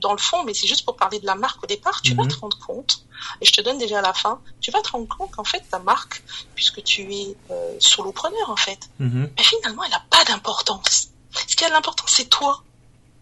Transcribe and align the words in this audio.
dans 0.00 0.12
le 0.12 0.18
fond, 0.18 0.44
mais 0.44 0.54
c'est 0.54 0.66
juste 0.66 0.84
pour 0.84 0.96
parler 0.96 1.20
de 1.20 1.26
la 1.26 1.34
marque 1.34 1.62
au 1.62 1.66
départ, 1.66 2.00
tu 2.02 2.14
vas 2.14 2.22
Mhm. 2.24 2.30
te 2.30 2.36
rendre 2.36 2.58
compte, 2.58 3.04
et 3.40 3.44
je 3.46 3.52
te 3.52 3.60
donne 3.60 3.78
déjà 3.78 3.98
à 3.98 4.02
la 4.02 4.14
fin, 4.14 4.40
tu 4.60 4.70
vas 4.70 4.80
te 4.80 4.90
rendre 4.90 5.08
compte 5.08 5.30
qu'en 5.32 5.44
fait, 5.44 5.60
ta 5.70 5.78
marque, 5.78 6.22
puisque 6.54 6.82
tu 6.82 7.02
es 7.14 7.36
euh, 7.50 7.76
solopreneur 7.80 8.48
en 8.50 8.56
fait, 8.56 8.88
Mhm. 8.98 9.30
mais 9.36 9.42
finalement, 9.42 9.84
elle 9.84 9.90
n'a 9.90 10.04
pas 10.10 10.24
d'importance. 10.24 11.08
Ce 11.46 11.56
qui 11.56 11.64
a 11.64 11.68
de 11.68 11.72
l'importance, 11.74 12.10
c'est 12.14 12.28
toi. 12.30 12.62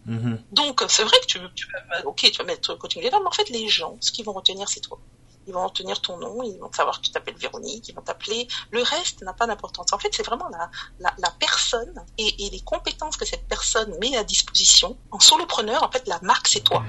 Mhm. 0.05 0.41
Donc, 0.51 0.83
c'est 0.89 1.03
vrai 1.03 1.17
que 1.21 1.25
tu, 1.25 1.39
tu 1.55 1.67
vas, 1.71 2.05
ok, 2.05 2.17
tu 2.31 2.37
vas 2.37 2.43
mettre 2.43 2.75
coaching 2.75 3.01
mais 3.01 3.13
en 3.13 3.31
fait, 3.31 3.49
les 3.49 3.67
gens, 3.67 3.97
ce 3.99 4.11
qu'ils 4.11 4.25
vont 4.25 4.33
retenir, 4.33 4.67
c'est 4.69 4.81
toi. 4.81 4.99
Ils 5.45 5.53
vont 5.53 5.65
retenir 5.65 6.01
ton 6.01 6.17
nom, 6.17 6.41
ils 6.43 6.57
vont 6.59 6.71
savoir 6.71 6.99
que 6.99 7.05
tu 7.05 7.11
t'appelles 7.11 7.37
Véronique, 7.37 7.87
ils 7.89 7.95
vont 7.95 8.01
t'appeler. 8.01 8.47
Le 8.71 8.81
reste 8.81 9.21
n'a 9.23 9.33
pas 9.33 9.47
d'importance. 9.47 9.91
En 9.93 9.99
fait, 9.99 10.09
c'est 10.13 10.25
vraiment 10.25 10.47
la, 10.49 10.69
la, 10.99 11.13
la 11.17 11.31
personne 11.31 11.93
et, 12.17 12.45
et 12.45 12.49
les 12.49 12.61
compétences 12.61 13.17
que 13.17 13.25
cette 13.25 13.47
personne 13.47 13.95
met 13.99 14.15
à 14.15 14.23
disposition. 14.23 14.97
En 15.11 15.19
solopreneur, 15.19 15.83
en 15.83 15.91
fait, 15.91 16.07
la 16.07 16.19
marque, 16.21 16.47
c'est 16.47 16.63
toi. 16.63 16.83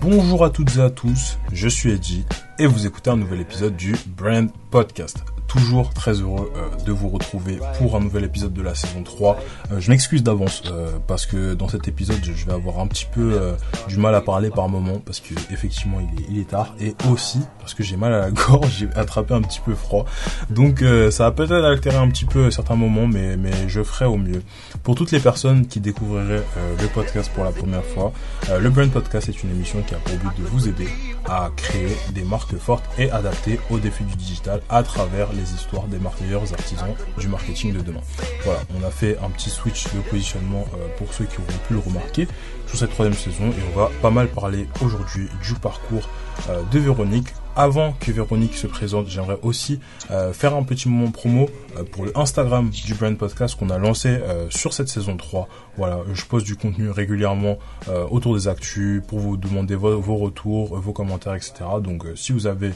Bonjour 0.00 0.44
à 0.46 0.50
toutes 0.50 0.76
et 0.76 0.80
à 0.80 0.88
tous, 0.88 1.38
je 1.52 1.68
suis 1.68 1.92
Edgy 1.92 2.24
et 2.58 2.66
vous 2.66 2.86
écoutez 2.86 3.10
un 3.10 3.18
nouvel 3.18 3.42
épisode 3.42 3.76
du 3.76 3.94
Brand 4.16 4.48
Podcast. 4.70 5.18
Toujours 5.50 5.92
très 5.92 6.12
heureux 6.12 6.52
euh, 6.54 6.84
de 6.84 6.92
vous 6.92 7.08
retrouver 7.08 7.58
pour 7.76 7.96
un 7.96 8.00
nouvel 8.00 8.22
épisode 8.22 8.52
de 8.52 8.62
la 8.62 8.76
saison 8.76 9.02
3. 9.02 9.36
Euh, 9.72 9.80
je 9.80 9.90
m'excuse 9.90 10.22
d'avance 10.22 10.62
euh, 10.70 10.92
parce 11.08 11.26
que 11.26 11.54
dans 11.54 11.68
cet 11.68 11.88
épisode 11.88 12.20
je 12.22 12.46
vais 12.46 12.52
avoir 12.52 12.78
un 12.78 12.86
petit 12.86 13.06
peu 13.10 13.32
euh, 13.32 13.56
du 13.88 13.96
mal 13.96 14.14
à 14.14 14.20
parler 14.20 14.50
par 14.50 14.68
moment 14.68 15.00
parce 15.04 15.18
que 15.18 15.34
effectivement 15.52 15.98
il 16.00 16.22
est, 16.22 16.26
il 16.30 16.38
est 16.38 16.50
tard 16.50 16.72
et 16.78 16.94
aussi 17.10 17.40
parce 17.58 17.74
que 17.74 17.82
j'ai 17.82 17.96
mal 17.96 18.14
à 18.14 18.20
la 18.20 18.30
gorge, 18.30 18.76
j'ai 18.78 18.88
attrapé 18.94 19.34
un 19.34 19.42
petit 19.42 19.58
peu 19.58 19.74
froid. 19.74 20.06
Donc 20.50 20.82
euh, 20.82 21.10
ça 21.10 21.24
va 21.24 21.32
peut-être 21.32 21.64
altérer 21.64 21.96
un 21.96 22.08
petit 22.08 22.26
peu 22.26 22.52
certains 22.52 22.76
moments 22.76 23.08
mais, 23.08 23.36
mais 23.36 23.50
je 23.66 23.82
ferai 23.82 24.04
au 24.04 24.18
mieux. 24.18 24.42
Pour 24.84 24.94
toutes 24.94 25.10
les 25.10 25.20
personnes 25.20 25.66
qui 25.66 25.80
découvriraient 25.80 26.44
euh, 26.58 26.76
le 26.80 26.86
podcast 26.86 27.28
pour 27.34 27.42
la 27.42 27.50
première 27.50 27.84
fois, 27.84 28.12
le 28.56 28.70
Brand 28.70 28.90
Podcast 28.90 29.28
est 29.28 29.42
une 29.42 29.50
émission 29.50 29.82
qui 29.82 29.96
a 29.96 29.98
pour 29.98 30.14
but 30.16 30.40
de 30.40 30.44
vous 30.44 30.68
aider 30.68 30.88
à 31.26 31.50
créer 31.56 31.96
des 32.12 32.22
marques 32.22 32.56
fortes 32.56 32.84
et 32.98 33.10
adaptées 33.10 33.58
aux 33.68 33.78
défis 33.78 34.04
du 34.04 34.16
digital 34.16 34.60
à 34.68 34.82
travers 34.82 35.32
les 35.32 35.39
histoires 35.42 35.86
des 35.86 35.98
meilleurs 35.98 36.52
artisans 36.52 36.94
du 37.18 37.28
marketing 37.28 37.72
de 37.72 37.80
demain. 37.80 38.00
Voilà, 38.44 38.60
on 38.78 38.86
a 38.86 38.90
fait 38.90 39.18
un 39.18 39.30
petit 39.30 39.50
switch 39.50 39.84
de 39.94 40.00
positionnement 40.00 40.66
euh, 40.74 40.88
pour 40.98 41.12
ceux 41.12 41.24
qui 41.24 41.38
auront 41.38 41.58
pu 41.66 41.74
le 41.74 41.80
remarquer 41.80 42.28
sur 42.66 42.78
cette 42.78 42.90
troisième 42.90 43.16
saison 43.16 43.50
et 43.50 43.62
on 43.74 43.78
va 43.78 43.90
pas 44.02 44.10
mal 44.10 44.28
parler 44.28 44.68
aujourd'hui 44.82 45.28
du 45.42 45.54
parcours 45.54 46.08
euh, 46.48 46.62
de 46.70 46.78
Véronique. 46.78 47.28
Avant 47.56 47.92
que 47.92 48.12
Véronique 48.12 48.54
se 48.54 48.68
présente, 48.68 49.08
j'aimerais 49.08 49.38
aussi 49.42 49.80
euh, 50.10 50.32
faire 50.32 50.54
un 50.54 50.62
petit 50.62 50.88
moment 50.88 51.10
promo 51.10 51.48
euh, 51.76 51.82
pour 51.84 52.04
le 52.04 52.16
Instagram 52.16 52.70
du 52.70 52.94
Brand 52.94 53.16
Podcast 53.16 53.58
qu'on 53.58 53.70
a 53.70 53.78
lancé 53.78 54.08
euh, 54.08 54.48
sur 54.50 54.72
cette 54.72 54.88
saison 54.88 55.16
3. 55.16 55.48
Voilà, 55.76 56.00
je 56.14 56.24
poste 56.24 56.46
du 56.46 56.56
contenu 56.56 56.90
régulièrement 56.90 57.58
euh, 57.88 58.06
autour 58.08 58.34
des 58.34 58.46
actus 58.46 59.02
pour 59.06 59.18
vous 59.18 59.36
demander 59.36 59.74
vos, 59.74 60.16
retours, 60.16 60.76
euh, 60.76 60.80
vos 60.80 60.92
commentaires, 60.92 61.34
etc. 61.34 61.52
Donc 61.82 62.06
euh, 62.06 62.14
si 62.14 62.32
vous 62.32 62.46
avez 62.46 62.70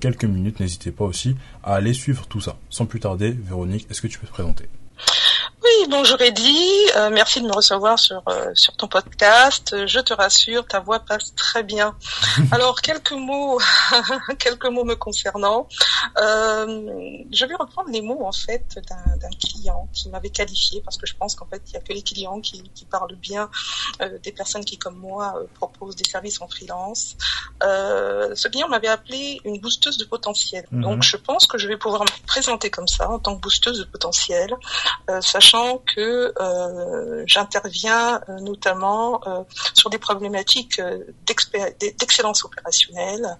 quelques 0.00 0.24
minutes, 0.24 0.60
n'hésitez 0.60 0.92
pas 0.92 1.04
aussi 1.04 1.34
à 1.64 1.74
aller 1.74 1.92
suivre 1.92 2.26
tout 2.26 2.40
ça. 2.40 2.56
Sans 2.68 2.86
plus 2.86 3.00
tarder, 3.00 3.32
Véronique, 3.32 3.86
est-ce 3.90 4.00
que 4.00 4.06
tu 4.06 4.18
peux 4.18 4.26
te 4.26 4.32
présenter? 4.32 4.68
Oui, 5.62 5.86
bonjour 5.90 6.18
Eddy, 6.22 6.68
euh, 6.96 7.10
merci 7.10 7.42
de 7.42 7.46
me 7.46 7.52
recevoir 7.52 7.98
sur, 7.98 8.22
euh, 8.28 8.50
sur 8.54 8.74
ton 8.78 8.88
podcast. 8.88 9.86
Je 9.86 10.00
te 10.00 10.14
rassure, 10.14 10.66
ta 10.66 10.80
voix 10.80 11.00
passe 11.00 11.34
très 11.34 11.62
bien. 11.62 11.94
Alors, 12.52 12.80
quelques 12.80 13.12
mots, 13.12 13.60
quelques 14.38 14.64
mots 14.64 14.84
me 14.84 14.94
concernant. 14.94 15.68
Euh, 16.18 16.88
je 17.30 17.44
vais 17.44 17.54
reprendre 17.56 17.90
les 17.90 18.00
mots 18.00 18.24
en 18.24 18.32
fait 18.32 18.80
d'un 18.88 19.30
client 19.38 19.86
qui 19.92 20.08
m'avait 20.08 20.30
qualifié 20.30 20.80
parce 20.82 20.96
que 20.96 21.06
je 21.06 21.14
pense 21.14 21.36
qu'en 21.36 21.46
fait, 21.46 21.62
il 21.66 21.72
n'y 21.72 21.76
a 21.76 21.80
que 21.80 21.92
les 21.92 22.02
clients 22.02 22.40
qui, 22.40 22.62
qui 22.74 22.86
parlent 22.86 23.16
bien 23.16 23.50
euh, 24.00 24.18
des 24.22 24.32
personnes 24.32 24.64
qui, 24.64 24.78
comme 24.78 24.96
moi, 24.96 25.34
euh, 25.36 25.46
proposent 25.54 25.96
des 25.96 26.08
services 26.08 26.40
en 26.40 26.48
freelance. 26.48 27.16
Euh, 27.62 28.34
ce 28.34 28.48
client 28.48 28.68
m'avait 28.68 28.88
appelé 28.88 29.40
une 29.44 29.60
boosteuse 29.60 29.98
de 29.98 30.04
potentiel. 30.04 30.66
Mhm. 30.70 30.82
Donc, 30.82 31.02
je 31.02 31.18
pense 31.18 31.46
que 31.46 31.58
je 31.58 31.68
vais 31.68 31.76
pouvoir 31.76 32.02
me 32.02 32.26
présenter 32.26 32.70
comme 32.70 32.88
ça 32.88 33.10
en 33.10 33.18
tant 33.18 33.36
que 33.36 33.42
boosteuse 33.42 33.78
de 33.78 33.84
potentiel 33.84 34.56
euh, 35.10 35.20
sachant 35.50 35.78
que 35.78 36.32
euh, 36.40 37.24
j'interviens 37.26 38.20
euh, 38.28 38.38
notamment 38.40 39.20
euh, 39.26 39.42
sur 39.74 39.90
des 39.90 39.98
problématiques 39.98 40.80
d'excellence 41.80 42.44
opérationnelle, 42.44 43.38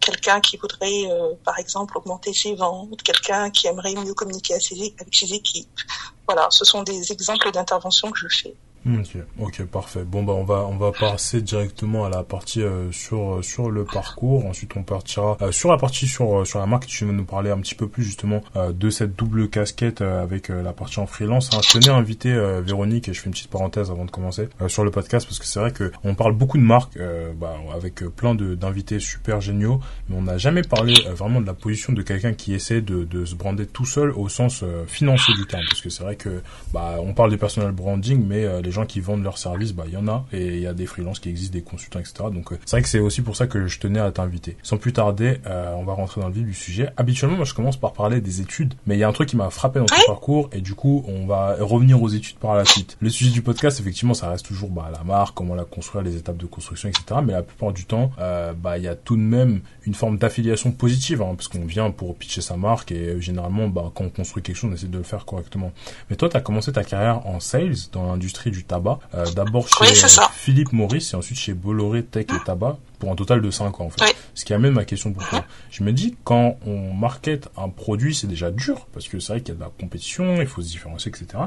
quelqu'un 0.00 0.40
qui 0.40 0.56
voudrait 0.56 1.08
par 1.44 1.58
exemple 1.58 1.96
augmenter 1.98 2.32
ses 2.32 2.54
ventes, 2.54 3.02
quelqu'un 3.02 3.50
qui 3.50 3.66
aimerait 3.66 3.94
mieux 3.94 4.14
communiquer 4.14 4.54
avec 4.54 5.14
ses 5.14 5.34
équipes. 5.34 5.80
Voilà, 6.26 6.48
ce 6.50 6.64
sont 6.64 6.82
des 6.82 7.12
exemples 7.12 7.50
d'intervention 7.50 8.10
que 8.10 8.18
je 8.18 8.28
fais. 8.28 8.56
Ok, 8.86 9.18
ok, 9.38 9.64
parfait. 9.66 10.04
Bon 10.04 10.22
bah 10.22 10.32
on 10.32 10.44
va 10.44 10.66
on 10.66 10.76
va 10.76 10.90
passer 10.90 11.42
directement 11.42 12.06
à 12.06 12.08
la 12.08 12.22
partie 12.22 12.62
euh, 12.62 12.90
sur 12.92 13.34
euh, 13.34 13.42
sur 13.42 13.70
le 13.70 13.84
parcours. 13.84 14.46
Ensuite 14.46 14.74
on 14.74 14.82
partira 14.82 15.36
euh, 15.42 15.52
sur 15.52 15.70
la 15.70 15.76
partie 15.76 16.06
sur 16.06 16.40
euh, 16.40 16.44
sur 16.46 16.60
la 16.60 16.66
marque. 16.66 16.86
Tu 16.86 17.04
vas 17.04 17.12
nous 17.12 17.26
parler 17.26 17.50
un 17.50 17.58
petit 17.58 17.74
peu 17.74 17.88
plus 17.88 18.02
justement 18.02 18.40
euh, 18.56 18.72
de 18.72 18.88
cette 18.88 19.14
double 19.16 19.50
casquette 19.50 20.00
euh, 20.00 20.22
avec 20.22 20.48
la 20.48 20.72
partie 20.72 20.98
en 20.98 21.06
freelance. 21.06 21.50
Hein. 21.52 21.60
Je 21.62 21.78
tenais 21.78 21.90
à 21.90 21.96
inviter 21.96 22.30
Véronique 22.62 23.08
et 23.08 23.12
je 23.12 23.20
fais 23.20 23.26
une 23.26 23.32
petite 23.32 23.50
parenthèse 23.50 23.90
avant 23.90 24.04
de 24.04 24.10
commencer 24.10 24.48
sur 24.68 24.84
le 24.84 24.90
podcast 24.90 25.26
parce 25.26 25.38
que 25.38 25.46
c'est 25.46 25.60
vrai 25.60 25.72
que 25.72 25.92
on 26.04 26.14
parle 26.14 26.34
beaucoup 26.34 26.56
de 26.56 26.62
marques 26.62 26.98
bah, 27.38 27.56
avec 27.74 27.96
plein 27.96 28.34
de 28.34 28.54
d'invités 28.54 28.98
super 28.98 29.40
géniaux, 29.40 29.80
mais 30.08 30.16
on 30.16 30.22
n'a 30.22 30.38
jamais 30.38 30.62
parlé 30.62 30.94
vraiment 31.10 31.40
de 31.40 31.46
la 31.46 31.54
position 31.54 31.92
de 31.92 32.02
quelqu'un 32.02 32.32
qui 32.32 32.54
essaie 32.54 32.80
de 32.80 33.04
de 33.04 33.24
se 33.24 33.34
brander 33.34 33.66
tout 33.66 33.84
seul 33.84 34.10
au 34.12 34.28
sens 34.28 34.64
financier 34.86 35.34
du 35.34 35.46
terme 35.46 35.64
parce 35.68 35.80
que 35.80 35.90
c'est 35.90 36.02
vrai 36.02 36.16
que 36.16 36.42
bah 36.72 36.96
on 37.00 37.12
parle 37.12 37.30
de 37.30 37.36
personal 37.36 37.72
branding 37.72 38.24
mais 38.26 38.44
euh, 38.44 38.60
les 38.70 38.74
gens 38.74 38.86
qui 38.86 39.00
vendent 39.00 39.24
leurs 39.24 39.38
services 39.38 39.72
bah 39.72 39.82
il 39.88 39.94
y 39.94 39.96
en 39.96 40.06
a 40.06 40.24
et 40.32 40.46
il 40.46 40.60
y 40.60 40.66
a 40.68 40.74
des 40.74 40.86
freelances 40.86 41.18
qui 41.18 41.28
existent 41.28 41.54
des 41.54 41.62
consultants 41.62 41.98
etc 41.98 42.12
donc 42.32 42.52
euh, 42.52 42.58
c'est 42.64 42.76
vrai 42.76 42.82
que 42.82 42.88
c'est 42.88 43.00
aussi 43.00 43.20
pour 43.20 43.34
ça 43.34 43.48
que 43.48 43.66
je 43.66 43.80
tenais 43.80 43.98
à 43.98 44.12
t'inviter. 44.12 44.56
Sans 44.62 44.76
plus 44.76 44.92
tarder 44.92 45.40
euh, 45.46 45.74
on 45.76 45.82
va 45.82 45.94
rentrer 45.94 46.20
dans 46.20 46.28
le 46.28 46.34
vif 46.34 46.44
du 46.44 46.54
sujet. 46.54 46.90
Habituellement 46.96 47.36
moi 47.36 47.44
je 47.44 47.54
commence 47.54 47.76
par 47.76 47.92
parler 47.92 48.20
des 48.20 48.40
études 48.40 48.74
mais 48.86 48.94
il 48.94 49.00
y 49.00 49.02
a 49.02 49.08
un 49.08 49.12
truc 49.12 49.28
qui 49.28 49.36
m'a 49.36 49.50
frappé 49.50 49.80
dans 49.80 49.86
ton 49.86 49.96
parcours 50.06 50.50
et 50.52 50.60
du 50.60 50.74
coup 50.74 51.04
on 51.08 51.26
va 51.26 51.56
revenir 51.58 52.00
aux 52.00 52.08
études 52.08 52.36
par 52.36 52.54
la 52.54 52.64
suite. 52.64 52.96
Le 53.00 53.10
sujet 53.10 53.32
du 53.32 53.42
podcast 53.42 53.80
effectivement 53.80 54.14
ça 54.14 54.30
reste 54.30 54.46
toujours 54.46 54.70
bah 54.70 54.88
la 54.92 55.02
marque 55.02 55.34
comment 55.34 55.56
la 55.56 55.64
construire 55.64 56.04
les 56.04 56.16
étapes 56.16 56.36
de 56.36 56.46
construction 56.46 56.88
etc 56.88 57.20
mais 57.24 57.32
la 57.32 57.42
plupart 57.42 57.72
du 57.72 57.86
temps 57.86 58.12
euh, 58.20 58.52
bah 58.52 58.78
il 58.78 58.84
y 58.84 58.88
a 58.88 58.94
tout 58.94 59.16
de 59.16 59.22
même 59.22 59.62
une 59.86 59.94
forme 59.94 60.18
d'affiliation 60.18 60.72
positive 60.72 61.22
hein, 61.22 61.34
parce 61.36 61.48
qu'on 61.48 61.64
vient 61.64 61.90
pour 61.90 62.14
pitcher 62.16 62.40
sa 62.40 62.56
marque 62.56 62.92
et 62.92 63.08
euh, 63.08 63.20
généralement 63.20 63.68
bah 63.68 63.90
quand 63.94 64.04
on 64.04 64.10
construit 64.10 64.42
quelque 64.42 64.56
chose 64.56 64.70
on 64.70 64.74
essaie 64.74 64.86
de 64.86 64.98
le 64.98 65.04
faire 65.04 65.24
correctement 65.24 65.72
mais 66.08 66.16
toi, 66.16 66.28
tu 66.28 66.36
as 66.36 66.40
commencé 66.40 66.72
ta 66.72 66.84
carrière 66.84 67.26
en 67.26 67.40
sales 67.40 67.74
dans 67.92 68.06
l'industrie 68.06 68.50
du 68.50 68.64
tabac. 68.64 68.98
Euh, 69.14 69.24
D'abord 69.34 69.68
chez 69.68 69.74
Oui, 69.80 69.88
euh. 69.88 70.22
Philippe 70.32 70.72
Maurice 70.72 71.12
et 71.12 71.16
ensuite 71.16 71.38
chez 71.38 71.54
Bolloré 71.54 72.04
Tech 72.04 72.26
et 72.28 72.44
Tabac 72.44 72.78
pour 72.98 73.10
un 73.10 73.16
total 73.16 73.40
de 73.40 73.50
5 73.50 73.80
ans 73.80 73.84
en 73.84 73.90
fait. 73.90 74.04
Oui. 74.04 74.10
Ce 74.34 74.44
qui 74.44 74.54
amène 74.54 74.72
ma 74.72 74.84
question 74.84 75.12
pour 75.12 75.26
toi. 75.28 75.44
Je 75.70 75.82
me 75.82 75.92
dis, 75.92 76.16
quand 76.24 76.58
on 76.66 76.92
market 76.92 77.48
un 77.56 77.68
produit, 77.68 78.14
c'est 78.14 78.26
déjà 78.26 78.50
dur 78.50 78.86
parce 78.92 79.08
que 79.08 79.18
c'est 79.18 79.32
vrai 79.32 79.40
qu'il 79.40 79.54
y 79.54 79.56
a 79.56 79.60
de 79.60 79.64
la 79.64 79.70
compétition, 79.78 80.40
il 80.40 80.46
faut 80.46 80.62
se 80.62 80.68
différencier, 80.68 81.10
etc. 81.10 81.44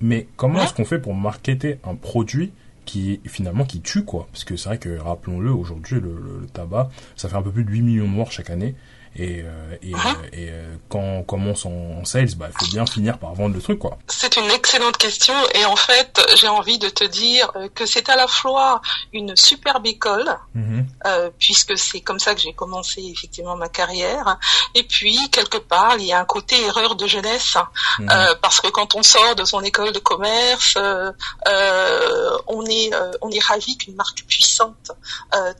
Mais 0.00 0.26
comment 0.36 0.62
est-ce 0.62 0.74
qu'on 0.74 0.84
fait 0.84 0.98
pour 0.98 1.14
marketer 1.14 1.78
un 1.84 1.94
produit 1.94 2.52
qui 2.84 3.20
finalement 3.26 3.64
qui 3.64 3.80
tue 3.80 4.04
quoi 4.04 4.28
Parce 4.32 4.44
que 4.44 4.56
c'est 4.56 4.68
vrai 4.68 4.78
que 4.78 4.96
rappelons-le, 4.98 5.52
aujourd'hui 5.52 6.00
le, 6.00 6.46
tabac, 6.52 6.90
ça 7.16 7.28
fait 7.28 7.36
un 7.36 7.42
peu 7.42 7.50
plus 7.50 7.64
de 7.64 7.70
8 7.70 7.82
millions 7.82 8.04
de 8.04 8.10
morts 8.10 8.32
chaque 8.32 8.50
année. 8.50 8.74
Et, 9.16 9.42
euh, 9.44 9.76
et, 9.82 9.90
Mhm. 9.94 10.00
euh, 10.06 10.26
et, 10.32 10.48
euh, 10.50 10.74
quand 10.88 10.98
on 11.00 11.22
commence 11.22 11.66
en, 11.66 12.04
sales, 12.04 12.34
bah, 12.36 12.48
il 12.50 12.58
faut 12.66 12.70
bien 12.72 12.86
finir 12.86 13.18
par 13.18 13.34
vendre 13.34 13.54
le 13.54 13.60
truc, 13.60 13.78
quoi. 13.78 13.98
C'est 14.08 14.36
une 14.36 14.50
excellente 14.50 14.96
question 14.96 15.34
et 15.54 15.64
en 15.66 15.76
fait, 15.76 16.18
j'ai 16.36 16.48
envie 16.48 16.78
de 16.78 16.88
te 16.88 17.04
dire 17.04 17.50
euh, 17.56 17.68
que 17.68 17.84
c'est 17.84 18.08
à 18.08 18.16
la 18.16 18.26
fois 18.26 18.80
une 19.12 19.36
superbe 19.36 19.86
école, 19.86 20.34
Mhm. 20.54 20.86
euh, 21.06 21.30
puisque 21.38 21.76
c'est 21.76 22.00
comme 22.00 22.18
ça 22.18 22.34
que 22.34 22.40
j'ai 22.40 22.54
commencé 22.54 23.02
effectivement 23.02 23.56
ma 23.56 23.68
carrière, 23.68 24.38
et 24.74 24.82
puis 24.82 25.18
quelque 25.30 25.58
part, 25.58 25.96
il 25.98 26.06
y 26.06 26.12
a 26.12 26.18
un 26.20 26.24
côté 26.24 26.60
erreur 26.64 26.94
de 26.96 27.06
jeunesse, 27.06 27.56
Mhm. 27.98 28.08
parce 28.40 28.60
que 28.60 28.68
quand 28.68 28.94
on 28.94 29.02
sort 29.02 29.34
de 29.34 29.44
son 29.44 29.60
école 29.62 29.92
de 29.92 29.98
commerce, 29.98 30.76
on 30.76 32.64
est 32.66 32.90
on 33.20 33.30
est 33.30 33.44
ravi 33.44 33.76
qu'une 33.76 33.94
marque 33.94 34.22
puissante 34.26 34.92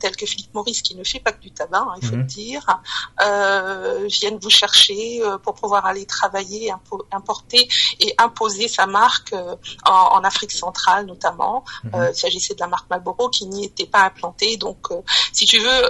telle 0.00 0.16
que 0.16 0.26
Philippe 0.26 0.55
Maurice, 0.55 0.82
qui 0.82 0.94
ne 0.94 1.05
fait 1.05 1.20
pas 1.20 1.32
que 1.32 1.40
du 1.40 1.50
tabac, 1.50 1.78
hein, 1.87 1.94
il 2.00 2.06
faut 2.06 2.14
Mhm. 2.16 2.20
le 2.22 2.26
dire, 2.26 2.66
euh, 3.43 3.83
euh, 3.83 4.06
vienne 4.06 4.39
vous 4.41 4.50
chercher 4.50 5.23
euh, 5.23 5.39
pour 5.39 5.55
pouvoir 5.55 5.87
aller 5.87 6.06
travailler, 6.06 6.73
importer 7.12 7.69
et 8.00 8.15
imposer 8.19 8.69
sa 8.69 8.87
marque 8.87 9.33
euh, 9.33 9.56
en, 9.87 10.19
en, 10.19 10.25
Afrique 10.25 10.53
centrale 10.53 11.06
notamment. 11.06 11.65
Mhm. 11.85 12.11
il 12.11 12.17
s'agissait 12.17 12.55
de 12.55 12.61
la 12.61 12.69
marque 12.69 12.89
Marlboro 12.89 13.29
qui 13.29 13.47
n'y 13.47 13.65
était 13.65 13.87
pas 13.87 14.05
implantée. 14.05 14.56
Donc, 14.56 14.89
si 15.33 15.47
tu 15.47 15.59
veux, 15.59 15.83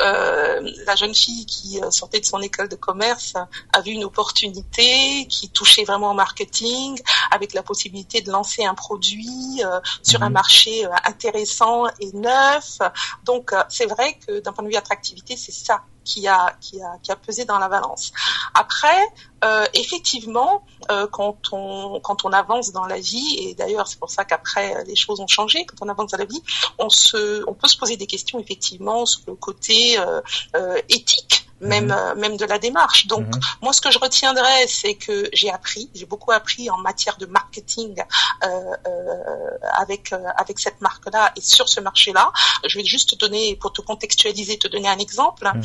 la 0.87 0.97
jeune 0.97 1.15
fille 1.15 1.45
qui 1.47 1.81
sortait 1.91 2.21
de 2.21 2.25
son 2.25 2.41
école 2.41 2.69
de 2.69 2.77
commerce 2.77 3.35
a 3.73 3.81
vu 3.83 3.93
une 3.93 4.05
opportunité 4.05 5.27
qui 5.29 5.51
touchait 5.51 5.85
vraiment 5.85 6.13
au 6.13 6.15
marketing, 6.15 6.99
avec 7.31 7.53
la 7.53 7.63
possibilité 7.63 8.23
de 8.23 8.31
lancer 8.31 8.65
un 8.65 8.75
produit 8.75 9.63
sur 10.03 10.23
un 10.23 10.29
mhm. 10.29 10.35
marché 10.35 10.87
intéressant 11.05 11.87
et 12.01 12.11
neuf. 12.15 12.79
Donc, 13.25 13.53
c'est 13.69 13.87
vrai 13.87 14.19
que 14.27 14.41
d'un 14.41 14.53
point 14.53 14.65
de 14.65 14.71
vue 14.71 14.77
attractivité, 14.77 15.37
c'est 15.37 15.53
ça 15.53 15.83
qui 16.05 16.27
a, 16.29 16.57
qui 16.61 16.81
a, 16.83 16.99
qui 17.03 17.13
a 17.13 17.17
pesé 17.17 17.45
dans 17.45 17.59
la 17.59 17.69
balance. 17.69 18.13
Après, 18.55 19.01
euh, 19.45 19.65
effectivement, 19.75 20.65
euh, 20.91 21.07
quand 21.07 21.53
on 21.53 22.01
quand 22.01 22.25
on 22.25 22.33
avance 22.33 22.73
dans 22.73 22.87
la 22.87 22.99
vie, 22.99 23.37
et 23.39 23.55
d'ailleurs 23.55 23.89
c'est 23.89 23.99
pour 23.99 24.11
ça 24.11 24.25
qu'après 24.25 24.85
les 24.85 24.97
choses 24.97 25.21
ont 25.21 25.27
changé, 25.27 25.67
quand 25.67 25.85
on 25.85 25.89
avance 25.89 26.13
dans 26.13 26.19
la 26.19 26.25
vie, 26.25 26.43
on 26.79 26.89
se, 26.89 27.43
on 27.49 27.55
peut 27.55 27.69
se 27.69 27.77
poser 27.77 27.97
des 27.97 28.07
questions 28.07 28.39
effectivement 28.39 29.07
sur 29.07 29.23
le 29.27 29.35
côté 29.35 29.99
euh, 29.99 30.21
euh 30.57 30.81
éthique 30.89 31.42
même 31.63 31.87
mhm. 31.87 31.93
euh, 31.93 32.15
même 32.17 32.37
de 32.37 32.45
la 32.45 32.59
démarche. 32.59 33.07
Donc 33.07 33.27
mhm. 33.27 33.41
moi 33.63 33.73
ce 33.73 33.81
que 33.81 33.91
je 33.91 33.99
retiendrai 33.99 34.67
c'est 34.69 34.95
que 34.95 35.29
j'ai 35.33 35.51
appris, 35.51 35.91
j'ai 35.95 36.07
beaucoup 36.07 36.33
appris 36.33 36.69
en 36.71 36.79
matière 36.79 37.17
de 37.17 37.27
marketing 37.27 38.03
euh, 38.45 38.49
euh, 38.87 39.59
avec 39.79 40.13
euh, 40.13 40.19
avec 40.37 40.59
cette 40.59 40.81
marque 40.81 41.11
là 41.13 41.33
et 41.37 41.41
sur 41.41 41.69
ce 41.69 41.81
marché 41.81 42.13
là. 42.13 42.33
Je 42.67 42.79
vais 42.79 42.85
juste 42.85 43.11
te 43.11 43.15
donner 43.17 43.57
pour 43.57 43.73
te 43.73 43.81
contextualiser, 43.81 44.59
te 44.59 44.69
donner 44.69 44.89
un 44.89 44.99
exemple. 44.99 45.51
Mhm. 45.55 45.63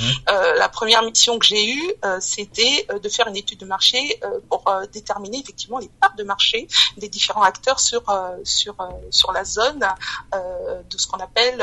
la 0.58 0.70
première 0.70 1.02
mission 1.02 1.40
que 1.40 1.46
j'ai 1.46 1.74
eue 1.74 1.94
c'était 2.20 2.88
de 3.04 3.10
faire 3.10 3.28
une 3.28 3.36
étude 3.36 3.60
de 3.60 3.66
marché 3.66 4.20
pour 4.50 4.64
déterminer 4.92 5.40
effectivement 5.40 5.80
les 5.80 5.90
parts 6.00 6.16
de 6.16 6.24
marché 6.24 6.68
des 6.98 7.10
différents 7.10 7.44
acteurs 7.44 7.80
sur 7.80 8.04
sur 8.44 8.76
sur 9.10 9.32
la 9.32 9.44
zone 9.44 9.86
de 10.34 10.98
ce 10.98 11.08
qu'on 11.08 11.20
appelle 11.20 11.60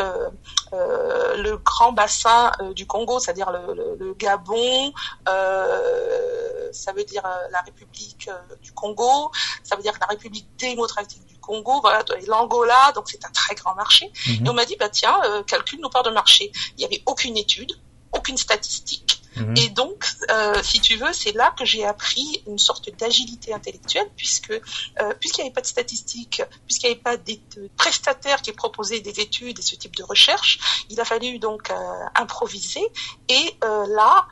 le 0.72 1.56
grand 1.56 1.92
bassin 1.92 2.52
du 2.74 2.86
Congo, 2.86 3.18
c'est-à-dire 3.18 3.50
le, 3.50 3.74
le, 3.74 3.96
le 3.98 4.14
Gabon, 4.24 4.92
euh, 5.28 6.68
ça 6.72 6.92
veut 6.92 7.04
dire 7.04 7.24
euh, 7.26 7.48
la 7.50 7.60
République 7.60 8.28
euh, 8.28 8.56
du 8.62 8.72
Congo, 8.72 9.30
ça 9.62 9.76
veut 9.76 9.82
dire 9.82 9.92
la 10.00 10.06
République 10.06 10.48
démocratique 10.58 11.26
du 11.26 11.36
Congo, 11.38 11.80
voilà, 11.82 12.02
et 12.18 12.26
l'Angola, 12.26 12.92
donc 12.94 13.10
c'est 13.10 13.24
un 13.24 13.30
très 13.30 13.54
grand 13.54 13.74
marché. 13.74 14.10
Mhm. 14.26 14.46
Et 14.46 14.48
on 14.48 14.54
m'a 14.54 14.64
dit, 14.64 14.76
bah 14.76 14.88
tiens, 14.88 15.14
calcule 15.46 15.80
nos 15.80 15.90
parts 15.90 16.04
de 16.04 16.10
marché. 16.10 16.50
Il 16.72 16.78
n'y 16.78 16.84
avait 16.86 17.02
aucune 17.04 17.36
étude, 17.36 17.72
aucune 18.12 18.38
statistique. 18.38 19.20
Mhm. 19.36 19.56
Et 19.56 19.68
donc, 19.70 20.06
euh, 20.30 20.62
si 20.62 20.80
tu 20.80 20.96
veux, 20.96 21.12
c'est 21.12 21.32
là 21.32 21.52
que 21.58 21.64
j'ai 21.64 21.84
appris 21.84 22.42
une 22.46 22.58
sorte 22.58 22.90
d'agilité 22.96 23.52
intellectuelle, 23.52 24.08
puisque 24.16 24.50
euh, 24.50 25.14
puisqu'il 25.20 25.42
n'y 25.42 25.48
avait 25.48 25.54
pas 25.54 25.60
de 25.60 25.66
statistiques, 25.66 26.42
puisqu'il 26.66 26.86
n'y 26.86 26.92
avait 26.92 27.02
pas 27.02 27.16
de, 27.16 27.38
prestataires 27.76 28.42
qui 28.42 28.52
proposaient 28.52 29.00
des 29.00 29.20
études 29.20 29.58
et 29.58 29.62
ce 29.62 29.74
type 29.76 29.96
de 29.96 30.04
recherche, 30.04 30.84
il 30.90 31.00
a 31.00 31.04
fallu 31.04 31.38
donc 31.38 31.70
euh, 31.70 31.74
improviser. 32.14 32.84
Et 33.28 33.56
là, 33.60 34.26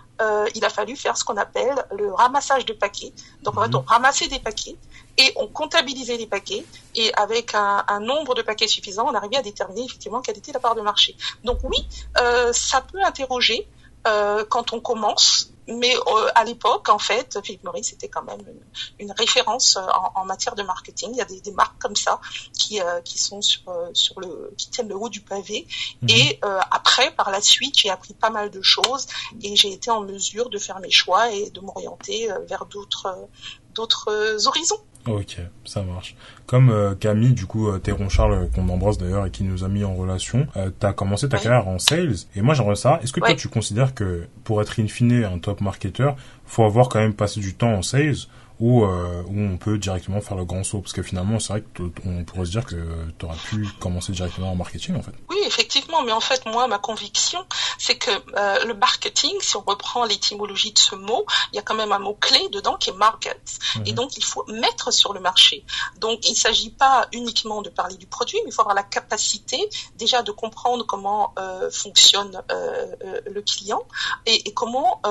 il 0.55 0.65
a 0.65 0.69
fallu 0.69 0.95
faire 0.95 1.17
ce 1.17 1.25
qu'on 1.25 1.37
appelle 1.37 1.85
le 1.99 2.15
ramassage 2.15 2.65
de 2.65 2.73
paquets. 2.73 3.13
Donc, 3.43 3.59
en 3.59 3.63
fait, 3.63 3.69
mhm. 3.69 3.77
on 3.77 3.81
ramassait 3.81 4.29
des 4.29 4.39
paquets 4.39 4.77
et 5.19 5.33
on 5.37 5.47
comptabilisait 5.47 6.17
les 6.17 6.27
paquets 6.27 6.65
et 6.95 7.13
avec 7.15 7.55
un, 7.55 7.85
un, 7.89 8.01
nombre 8.01 8.35
de 8.35 8.43
paquets 8.43 8.69
suffisant, 8.69 9.07
on 9.09 9.15
arrivait 9.15 9.37
à 9.37 9.43
déterminer 9.43 9.85
effectivement 9.85 10.21
quelle 10.21 10.39
était 10.39 10.53
la 10.53 10.61
part 10.61 10.75
de 10.75 10.81
marché. 10.81 11.17
Donc 11.45 11.59
oui, 11.65 11.87
euh, 12.21 12.53
ça 12.53 12.81
peut 12.81 13.03
interroger 13.03 13.69
euh, 14.07 14.45
quand 14.49 14.73
on 14.73 14.81
commence. 14.81 15.53
Mais 15.69 15.95
euh, 15.95 16.29
à 16.35 16.45
l'époque, 16.45 16.89
en 16.89 16.99
fait, 16.99 17.39
Philippe 17.43 17.63
Maurice 17.63 17.93
était 17.93 18.09
quand 18.09 18.25
même 18.25 18.41
une, 18.41 19.07
une 19.07 19.13
référence 19.13 19.77
euh, 19.77 19.81
en, 19.81 20.23
en, 20.23 20.25
matière 20.25 20.57
de 20.57 20.63
marketing. 20.65 21.11
Il 21.13 21.19
y 21.19 21.21
a 21.21 21.25
des, 21.25 21.41
des 21.41 21.53
marques 21.53 21.81
comme 21.81 21.95
ça 21.95 22.21
qui, 22.53 22.81
euh, 22.81 23.01
qui 23.03 23.19
sont 23.19 23.41
sur, 23.41 23.63
sur 23.93 24.19
le, 24.19 24.53
qui 24.59 24.71
tiennent 24.71 24.89
le 24.89 24.97
haut 24.97 25.09
du 25.09 25.21
pavé. 25.21 25.69
Mhm. 26.03 26.11
Et 26.11 26.41
après, 26.43 27.13
par 27.13 27.31
la 27.31 27.41
suite, 27.41 27.79
j'ai 27.79 27.91
appris 27.91 28.15
pas 28.15 28.31
mal 28.31 28.51
de 28.51 28.61
choses 28.61 29.07
et 29.41 29.55
j'ai 29.55 29.73
été 29.73 29.91
en 29.91 30.01
mesure 30.01 30.51
de 30.51 30.59
faire 30.59 30.81
mes 30.81 30.91
choix 30.91 31.31
et 31.31 31.51
de 31.51 31.61
m'orienter 31.61 32.29
vers 32.49 32.67
d'autres 32.67 33.29
d'autres 33.75 34.47
horizons. 34.47 34.79
Ok, 35.07 35.39
ça 35.65 35.83
marche. 35.83 36.15
Comme 36.47 36.71
euh, 36.71 36.95
Camille, 36.95 37.33
du 37.33 37.47
coup, 37.47 37.69
euh, 37.69 37.79
Théron 37.79 38.09
Charles, 38.09 38.35
euh, 38.35 38.47
qu'on 38.47 38.69
embrasse 38.69 38.99
d'ailleurs 38.99 39.27
et 39.27 39.31
qui 39.31 39.43
nous 39.43 39.65
a 39.65 39.69
mis 39.69 39.83
en 39.83 39.95
relation, 39.95 40.47
euh, 40.57 40.71
tu 40.79 40.87
as 40.87 40.93
commencé 40.93 41.29
ta 41.29 41.39
carrière 41.39 41.67
en 41.67 41.81
sales. 41.81 42.15
Et 42.37 42.41
moi, 42.41 42.55
j'aimerais 42.55 42.77
savoir, 42.77 43.03
est-ce 43.03 43.13
que 43.13 43.19
toi, 43.19 43.35
tu 43.35 43.49
considères 43.49 43.95
que 43.95 44.27
pour 44.45 44.63
être 44.63 44.79
in 44.79 44.87
fine 44.87 45.25
un 45.25 45.39
top 45.39 45.61
marketeur, 45.61 46.15
faut 46.47 46.65
avoir 46.65 46.89
quand 46.89 47.01
même 47.01 47.15
passé 47.15 47.41
du 47.41 47.55
temps 47.55 47.73
en 47.73 47.83
sales 47.83 48.15
ou 48.63 48.85
euh, 48.85 49.25
où 49.27 49.41
on 49.41 49.57
peut 49.57 49.77
directement 49.77 50.21
faire 50.21 50.37
le 50.37 50.45
grand 50.45 50.63
saut. 50.63 50.81
Parce 50.81 50.93
que 50.93 51.03
finalement 51.03 51.41
c'est 51.41 51.53
vrai 51.53 51.65
qu'on 51.77 52.25
pourrait 52.25 52.45
se 52.45 52.53
dire 52.53 52.65
que 52.65 52.77
tu 53.19 53.27
aurais 53.27 53.37
pu 53.37 53.67
commencer 53.81 54.13
directement 54.13 54.53
en 54.53 54.55
marketing 54.55 54.95
en 54.95 55.03
fait. 55.03 55.11
Oui 55.31 55.39
effectivement. 55.45 56.03
Mais 56.05 56.13
en 56.13 56.21
fait 56.21 56.47
moi 56.47 56.69
ma 56.69 56.79
conviction 56.79 57.45
c'est 57.77 57.99
que 57.99 58.13
euh, 58.37 58.65
le 58.65 58.75
marketing 58.75 59.33
si 59.41 59.57
on 59.57 59.65
reprend 59.67 60.05
l'étymologie 60.05 60.73
de 60.73 60.79
ce 60.79 60.95
mot 60.95 61.27
il 61.53 61.57
y 61.57 61.59
a 61.59 61.63
quand 61.63 61.75
même 61.75 61.91
un 61.91 61.99
mot 61.99 62.15
clé 62.15 62.39
dedans 62.53 62.77
qui 62.77 62.91
est 62.91 62.95
market. 62.95 63.59
Et 63.85 63.93
donc 63.93 64.17
il 64.17 64.25
faut 64.25 64.45
mettre 64.47 64.93
sur 64.93 65.13
le 65.13 65.19
marché. 65.19 65.65
Donc 65.99 66.29
il 66.29 66.37
s'agit 66.37 66.71
pas 66.71 67.09
uniquement 67.13 67.63
de 67.63 67.69
parler 67.69 67.97
du 67.97 68.07
produit 68.07 68.39
mais 68.45 68.51
il 68.51 68.55
faut 68.55 68.63
avoir 68.63 68.77
la 68.77 68.85
capacité 68.85 69.59
déjà 69.97 70.23
de 70.23 70.31
comprendre 70.31 70.87
comment 70.87 71.35
euh, 71.37 71.69
fonctionne 71.69 72.41
euh, 72.53 72.95
le 73.27 73.43
client 73.43 73.83
et, 74.25 74.49
et 74.49 74.55
comment 74.55 75.03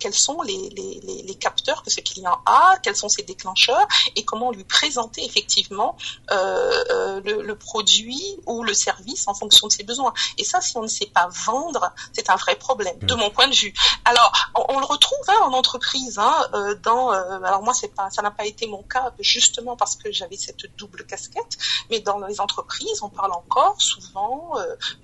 quels 0.00 0.14
sont 0.14 0.42
les, 0.42 0.70
les, 0.70 1.00
les, 1.04 1.22
les 1.22 1.34
capteurs 1.36 1.84
que 1.84 1.90
ce 1.90 2.00
client 2.00 2.40
a 2.46 2.74
quels 2.82 2.95
sont 2.96 3.08
ses 3.08 3.22
déclencheurs 3.22 3.86
et 4.14 4.24
comment 4.24 4.50
lui 4.50 4.64
présenter 4.64 5.24
effectivement 5.24 5.96
euh, 6.30 6.84
euh, 6.90 7.20
le, 7.24 7.42
le, 7.42 7.56
produit 7.56 8.22
ou 8.46 8.62
le 8.62 8.74
service 8.74 9.28
en 9.28 9.34
fonction 9.34 9.66
de 9.66 9.72
ses 9.72 9.84
besoins. 9.84 10.12
Et 10.38 10.44
ça, 10.44 10.60
si 10.60 10.76
on 10.76 10.82
ne 10.82 10.88
sait 10.88 11.06
pas 11.06 11.28
vendre, 11.46 11.92
c'est 12.12 12.30
un 12.30 12.36
vrai 12.36 12.56
problème, 12.56 12.98
de 13.00 13.14
mon 13.14 13.30
point 13.30 13.48
de 13.48 13.54
vue. 13.54 13.72
Alors, 14.04 14.32
on, 14.54 14.76
on 14.76 14.80
le 14.80 14.86
retrouve 14.86 15.18
hein, 15.28 15.40
en 15.42 15.52
entreprise. 15.52 16.18
Hein, 16.18 16.34
euh, 16.54 16.74
dans, 16.82 17.10
alors 17.10 17.62
moi, 17.62 17.74
c'est 17.74 17.94
pas, 17.94 18.10
ça 18.10 18.22
n'a 18.22 18.30
pas 18.30 18.46
été 18.46 18.66
mon 18.66 18.82
cas 18.82 19.12
justement 19.18 19.76
parce 19.76 19.96
que 19.96 20.12
j'avais 20.12 20.36
cette 20.36 20.66
double 20.76 21.04
casquette. 21.06 21.58
Mais 21.90 22.00
dans 22.00 22.18
les 22.26 22.40
entreprises, 22.40 23.02
on 23.02 23.08
parle 23.08 23.32
encore 23.32 23.80
souvent 23.80 24.54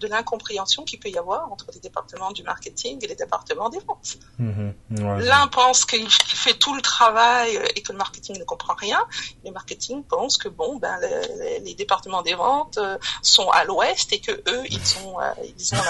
de 0.01 0.07
l'incompréhension 0.07 0.85
qu'il 0.85 0.99
peut 0.99 1.09
y 1.09 1.19
avoir 1.19 1.51
entre 1.53 1.67
les 1.75 1.81
départements 1.81 2.33
du 2.33 2.43
marketing 2.43 2.99
et 3.03 3.07
les 3.07 3.15
départements 3.15 3.69
des 3.69 3.81
ventes. 3.81 4.19
Mmh 4.39 4.71
L'un 4.91 5.47
pense 5.49 5.85
qu'il 5.85 6.09
fait 6.11 6.55
tout 6.55 6.75
le 6.75 6.83
travail 6.83 7.59
et 7.75 7.82
que 7.83 7.93
le 7.93 7.99
marketing 7.99 8.39
ne 8.39 8.45
comprend 8.45 8.75
rien. 8.75 9.01
Le 9.45 9.51
marketing 9.51 10.03
pense 10.05 10.37
que 10.37 10.49
bon, 10.49 10.77
ben 10.77 10.99
les, 11.01 11.61
les 11.61 11.75
départements 11.75 12.23
des 12.23 12.35
ventes 12.35 12.79
euh, 12.79 12.99
sont 13.23 13.49
à 13.51 13.65
l'ouest 13.65 14.13
et 14.13 14.21
que 14.21 14.33
eux 14.33 14.65
ils 14.69 14.99
ont 15.05 15.21
euh, 15.21 15.33
ils 15.59 15.75
ont 15.75 15.83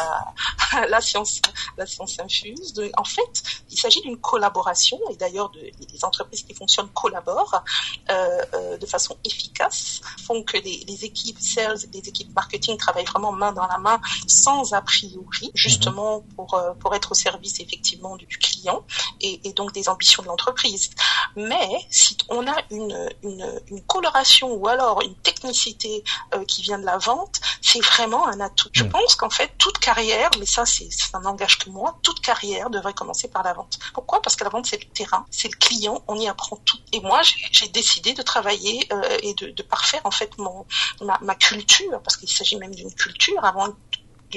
la, 0.73 0.87
la 0.89 1.01
science 1.01 1.41
la 1.77 1.87
science 1.87 2.19
infuse. 2.19 2.75
En 2.97 3.05
fait, 3.05 3.43
il 3.71 3.79
s'agit 3.79 4.01
d'une 4.03 4.19
collaboration 4.19 4.99
et 5.11 5.17
d'ailleurs 5.17 5.51
de, 5.51 5.61
les 5.61 6.05
entreprises 6.05 6.43
qui 6.43 6.55
fonctionnent 6.55 6.91
collaborent 6.91 7.65
euh, 8.11 8.77
de 8.77 8.87
façon 8.87 9.17
efficace, 9.25 10.01
font 10.27 10.43
que 10.43 10.57
les, 10.59 10.85
les 10.87 11.05
équipes 11.05 11.41
sales, 11.41 11.79
les 11.93 12.01
équipes 12.01 12.35
marketing 12.35 12.77
travaillent 12.77 13.05
vraiment 13.05 13.33
main 13.33 13.53
dans 13.53 13.67
la 13.67 13.79
main 13.79 14.01
sans 14.27 14.73
a 14.73 14.83
priori, 14.83 15.51
justement 15.55 16.21
mhm. 16.21 16.35
pour 16.35 16.63
pour 16.81 16.95
être 16.95 17.13
au 17.13 17.15
service 17.15 17.61
effectivement 17.61 18.17
du 18.17 18.27
client 18.27 18.85
et, 19.21 19.41
et 19.45 19.53
donc 19.53 19.73
des 19.73 19.89
ambitions 19.89 20.23
de 20.23 20.29
l'entreprise. 20.29 20.91
Mais 21.37 21.72
si 21.91 22.17
on 22.29 22.47
a 22.47 22.57
une, 22.71 23.11
une, 23.23 23.61
une 23.69 23.83
coloration 23.83 24.53
ou 24.53 24.69
alors 24.69 25.03
une 25.03 25.15
technicité 25.17 26.05
euh, 26.35 26.45
qui 26.45 26.63
vient 26.63 26.79
de 26.79 26.85
la 26.85 26.99
vente, 26.99 27.41
c'est 27.61 27.81
vraiment 27.81 28.27
un 28.29 28.41
atout. 28.41 28.69
Je 28.73 28.85
mm. 28.85 28.91
pense 28.91 29.15
qu'en 29.15 29.31
fait, 29.31 29.53
toute 29.59 29.79
carrière, 29.79 30.31
mais 30.39 30.47
ça, 30.47 30.65
c'est, 30.67 30.89
ça 30.91 31.19
n'engage 31.21 31.59
que 31.59 31.71
moi, 31.71 31.99
toute 32.03 32.21
carrière 32.21 32.71
devrait 32.71 32.95
commencer 32.95 33.29
par 33.29 33.43
la 33.43 33.53
vente. 33.53 33.79
Pourquoi? 33.95 34.23
Parce 34.23 34.37
que 34.37 34.45
la 34.45 34.51
vente, 34.51 34.67
c'est 34.67 34.83
le 34.83 34.89
terrain, 34.91 35.27
c'est 35.31 35.49
le 35.49 35.59
client, 35.59 36.03
on 36.09 36.17
y 36.17 36.29
apprend 36.29 36.57
tout. 36.57 36.79
Et 36.93 37.01
moi, 37.01 37.21
j'ai 37.23 37.69
décidé 37.69 38.13
de 38.13 38.23
travailler 38.23 38.87
euh, 38.93 39.19
et 39.23 39.35
de, 39.35 39.51
de 39.51 39.63
parfaire 39.63 40.01
en 40.05 40.11
fait 40.11 40.37
mon 40.39 40.67
ma, 41.01 41.19
ma 41.23 41.35
culture, 41.35 42.01
parce 42.03 42.17
qu'il 42.17 42.31
s'agit 42.31 42.57
même 42.57 42.75
d'une 42.75 42.93
culture 42.95 43.45
avant 43.45 43.69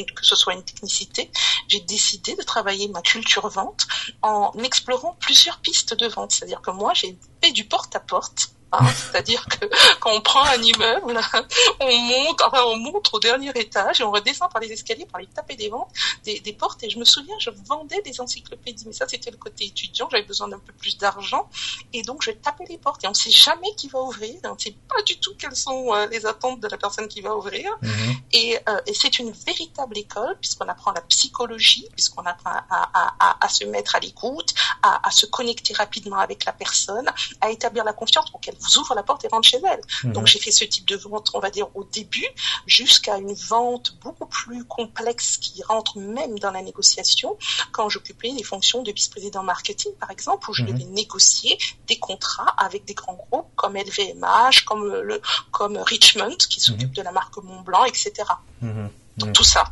que 0.03 0.25
ce 0.25 0.35
soit 0.35 0.53
une 0.53 0.63
technicité, 0.63 1.31
j'ai 1.67 1.79
décidé 1.81 2.35
de 2.35 2.43
travailler 2.43 2.87
ma 2.89 3.01
culture 3.01 3.47
vente 3.47 3.87
en 4.21 4.51
explorant 4.63 5.15
plusieurs 5.19 5.59
pistes 5.59 5.93
de 5.93 6.07
vente. 6.07 6.33
C'est-à-dire 6.33 6.61
que 6.61 6.71
moi, 6.71 6.93
j'ai 6.93 7.17
fait 7.43 7.51
du 7.51 7.65
porte-à-porte 7.65 8.54
Hein. 8.79 8.87
C'est-à-dire 8.95 9.45
que 9.47 9.65
quand 9.99 10.11
on 10.13 10.21
prend 10.21 10.43
un 10.43 10.61
immeuble, 10.61 11.19
on 11.79 11.97
monte, 11.97 12.41
enfin 12.41 12.63
on 12.67 12.77
monte 12.77 13.09
au 13.13 13.19
dernier 13.19 13.51
étage 13.55 14.01
et 14.01 14.03
on 14.03 14.11
redescend 14.11 14.51
par 14.51 14.61
les 14.61 14.71
escaliers, 14.71 15.05
par 15.05 15.21
les 15.21 15.27
taper 15.27 15.55
des 15.55 15.69
ventes, 15.69 15.89
des, 16.23 16.39
des 16.39 16.53
portes. 16.53 16.83
Et 16.83 16.89
je 16.89 16.99
me 16.99 17.05
souviens, 17.05 17.35
je 17.39 17.49
vendais 17.65 18.01
des 18.01 18.19
encyclopédies, 18.21 18.85
mais 18.87 18.93
ça 18.93 19.07
c'était 19.07 19.31
le 19.31 19.37
côté 19.37 19.65
étudiant. 19.65 20.07
J'avais 20.11 20.23
besoin 20.23 20.47
d'un 20.47 20.59
peu 20.59 20.73
plus 20.73 20.97
d'argent 20.97 21.49
et 21.93 22.01
donc 22.01 22.23
je 22.23 22.31
tapais 22.31 22.65
les 22.69 22.77
portes 22.77 23.03
et 23.03 23.07
on 23.07 23.13
sait 23.13 23.31
jamais 23.31 23.73
qui 23.75 23.87
va 23.87 23.99
ouvrir. 24.01 24.35
On 24.43 24.57
sait 24.57 24.75
pas 24.87 25.01
du 25.03 25.17
tout 25.19 25.33
quelles 25.37 25.55
sont 25.55 25.93
euh, 25.93 26.07
les 26.07 26.25
attentes 26.25 26.59
de 26.59 26.67
la 26.67 26.77
personne 26.77 27.07
qui 27.07 27.21
va 27.21 27.35
ouvrir. 27.35 27.71
Mhm. 27.81 28.15
Et, 28.33 28.57
euh, 28.67 28.81
et 28.85 28.93
c'est 28.93 29.19
une 29.19 29.31
véritable 29.31 29.97
école 29.97 30.37
puisqu'on 30.39 30.67
apprend 30.67 30.91
la 30.91 31.01
psychologie, 31.01 31.87
puisqu'on 31.93 32.23
apprend 32.23 32.51
à, 32.51 32.65
à, 32.69 33.15
à, 33.19 33.45
à, 33.45 33.49
se 33.49 33.63
mettre 33.65 33.95
à 33.95 33.99
l'écoute, 33.99 34.53
à, 34.81 35.07
à 35.07 35.11
se 35.11 35.25
connecter 35.25 35.73
rapidement 35.73 36.17
avec 36.17 36.45
la 36.45 36.53
personne, 36.53 37.09
à 37.41 37.51
établir 37.51 37.83
la 37.83 37.93
confiance 37.93 38.29
pour 38.29 38.39
qu'elle 38.39 38.57
vous 38.65 38.79
ouvre 38.79 38.95
la 38.95 39.03
porte 39.03 39.23
et 39.25 39.27
rentre 39.27 39.47
chez 39.47 39.57
elle. 39.57 39.81
Mhm. 40.03 40.13
Donc 40.13 40.27
j'ai 40.27 40.39
fait 40.39 40.51
ce 40.51 40.65
type 40.65 40.87
de 40.87 40.95
vente, 40.95 41.31
on 41.33 41.39
va 41.39 41.49
dire, 41.49 41.67
au 41.75 41.83
début, 41.83 42.25
jusqu'à 42.65 43.17
une 43.17 43.33
vente 43.33 43.97
beaucoup 44.01 44.25
plus 44.25 44.63
complexe 44.65 45.37
qui 45.37 45.61
rentre 45.63 45.97
même 45.97 46.39
dans 46.39 46.51
la 46.51 46.61
négociation, 46.61 47.37
quand 47.71 47.89
j'occupais 47.89 48.29
les 48.29 48.43
fonctions 48.43 48.83
de 48.83 48.91
vice-président 48.91 49.43
marketing, 49.43 49.93
par 49.99 50.11
exemple, 50.11 50.49
où 50.49 50.53
je 50.53 50.63
mhm. 50.63 50.73
devais 50.73 50.85
négocier 50.85 51.57
des 51.87 51.97
contrats 51.97 52.53
avec 52.57 52.85
des 52.85 52.93
grands 52.93 53.15
groupes 53.15 53.49
comme 53.55 53.75
LVMH, 53.75 54.65
comme, 54.65 54.85
le, 54.85 55.21
comme 55.51 55.77
Richmond, 55.77 56.37
qui 56.49 56.59
s'occupe 56.59 56.89
mhm. 56.89 56.95
de 56.95 57.01
la 57.01 57.11
marque 57.11 57.37
Montblanc, 57.37 57.85
etc. 57.85 58.11
Tout 59.33 59.43
ça. 59.43 59.65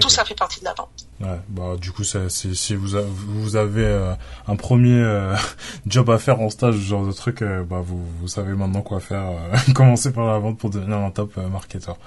Tout 0.00 0.08
ça 0.08 0.24
fait 0.24 0.34
partie 0.34 0.60
de 0.60 0.64
la 0.64 0.72
vente. 0.72 1.06
Ouais, 1.20 1.38
bah 1.48 1.76
du 1.78 1.92
coup, 1.92 2.04
c'est, 2.04 2.30
si 2.30 2.74
vous, 2.74 2.96
vous 3.28 3.56
avez 3.56 3.84
euh, 3.84 4.14
un 4.48 4.56
premier 4.56 4.98
euh, 4.98 5.36
job 5.86 6.08
à 6.10 6.18
faire 6.18 6.40
en 6.40 6.48
stage, 6.48 6.76
ce 6.76 6.80
genre 6.80 7.06
de 7.06 7.12
truc, 7.12 7.42
euh, 7.42 7.62
bah 7.64 7.82
vous, 7.84 8.02
vous 8.20 8.28
savez 8.28 8.54
maintenant 8.54 8.80
quoi 8.80 8.98
faire. 9.00 9.32
commencer 9.74 10.10
par 10.12 10.26
la 10.26 10.38
vente 10.38 10.58
pour 10.58 10.70
devenir 10.70 10.96
un 10.96 11.10
top 11.10 11.36
marketeur. 11.36 11.98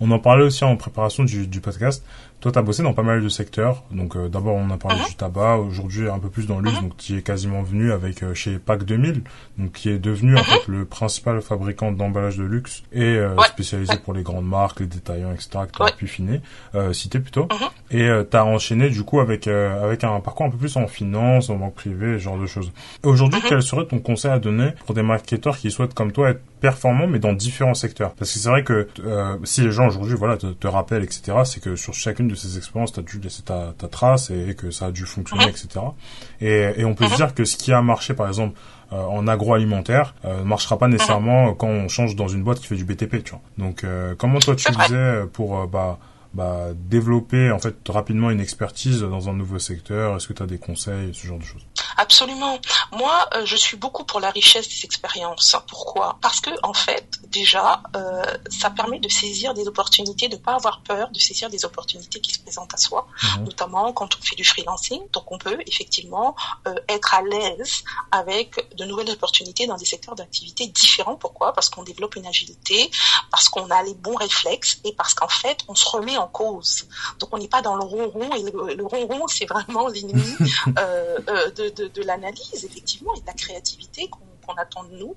On 0.00 0.10
en 0.10 0.18
parlait 0.18 0.44
aussi 0.44 0.64
en 0.64 0.76
préparation 0.76 1.24
du, 1.24 1.46
du 1.46 1.60
podcast. 1.60 2.04
Toi, 2.42 2.52
tu 2.52 2.58
as 2.58 2.62
bossé 2.62 2.82
dans 2.82 2.92
pas 2.92 3.02
mal 3.02 3.22
de 3.22 3.28
secteurs. 3.28 3.84
Donc 3.90 4.18
d'abord, 4.28 4.56
on 4.56 4.70
a 4.70 4.76
parlé 4.76 5.00
uh-huh. 5.00 5.08
du 5.08 5.14
tabac. 5.14 5.56
Aujourd'hui, 5.56 6.10
un 6.10 6.18
peu 6.18 6.28
plus 6.28 6.46
dans 6.46 6.58
le 6.58 6.64
luxe. 6.64 6.78
Uh-huh. 6.78 6.82
Donc 6.82 6.96
tu 6.98 7.16
es 7.16 7.22
quasiment 7.22 7.62
venu 7.62 7.92
avec 7.92 8.22
chez 8.34 8.58
Pack 8.58 8.84
2000, 8.84 9.22
donc 9.58 9.72
qui 9.72 9.88
est 9.88 9.98
devenu 9.98 10.36
en 10.36 10.40
uh-huh. 10.40 10.44
fait 10.44 10.68
le 10.68 10.84
principal 10.84 11.40
fabricant 11.40 11.92
d'emballage 11.92 12.36
de 12.36 12.44
luxe 12.44 12.82
et 12.92 13.18
spécialisé 13.46 13.94
pour 14.04 14.12
les 14.12 14.22
grandes 14.22 14.46
marques, 14.46 14.80
les 14.80 14.86
détaillants, 14.86 15.32
etc. 15.32 15.50
Que 15.72 15.76
tu 15.76 15.82
as 15.82 15.92
pu 15.92 16.06
finir, 16.06 16.40
citer 16.92 17.20
plutôt. 17.20 17.48
Et 17.90 18.08
tu 18.30 18.36
as 18.36 18.44
enchaîné 18.44 18.90
du 18.90 19.02
coup 19.04 19.20
avec 19.20 19.46
euh, 19.46 19.82
avec 19.82 20.04
un 20.04 20.20
parcours 20.20 20.46
un 20.46 20.50
peu 20.50 20.56
plus 20.56 20.76
en 20.76 20.86
finance, 20.86 21.50
en 21.50 21.56
banque 21.56 21.74
privée, 21.74 22.18
ce 22.18 22.24
genre 22.24 22.38
de 22.38 22.46
choses. 22.46 22.72
Aujourd'hui, 23.02 23.40
mhm. 23.40 23.46
quel 23.48 23.62
serait 23.62 23.86
ton 23.86 23.98
conseil 23.98 24.30
à 24.30 24.38
donner 24.38 24.70
pour 24.86 24.94
des 24.94 25.02
marketeurs 25.02 25.56
qui 25.56 25.70
souhaitent 25.70 25.94
comme 25.94 26.12
toi 26.12 26.30
être 26.30 26.42
performants 26.62 27.08
mais 27.08 27.18
dans 27.18 27.34
différents 27.34 27.74
secteurs. 27.74 28.14
Parce 28.14 28.32
que 28.32 28.38
c'est 28.38 28.48
vrai 28.48 28.64
que 28.64 28.88
euh, 29.04 29.36
si 29.44 29.60
les 29.60 29.72
gens 29.72 29.88
aujourd'hui 29.88 30.14
voilà 30.16 30.38
te, 30.38 30.46
te 30.46 30.66
rappellent 30.66 31.02
etc, 31.02 31.38
c'est 31.44 31.60
que 31.60 31.76
sur 31.76 31.92
chacune 31.92 32.28
de 32.28 32.34
ces 32.34 32.56
expériences, 32.56 32.92
tu 32.92 33.00
as 33.00 33.02
dû 33.02 33.18
laisser 33.18 33.42
ta, 33.42 33.74
ta 33.76 33.88
trace 33.88 34.30
et, 34.30 34.54
que 34.54 34.70
ça 34.70 34.86
a 34.86 34.90
dû 34.92 35.04
fonctionner 35.04 35.48
etc. 35.48 35.68
Et, 36.40 36.72
et 36.76 36.84
on 36.84 36.94
peut 36.94 37.06
se 37.08 37.16
dire 37.16 37.34
que 37.34 37.44
ce 37.44 37.56
qui 37.56 37.72
a 37.72 37.82
marché 37.82 38.14
par 38.14 38.28
exemple 38.28 38.58
euh, 38.92 39.02
en 39.02 39.26
agroalimentaire 39.26 40.14
euh, 40.24 40.38
ne 40.38 40.44
marchera 40.44 40.78
pas 40.78 40.88
nécessairement 40.88 41.52
quand 41.54 41.68
on 41.68 41.88
change 41.88 42.14
dans 42.14 42.28
une 42.28 42.44
boîte 42.44 42.60
qui 42.60 42.66
fait 42.66 42.76
du 42.76 42.84
BTP, 42.84 43.24
tu 43.24 43.32
vois. 43.32 43.42
Donc 43.58 43.84
comment 44.16 44.38
toi 44.38 44.54
tu 44.56 44.72
faisais 44.72 45.26
pour 45.32 45.66
bah 45.66 45.98
bah, 46.34 46.68
développer 46.74 47.50
en 47.50 47.58
fait 47.58 47.76
rapidement 47.88 48.30
une 48.30 48.40
expertise 48.40 49.02
dans 49.02 49.28
un 49.28 49.34
nouveau 49.34 49.58
secteur? 49.58 50.16
Est-ce 50.16 50.28
que 50.28 50.32
tu 50.32 50.42
as 50.42 50.46
des 50.46 50.58
conseils, 50.58 51.12
ce 51.12 51.26
genre 51.26 51.38
de 51.38 51.44
choses? 51.44 51.66
Absolument. 51.96 52.58
Moi, 52.92 53.28
euh, 53.34 53.44
je 53.44 53.56
suis 53.56 53.76
beaucoup 53.76 54.04
pour 54.04 54.20
la 54.20 54.30
richesse 54.30 54.68
des 54.68 54.84
expériences. 54.84 55.56
Pourquoi? 55.68 56.18
Parce 56.20 56.40
que 56.40 56.50
en 56.62 56.74
fait, 56.74 57.18
déjà, 57.28 57.82
euh, 57.96 58.22
ça 58.50 58.70
permet 58.70 58.98
de 58.98 59.08
saisir 59.08 59.54
des 59.54 59.66
opportunités, 59.66 60.28
de 60.28 60.36
pas 60.36 60.54
avoir 60.54 60.80
peur 60.82 61.10
de 61.10 61.18
saisir 61.18 61.50
des 61.50 61.64
opportunités 61.64 62.20
qui 62.20 62.32
se 62.32 62.40
présentent 62.40 62.74
à 62.74 62.76
soi, 62.76 63.06
mhm. 63.36 63.44
notamment 63.44 63.92
quand 63.92 64.16
on 64.16 64.22
fait 64.22 64.36
du 64.36 64.44
freelancing. 64.44 65.00
Donc, 65.12 65.30
on 65.30 65.38
peut 65.38 65.58
effectivement 65.66 66.36
euh, 66.66 66.74
être 66.88 67.14
à 67.14 67.22
l'aise 67.22 67.84
avec 68.10 68.74
de 68.76 68.84
nouvelles 68.84 69.10
opportunités 69.10 69.66
dans 69.66 69.76
des 69.76 69.84
secteurs 69.84 70.14
d'activité 70.14 70.66
différents. 70.68 71.16
Pourquoi? 71.16 71.52
Parce 71.52 71.68
qu'on 71.68 71.82
développe 71.82 72.16
une 72.16 72.26
agilité, 72.26 72.90
parce 73.30 73.48
qu'on 73.48 73.70
a 73.70 73.82
les 73.82 73.94
bons 73.94 74.14
réflexes 74.14 74.78
et 74.84 74.92
parce 74.92 75.14
qu'en 75.14 75.28
fait, 75.28 75.58
on 75.68 75.74
se 75.74 75.88
remet 75.88 76.16
en 76.16 76.28
cause. 76.28 76.86
Donc, 77.18 77.30
on 77.32 77.38
n'est 77.38 77.48
pas 77.48 77.62
dans 77.62 77.76
le 77.76 77.84
ronron 77.84 78.34
et 78.34 78.42
le, 78.42 78.74
le 78.74 78.86
ronron, 78.86 79.26
c'est 79.28 79.46
vraiment 79.46 79.88
l'ennemi 79.88 80.36
euh, 80.78 81.18
de, 81.50 81.81
de, 81.82 81.88
de 81.88 82.02
l'analyse, 82.02 82.64
effectivement, 82.64 83.14
et 83.14 83.20
de 83.20 83.26
la 83.26 83.34
créativité 83.34 84.08
qu'on 84.08 84.54
attend 84.54 84.84
de 84.84 84.96
nous, 84.96 85.14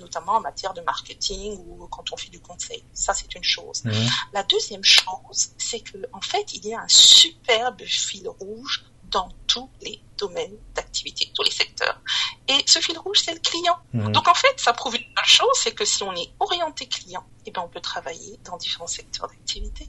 notamment 0.00 0.32
en 0.32 0.40
matière 0.40 0.74
de 0.74 0.80
marketing 0.82 1.58
ou 1.66 1.86
quand 1.88 2.12
on 2.12 2.16
fait 2.16 2.30
du 2.30 2.40
conseil. 2.40 2.82
Ça, 2.92 3.12
c'est 3.14 3.34
une 3.34 3.44
chose. 3.44 3.84
Mmh. 3.84 3.92
La 4.32 4.42
deuxième 4.42 4.84
chose, 4.84 5.50
c'est 5.58 5.80
que 5.80 5.98
en 6.12 6.20
fait, 6.20 6.54
il 6.54 6.66
y 6.66 6.74
a 6.74 6.80
un 6.80 6.88
superbe 6.88 7.82
fil 7.82 8.28
rouge 8.28 8.84
dans 9.10 9.28
tous 9.46 9.70
les 9.82 10.02
domaines 10.18 10.56
d'activité, 10.74 11.30
tous 11.34 11.44
les 11.44 11.50
secteurs. 11.50 12.00
Et 12.48 12.58
ce 12.66 12.80
fil 12.80 12.98
rouge, 12.98 13.20
c'est 13.24 13.34
le 13.34 13.40
client. 13.40 13.76
Mmh. 13.92 14.12
Donc 14.12 14.26
en 14.28 14.34
fait, 14.34 14.58
ça 14.58 14.72
prouve 14.72 14.96
une 14.96 15.04
chose, 15.24 15.46
c'est 15.54 15.72
que 15.72 15.84
si 15.84 16.02
on 16.02 16.14
est 16.14 16.30
orienté 16.40 16.86
client, 16.86 17.24
eh 17.46 17.50
ben, 17.50 17.62
on 17.62 17.68
peut 17.68 17.80
travailler 17.80 18.38
dans 18.44 18.56
différents 18.56 18.86
secteurs 18.86 19.28
d'activité. 19.28 19.88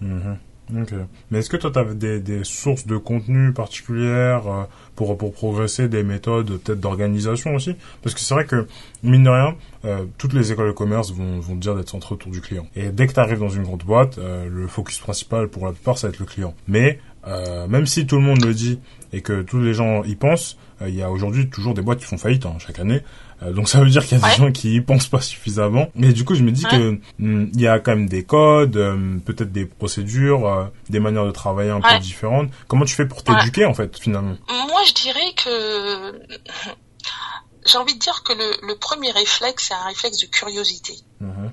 Mmh. 0.00 0.34
Ok. 0.70 0.94
Mais 1.30 1.40
est-ce 1.40 1.50
que 1.50 1.56
toi, 1.56 1.70
tu 1.70 1.78
as 1.78 1.84
des, 1.84 2.20
des, 2.20 2.44
sources 2.44 2.86
de 2.86 2.96
contenu 2.96 3.52
particulières 3.52 4.46
euh, 4.46 4.64
pour, 4.96 5.18
pour 5.18 5.32
progresser, 5.32 5.88
des 5.88 6.02
méthodes 6.02 6.58
peut-être 6.58 6.80
d'organisation 6.80 7.54
aussi? 7.54 7.74
Parce 8.02 8.14
que 8.14 8.20
c'est 8.20 8.32
vrai 8.34 8.46
que, 8.46 8.66
mine 9.02 9.24
de 9.24 9.28
rien, 9.28 9.56
euh, 9.84 10.04
toutes 10.18 10.32
les 10.32 10.52
écoles 10.52 10.68
de 10.68 10.72
commerce 10.72 11.12
vont, 11.12 11.40
vont 11.40 11.56
dire 11.56 11.74
d'être 11.74 11.90
centrées 11.90 12.14
autour 12.14 12.30
du 12.30 12.40
client. 12.40 12.66
Et 12.76 12.88
dès 12.90 13.06
que 13.06 13.12
tu 13.12 13.20
arrives 13.20 13.40
dans 13.40 13.48
une 13.48 13.64
grande 13.64 13.82
boîte, 13.82 14.18
euh, 14.18 14.48
le 14.48 14.66
focus 14.66 14.98
principal 14.98 15.48
pour 15.48 15.66
la 15.66 15.72
plupart, 15.72 15.98
ça 15.98 16.06
va 16.06 16.12
être 16.12 16.20
le 16.20 16.26
client. 16.26 16.54
Mais 16.68 16.98
même 17.68 17.86
si 17.86 18.04
tout 18.04 18.16
le 18.16 18.22
monde 18.22 18.44
le 18.44 18.52
dit 18.52 18.80
et 19.12 19.20
que 19.20 19.42
tous 19.42 19.60
les 19.60 19.74
gens 19.74 20.02
y 20.02 20.16
pensent, 20.16 20.58
il 20.84 20.92
y 20.92 21.02
a 21.02 21.10
aujourd'hui 21.10 21.48
toujours 21.48 21.72
des 21.72 21.80
boîtes 21.80 22.00
qui 22.00 22.04
font 22.04 22.18
faillite 22.18 22.46
hein, 22.46 22.56
chaque 22.58 22.80
année. 22.80 23.02
Euh, 23.42 23.52
donc 23.52 23.68
ça 23.68 23.80
veut 23.80 23.88
dire 23.88 24.06
qu'il 24.06 24.18
y 24.18 24.24
a 24.24 24.28
des 24.28 24.36
gens 24.36 24.52
qui 24.52 24.74
y 24.74 24.80
pensent 24.80 25.08
pas 25.08 25.20
suffisamment. 25.20 25.88
Mais 25.94 26.12
du 26.12 26.24
coup, 26.24 26.34
je 26.34 26.42
me 26.42 26.50
dis 26.50 26.64
que 26.64 27.00
hmm, 27.18 27.50
il 27.54 27.60
y 27.60 27.66
a 27.66 27.78
quand 27.78 27.92
même 27.92 28.08
des 28.08 28.24
codes, 28.24 28.76
euh, 28.76 29.18
peut-être 29.24 29.52
des 29.52 29.66
procédures, 29.66 30.46
euh, 30.46 30.64
des 30.88 31.00
manières 31.00 31.26
de 31.26 31.30
travailler 31.30 31.70
un 31.70 31.80
peu 31.80 31.98
différentes. 31.98 32.50
Comment 32.68 32.84
tu 32.84 32.94
fais 32.94 33.06
pour 33.06 33.22
t'éduquer 33.22 33.64
en 33.64 33.74
fait 33.74 33.98
finalement? 33.98 34.36
Moi, 34.48 34.82
je 34.86 34.94
dirais 34.94 35.34
que 35.36 36.20
j'ai 37.66 37.78
envie 37.78 37.94
de 37.94 37.98
dire 37.98 38.22
que 38.22 38.32
le, 38.32 38.66
le 38.66 38.78
premier 38.78 39.10
réflexe, 39.10 39.66
c'est 39.68 39.74
un 39.74 39.84
réflexe 39.84 40.18
de 40.18 40.26
curiosité. 40.26 40.94
Mm-hmm. 41.22 41.50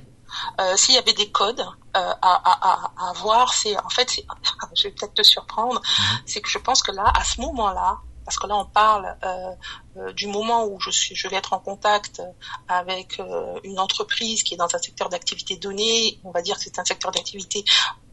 Euh, 0.62 0.75
s'il 0.75 0.96
y 0.96 0.98
avait 0.98 1.13
des 1.13 1.31
codes 1.31 1.60
euh, 1.60 1.65
à, 1.93 2.13
à, 2.22 2.69
à, 2.69 3.10
à, 3.10 3.13
voir, 3.13 3.53
c'est 3.53 3.77
en 3.79 3.89
fait, 3.89 4.22
je 4.75 4.84
vais 4.84 4.91
peut-être 4.91 5.13
te 5.13 5.24
surprendre, 5.24 5.81
mm-hmm. 5.81 6.22
c'est 6.25 6.41
que 6.41 6.50
je 6.50 6.60
pense 6.60 6.84
que 6.84 6.91
là, 6.91 7.12
à 7.15 7.24
ce 7.24 7.41
moment-là, 7.41 7.98
parce 8.29 8.38
que 8.38 8.45
là 8.45 8.57
on 8.57 8.65
parle 8.65 9.15
euh, 9.24 9.51
euh, 9.98 10.13
du 10.13 10.27
moment 10.27 10.65
où 10.67 10.79
je 10.79 10.91
suis, 10.91 11.15
je 11.15 11.27
vais 11.27 11.36
être 11.36 11.53
en 11.53 11.59
contact 11.59 12.21
avec 12.67 13.19
euh, 13.19 13.59
une 13.63 13.79
entreprise 13.79 14.43
qui 14.43 14.53
est 14.53 14.57
dans 14.57 14.75
un 14.75 14.77
secteur 14.77 15.09
d'activité 15.09 15.55
donné, 15.55 16.19
on 16.24 16.29
va 16.29 16.43
dire 16.43 16.55
que 16.57 16.62
c'est 16.62 16.77
un 16.77 16.86
secteur 16.86 17.12
d'activité 17.12 17.65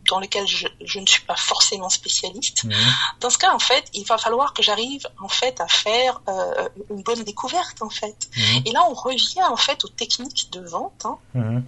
dans 0.09 0.19
lequel 0.19 0.47
je, 0.47 0.69
je, 0.81 1.01
ne 1.01 1.07
suis 1.07 1.23
pas 1.23 1.37
forcément 1.37 1.91
spécialiste. 1.91 2.65
Mmh. 2.65 2.71
Dans 3.21 3.29
ce 3.29 3.37
cas, 3.37 3.53
en 3.53 3.59
fait, 3.59 3.85
il 3.93 4.07
va 4.07 4.17
falloir 4.17 4.55
que 4.55 4.63
j'arrive 4.63 5.07
en 5.21 5.29
fait 5.29 5.61
à 5.61 5.67
faire 5.67 6.23
euh, 6.29 6.69
une 6.91 7.03
bonne 7.03 7.25
découverte 7.25 7.83
en 7.83 7.91
fait. 7.91 8.17
Mmh. 8.37 8.41
Et 8.67 8.73
là, 8.73 8.87
on 8.89 8.95
revient 8.95 9.45
en 9.51 9.57
fait 9.57 9.85
aux 9.85 9.89
techniques 9.89 10.49
de 10.53 10.61
vente. 10.61 11.05
Hein. 11.05 11.19
Mmh 11.35 11.61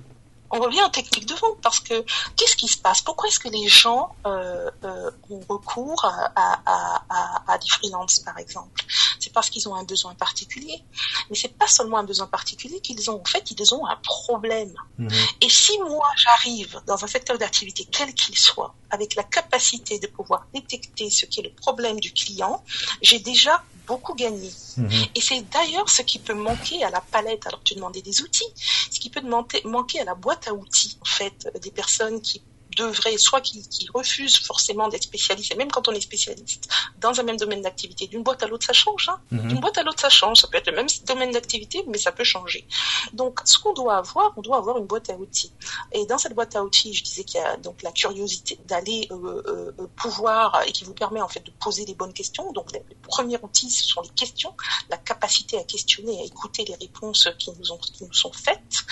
on 0.50 0.60
revient 0.60 0.82
en 0.82 0.90
technique 0.90 1.26
de 1.26 1.34
vente 1.34 1.60
parce 1.62 1.80
que 1.80 2.04
qu'est-ce 2.36 2.56
qui 2.56 2.68
se 2.68 2.78
passe? 2.78 3.02
Pourquoi 3.02 3.28
est-ce 3.28 3.38
que 3.38 3.48
les 3.48 3.68
gens 3.68 4.14
euh, 4.26 4.70
euh, 4.84 5.10
ont 5.30 5.40
recours 5.48 6.04
à, 6.04 6.32
à, 6.34 7.02
à, 7.08 7.52
à, 7.52 7.58
des 7.58 7.68
freelances, 7.68 8.20
par 8.20 8.38
exemple? 8.38 8.84
C'est 9.20 9.32
parce 9.32 9.50
qu'ils 9.50 9.68
ont 9.68 9.74
un 9.74 9.84
besoin 9.84 10.14
particulier. 10.14 10.82
Mais 11.30 11.36
c'est 11.36 11.56
pas 11.56 11.66
seulement 11.66 11.98
un 11.98 12.04
besoin 12.04 12.26
particulier 12.26 12.80
qu'ils 12.80 13.10
ont. 13.10 13.20
En 13.20 13.24
fait, 13.24 13.50
ils 13.50 13.74
ont 13.74 13.86
un 13.86 13.96
problème. 13.96 14.74
Mmh. 14.98 15.08
Et 15.42 15.48
si 15.50 15.78
moi 15.80 16.08
j'arrive 16.16 16.80
dans 16.86 17.04
un 17.04 17.08
secteur 17.08 17.36
d'activité 17.38 17.86
quel 17.90 18.14
qu'il 18.14 18.38
soit, 18.38 18.74
avec 18.90 19.14
la 19.14 19.24
capacité 19.24 19.98
de 19.98 20.06
pouvoir 20.06 20.46
détecter 20.54 21.10
ce 21.10 21.26
qui 21.26 21.40
est 21.40 21.44
le 21.44 21.52
problème 21.52 22.00
du 22.00 22.12
client, 22.12 22.64
j'ai 23.02 23.18
déjà 23.18 23.62
beaucoup 23.88 24.14
gagné. 24.14 24.52
Mhm. 24.76 24.90
Et 25.14 25.20
c'est 25.20 25.40
d'ailleurs 25.50 25.88
ce 25.88 26.02
qui 26.02 26.18
peut 26.18 26.34
manquer 26.34 26.84
à 26.84 26.90
la 26.90 27.00
palette. 27.00 27.46
Alors 27.46 27.62
tu 27.64 27.74
demandais 27.74 28.02
des 28.02 28.20
outils, 28.22 28.52
ce 28.54 29.00
qui 29.00 29.10
peut 29.10 29.22
manquer 29.64 30.00
à 30.00 30.04
la 30.04 30.14
boîte 30.14 30.37
à 30.46 30.54
outils 30.54 30.96
en 31.00 31.04
fait 31.04 31.48
des 31.62 31.70
personnes 31.70 32.20
qui 32.20 32.44
devrait, 32.78 33.18
soit 33.18 33.40
qui, 33.40 33.66
qui 33.68 33.88
refuse 33.92 34.38
forcément 34.38 34.88
d'être 34.88 35.04
spécialiste, 35.04 35.52
et 35.52 35.56
même 35.56 35.70
quand 35.70 35.88
on 35.88 35.92
est 35.92 36.00
spécialiste 36.00 36.68
dans 36.98 37.18
un 37.18 37.22
même 37.22 37.36
domaine 37.36 37.62
d'activité, 37.62 38.06
d'une 38.06 38.22
boîte 38.22 38.42
à 38.42 38.46
l'autre, 38.46 38.66
ça 38.66 38.72
change. 38.72 39.08
Hein. 39.08 39.20
Mhm. 39.30 39.48
D'une 39.48 39.60
boîte 39.60 39.78
à 39.78 39.82
l'autre, 39.82 40.00
ça 40.00 40.08
change. 40.08 40.40
Ça 40.40 40.48
peut 40.48 40.58
être 40.58 40.68
le 40.68 40.76
même 40.76 40.86
domaine 41.06 41.30
d'activité, 41.32 41.84
mais 41.88 41.98
ça 41.98 42.12
peut 42.12 42.24
changer. 42.24 42.66
Donc, 43.12 43.40
ce 43.44 43.58
qu'on 43.58 43.72
doit 43.72 43.96
avoir, 43.96 44.32
on 44.36 44.42
doit 44.42 44.58
avoir 44.58 44.78
une 44.78 44.86
boîte 44.86 45.10
à 45.10 45.14
outils. 45.14 45.52
Et 45.92 46.06
dans 46.06 46.18
cette 46.18 46.34
boîte 46.34 46.56
à 46.56 46.62
outils, 46.62 46.94
je 46.94 47.02
disais 47.02 47.24
qu'il 47.24 47.40
y 47.40 47.44
a 47.44 47.56
donc 47.56 47.82
la 47.82 47.92
curiosité 47.92 48.58
d'aller 48.66 49.08
euh, 49.10 49.72
euh, 49.78 49.86
pouvoir 49.96 50.62
et 50.66 50.72
qui 50.72 50.84
vous 50.84 50.94
permet 50.94 51.20
en 51.20 51.28
fait 51.28 51.44
de 51.44 51.52
poser 51.52 51.84
les 51.84 51.94
bonnes 51.94 52.12
questions. 52.12 52.52
Donc, 52.52 52.72
les 52.72 52.82
premiers 53.02 53.38
outils, 53.42 53.70
ce 53.70 53.84
sont 53.84 54.00
les 54.02 54.10
questions, 54.10 54.54
la 54.90 54.96
capacité 54.96 55.58
à 55.58 55.64
questionner, 55.64 56.20
à 56.20 56.24
écouter 56.24 56.64
les 56.64 56.74
réponses 56.74 57.28
qui 57.38 57.50
nous 57.58 57.72
ont 57.72 57.78
qui 57.78 58.04
nous 58.04 58.12
sont 58.12 58.32
faites. 58.32 58.84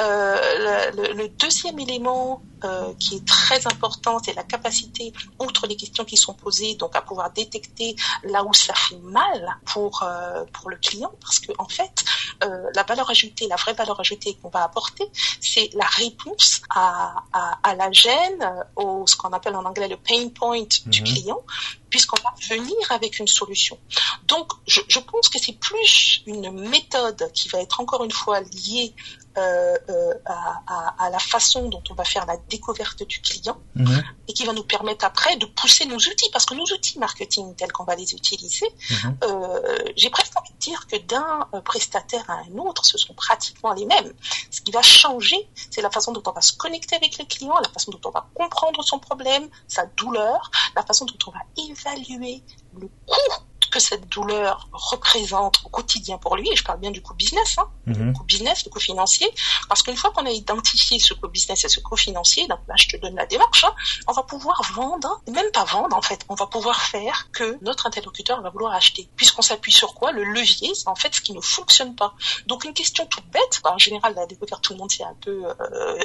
Euh, 0.00 0.90
le, 0.92 1.12
le, 1.14 1.28
deuxième 1.28 1.78
élément 1.78 2.42
euh, 2.64 2.92
qui 2.98 3.16
est 3.16 3.24
très 3.28 3.60
important, 3.66 4.18
c'est 4.24 4.34
la 4.34 4.42
capacité, 4.42 5.12
outre 5.38 5.66
les 5.66 5.76
questions 5.76 6.04
qui 6.04 6.16
sont 6.16 6.34
posées, 6.34 6.74
donc 6.74 6.96
à 6.96 7.02
pouvoir 7.02 7.30
détecter 7.32 7.94
là 8.24 8.42
où 8.44 8.52
ça 8.52 8.74
fait 8.74 8.98
mal 9.20 9.56
pour 9.72 10.02
euh, 10.02 10.44
pour 10.54 10.70
le 10.70 10.76
client, 10.76 11.12
parce 11.20 11.38
que 11.38 11.52
en 11.58 11.68
fait, 11.68 11.96
euh, 12.44 12.64
la 12.74 12.82
valeur 12.82 13.08
ajoutée, 13.10 13.46
la 13.46 13.56
vraie 13.56 13.74
valeur 13.74 13.98
ajoutée 14.00 14.32
qu'on 14.40 14.48
va 14.48 14.64
apporter, 14.64 15.06
c'est 15.40 15.70
la 15.74 15.86
réponse 15.86 16.62
à, 16.74 17.14
à, 17.32 17.58
à 17.62 17.74
la 17.76 17.92
gêne, 17.92 18.42
au 18.76 19.06
ce 19.06 19.14
qu'on 19.16 19.32
appelle 19.38 19.56
en 19.56 19.64
anglais 19.64 19.88
le 19.88 19.96
pain 19.96 20.28
point 20.30 20.48
Mhm. 20.58 20.90
du 20.90 21.02
client, 21.02 21.40
puisqu'on 21.90 22.20
va 22.22 22.34
venir 22.48 22.76
avec 22.90 23.18
une 23.18 23.28
solution. 23.28 23.78
Donc, 24.26 24.52
je, 24.66 24.80
je 24.88 24.98
pense 24.98 25.28
que 25.28 25.38
c'est 25.38 25.58
plus 25.58 26.22
une 26.26 26.50
méthode 26.68 27.30
qui 27.32 27.48
va 27.48 27.60
être 27.60 27.80
encore 27.80 28.04
une 28.04 28.12
fois 28.12 28.40
liée 28.40 28.94
euh, 29.36 29.76
euh, 29.88 30.14
à, 30.26 30.62
à, 30.66 31.04
à 31.06 31.10
la 31.10 31.18
façon 31.20 31.68
dont 31.68 31.82
on 31.90 31.94
va 31.94 32.04
faire 32.04 32.26
la 32.26 32.36
découverte 32.48 33.04
du 33.04 33.20
client 33.20 33.56
Mhm. 33.76 34.02
et 34.26 34.32
qui 34.32 34.44
va 34.44 34.52
nous 34.52 34.64
permettre 34.64 35.04
après 35.04 35.36
de 35.36 35.46
pousser 35.46 35.84
nos 35.86 35.96
outils 35.96 36.28
parce 36.32 36.44
que 36.44 36.54
nos 36.54 36.64
outils 36.64 36.98
marketing 36.98 37.54
tels 37.54 37.70
qu'on 37.70 37.84
va 37.84 37.94
les 37.94 38.14
utiliser, 38.14 38.66
Mhm. 38.90 39.18
euh, 39.22 39.78
j'ai 39.96 40.10
presque 40.10 40.36
envie 40.36 40.52
de 40.54 40.58
dire 40.58 40.86
que 40.88 40.96
d'un 40.96 41.46
prestataire 41.64 42.28
à 42.28 42.38
un 42.48 42.58
autre, 42.58 42.84
ce 42.84 42.98
sont 42.98 43.14
pratiquement 43.14 43.72
les 43.74 43.86
mêmes. 43.86 44.12
Ce 44.50 44.60
qui 44.60 44.72
va 44.72 44.82
changer, 44.82 45.48
c'est 45.70 45.82
la 45.82 45.90
façon 45.90 46.10
dont 46.10 46.22
on 46.26 46.32
va 46.32 46.40
se 46.40 46.54
connecter 46.54 46.96
avec 46.96 47.16
le 47.18 47.24
client, 47.24 47.54
la 47.62 47.68
façon 47.68 47.92
dont 47.92 48.00
on 48.06 48.10
va 48.10 48.26
comprendre 48.34 48.82
son 48.82 48.98
problème, 48.98 49.48
sa 49.68 49.86
douleur, 49.86 50.50
la 50.74 50.82
façon 50.82 51.04
dont 51.04 51.18
on 51.28 51.30
va 51.30 51.40
évaluer 51.86 52.42
le 52.74 52.88
coût 52.88 53.47
que 53.70 53.80
cette 53.80 54.08
douleur 54.08 54.68
représente 54.72 55.60
au 55.64 55.68
quotidien 55.68 56.18
pour 56.18 56.36
lui, 56.36 56.48
et 56.50 56.56
je 56.56 56.64
parle 56.64 56.80
bien 56.80 56.90
du 56.90 57.02
coût 57.02 57.14
business, 57.14 57.56
hein, 57.58 57.68
Mhm. 57.86 58.06
le 58.08 58.12
coût 58.12 58.24
business, 58.24 58.64
le 58.64 58.70
coût 58.70 58.80
financier, 58.80 59.28
parce 59.68 59.82
qu'une 59.82 59.96
fois 59.96 60.10
qu'on 60.12 60.26
a 60.26 60.30
identifié 60.30 60.98
ce 60.98 61.14
coût 61.14 61.28
business 61.28 61.64
et 61.64 61.68
ce 61.68 61.80
coût 61.80 61.96
financier, 61.96 62.46
donc 62.48 62.60
là 62.68 62.74
je 62.76 62.88
te 62.88 62.96
donne 62.96 63.14
la 63.16 63.26
démarche, 63.26 63.64
hein, 63.64 63.74
on 64.06 64.12
va 64.12 64.22
pouvoir 64.22 64.60
vendre, 64.74 65.20
même 65.28 65.50
pas 65.52 65.64
vendre 65.64 65.96
en 65.96 66.02
fait, 66.02 66.24
on 66.28 66.34
va 66.34 66.46
pouvoir 66.46 66.80
faire 66.80 67.28
que 67.32 67.58
notre 67.62 67.86
interlocuteur 67.86 68.40
va 68.42 68.50
vouloir 68.50 68.72
acheter. 68.74 69.08
Puisqu'on 69.16 69.42
s'appuie 69.42 69.72
sur 69.72 69.94
quoi? 69.94 70.12
Le 70.12 70.24
levier, 70.24 70.74
c'est 70.74 70.88
en 70.88 70.94
fait 70.94 71.14
ce 71.14 71.20
qui 71.20 71.32
ne 71.32 71.40
fonctionne 71.40 71.94
pas. 71.94 72.14
Donc 72.46 72.64
une 72.64 72.74
question 72.74 73.06
toute 73.06 73.26
bête, 73.30 73.60
bah, 73.64 73.72
en 73.74 73.78
général 73.78 74.14
la 74.14 74.26
découverte 74.26 74.62
tout 74.62 74.72
le 74.72 74.78
monde 74.78 74.90
sait 74.90 75.04
un 75.04 75.16
peu 75.20 75.44
euh, 75.44 75.54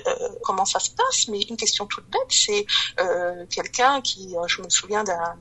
euh, 0.08 0.30
comment 0.44 0.66
ça 0.66 0.80
se 0.80 0.92
passe, 0.92 1.28
mais 1.30 1.42
une 1.42 1.58
question 1.58 1.86
toute 1.86 2.06
bête, 2.10 2.22
c'est 2.30 2.66
euh, 3.00 3.46
quelqu'un 3.50 4.02
qui, 4.02 4.36
euh, 4.38 4.48
je 4.48 4.62
me 4.62 4.70
souviens 4.70 5.04
d'un- 5.04 5.36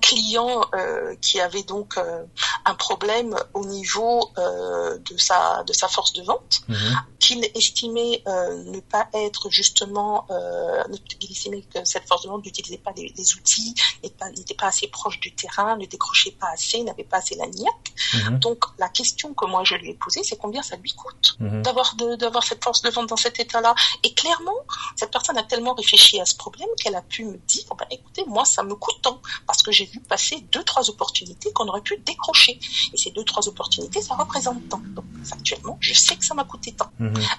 client 0.00 0.60
euh, 0.74 1.14
qui 1.20 1.38
avait 1.42 1.62
donc 1.62 1.96
euh, 1.98 2.24
un 2.64 2.74
problème 2.74 3.36
au 3.54 3.64
niveau 3.66 4.30
euh, 4.38 4.98
de 4.98 5.16
sa 5.18 5.62
de 5.64 5.72
sa 5.72 5.88
force 5.88 6.12
de 6.12 6.22
vente 6.22 6.62
Mhm. 6.68 6.96
Qu'il 7.32 7.50
estimait 7.54 8.22
euh, 8.26 8.62
ne 8.64 8.80
pas 8.80 9.08
être 9.14 9.50
justement, 9.50 10.26
euh, 10.30 10.82
il 11.20 11.30
estimait 11.30 11.62
que 11.62 11.84
cette 11.84 12.06
force 12.06 12.22
de 12.24 12.28
vente 12.28 12.44
n'utilisait 12.44 12.78
pas 12.78 12.92
les, 12.96 13.12
les 13.16 13.34
outils, 13.34 13.74
n'était 14.02 14.54
pas, 14.54 14.66
assez 14.66 14.88
proche 14.88 15.18
du 15.20 15.34
terrain, 15.34 15.76
ne 15.76 15.86
décrochait 15.86 16.32
pas 16.32 16.48
assez, 16.52 16.82
n'avait 16.82 17.04
pas 17.04 17.18
assez 17.18 17.34
la 17.36 17.46
niaque. 17.46 17.92
Mhm. 18.14 18.38
Donc 18.38 18.64
la 18.78 18.88
question 18.88 19.34
que 19.34 19.46
moi 19.46 19.62
je 19.64 19.74
lui 19.76 19.90
ai 19.90 19.94
posée, 19.94 20.22
c'est 20.24 20.36
combien 20.36 20.62
ça 20.62 20.76
lui 20.76 20.92
coûte 20.92 21.36
Mhm. 21.40 21.62
d'avoir 21.62 22.44
cette 22.44 22.62
force 22.62 22.82
de 22.82 22.90
vente 22.90 23.08
dans 23.08 23.16
cet 23.16 23.40
état-là? 23.40 23.74
Et 24.02 24.14
clairement, 24.14 24.56
cette 24.96 25.10
personne 25.10 25.38
a 25.38 25.42
tellement 25.42 25.74
réfléchi 25.74 26.20
à 26.20 26.24
ce 26.24 26.34
problème 26.36 26.68
qu'elle 26.80 26.94
a 26.94 27.02
pu 27.02 27.24
me 27.24 27.36
dire, 27.46 27.64
bah, 27.78 27.86
écoutez, 27.90 28.24
moi 28.26 28.44
ça 28.44 28.62
me 28.62 28.74
coûte 28.74 28.96
tant 29.02 29.20
parce 29.46 29.62
que 29.62 29.72
j'ai 29.72 29.86
vu 29.86 30.00
passer 30.00 30.40
deux 30.52 30.64
trois 30.64 30.88
opportunités 30.90 31.52
qu'on 31.52 31.66
aurait 31.68 31.80
pu 31.80 31.96
décrocher. 32.04 32.58
Et 32.92 32.96
ces 32.96 33.10
deux 33.10 33.24
trois 33.24 33.48
opportunités, 33.48 34.02
ça 34.02 34.14
représente 34.14 34.68
tant. 34.68 34.82
Donc 34.94 35.04
factuellement, 35.24 35.78
je 35.80 35.94
sais 35.94 36.16
que 36.16 36.24
ça 36.24 36.34
m'a 36.34 36.44
coûté 36.44 36.72
tant. 36.72 36.90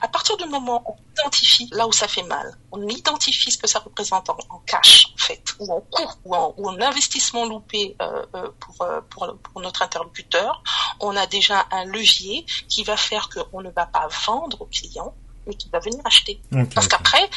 À 0.02 0.08
partir 0.08 0.38
du 0.38 0.46
moment 0.46 0.84
où 0.88 0.92
on 0.94 1.12
identifie 1.22 1.70
là 1.72 1.88
où 1.88 1.92
ça 1.92 2.08
fait 2.08 2.24
mal, 2.24 2.58
on 2.72 2.88
identifie 2.88 3.52
ce 3.52 3.58
que 3.58 3.68
ça 3.68 3.80
représente 3.80 4.30
en, 4.30 4.38
en 4.50 4.60
cash, 4.66 5.08
en 5.14 5.18
fait, 5.18 5.44
ou 5.60 5.72
en 5.74 5.82
coût, 5.82 6.10
ou 6.26 6.36
en, 6.36 6.54
ou 6.58 6.70
en 6.70 6.80
investissement 6.82 7.46
loupé 7.46 7.96
euh, 8.02 8.26
euh, 8.36 8.50
pour, 8.60 8.82
euh, 8.82 9.02
pour, 9.10 9.28
pour 9.44 9.62
notre 9.62 9.82
interlocuteur, 9.82 10.64
on 11.00 11.16
a 11.16 11.26
déjà 11.28 11.66
un 11.72 11.86
levier 11.86 12.46
qui 12.70 12.84
va 12.84 12.98
faire 12.98 13.30
qu'on 13.30 13.62
ne 13.62 13.70
va 13.72 13.86
pas 13.86 14.08
vendre 14.26 14.62
au 14.62 14.66
client, 14.66 15.14
mais 15.46 15.56
qui 15.56 15.68
va 15.70 15.80
venir 15.80 16.00
acheter. 16.06 16.42
Parce 16.74 16.88
qu'après, 16.88 17.30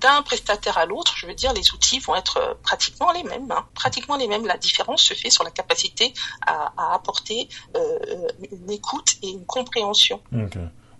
d'un- 0.00 0.22
prestataire 0.22 0.78
à 0.78 0.86
l'autre, 0.86 1.12
je 1.16 1.26
veux 1.26 1.34
dire, 1.34 1.52
les 1.52 1.72
outils 1.74 1.98
vont 1.98 2.14
être 2.16 2.38
euh, 2.38 2.54
pratiquement 2.62 3.12
les 3.12 3.22
mêmes. 3.24 3.50
hein. 3.50 3.66
pratiquement 3.74 4.16
les 4.16 4.26
mêmes. 4.26 4.46
La 4.46 4.56
différence 4.56 5.02
se 5.02 5.12
fait 5.14 5.28
sur 5.30 5.44
la 5.44 5.50
capacité 5.50 6.14
à, 6.46 6.72
à 6.78 6.94
apporter 6.94 7.48
euh, 7.76 8.28
une 8.50 8.70
écoute 8.70 9.16
et 9.22 9.28
une 9.28 9.44
compréhension. 9.44 10.22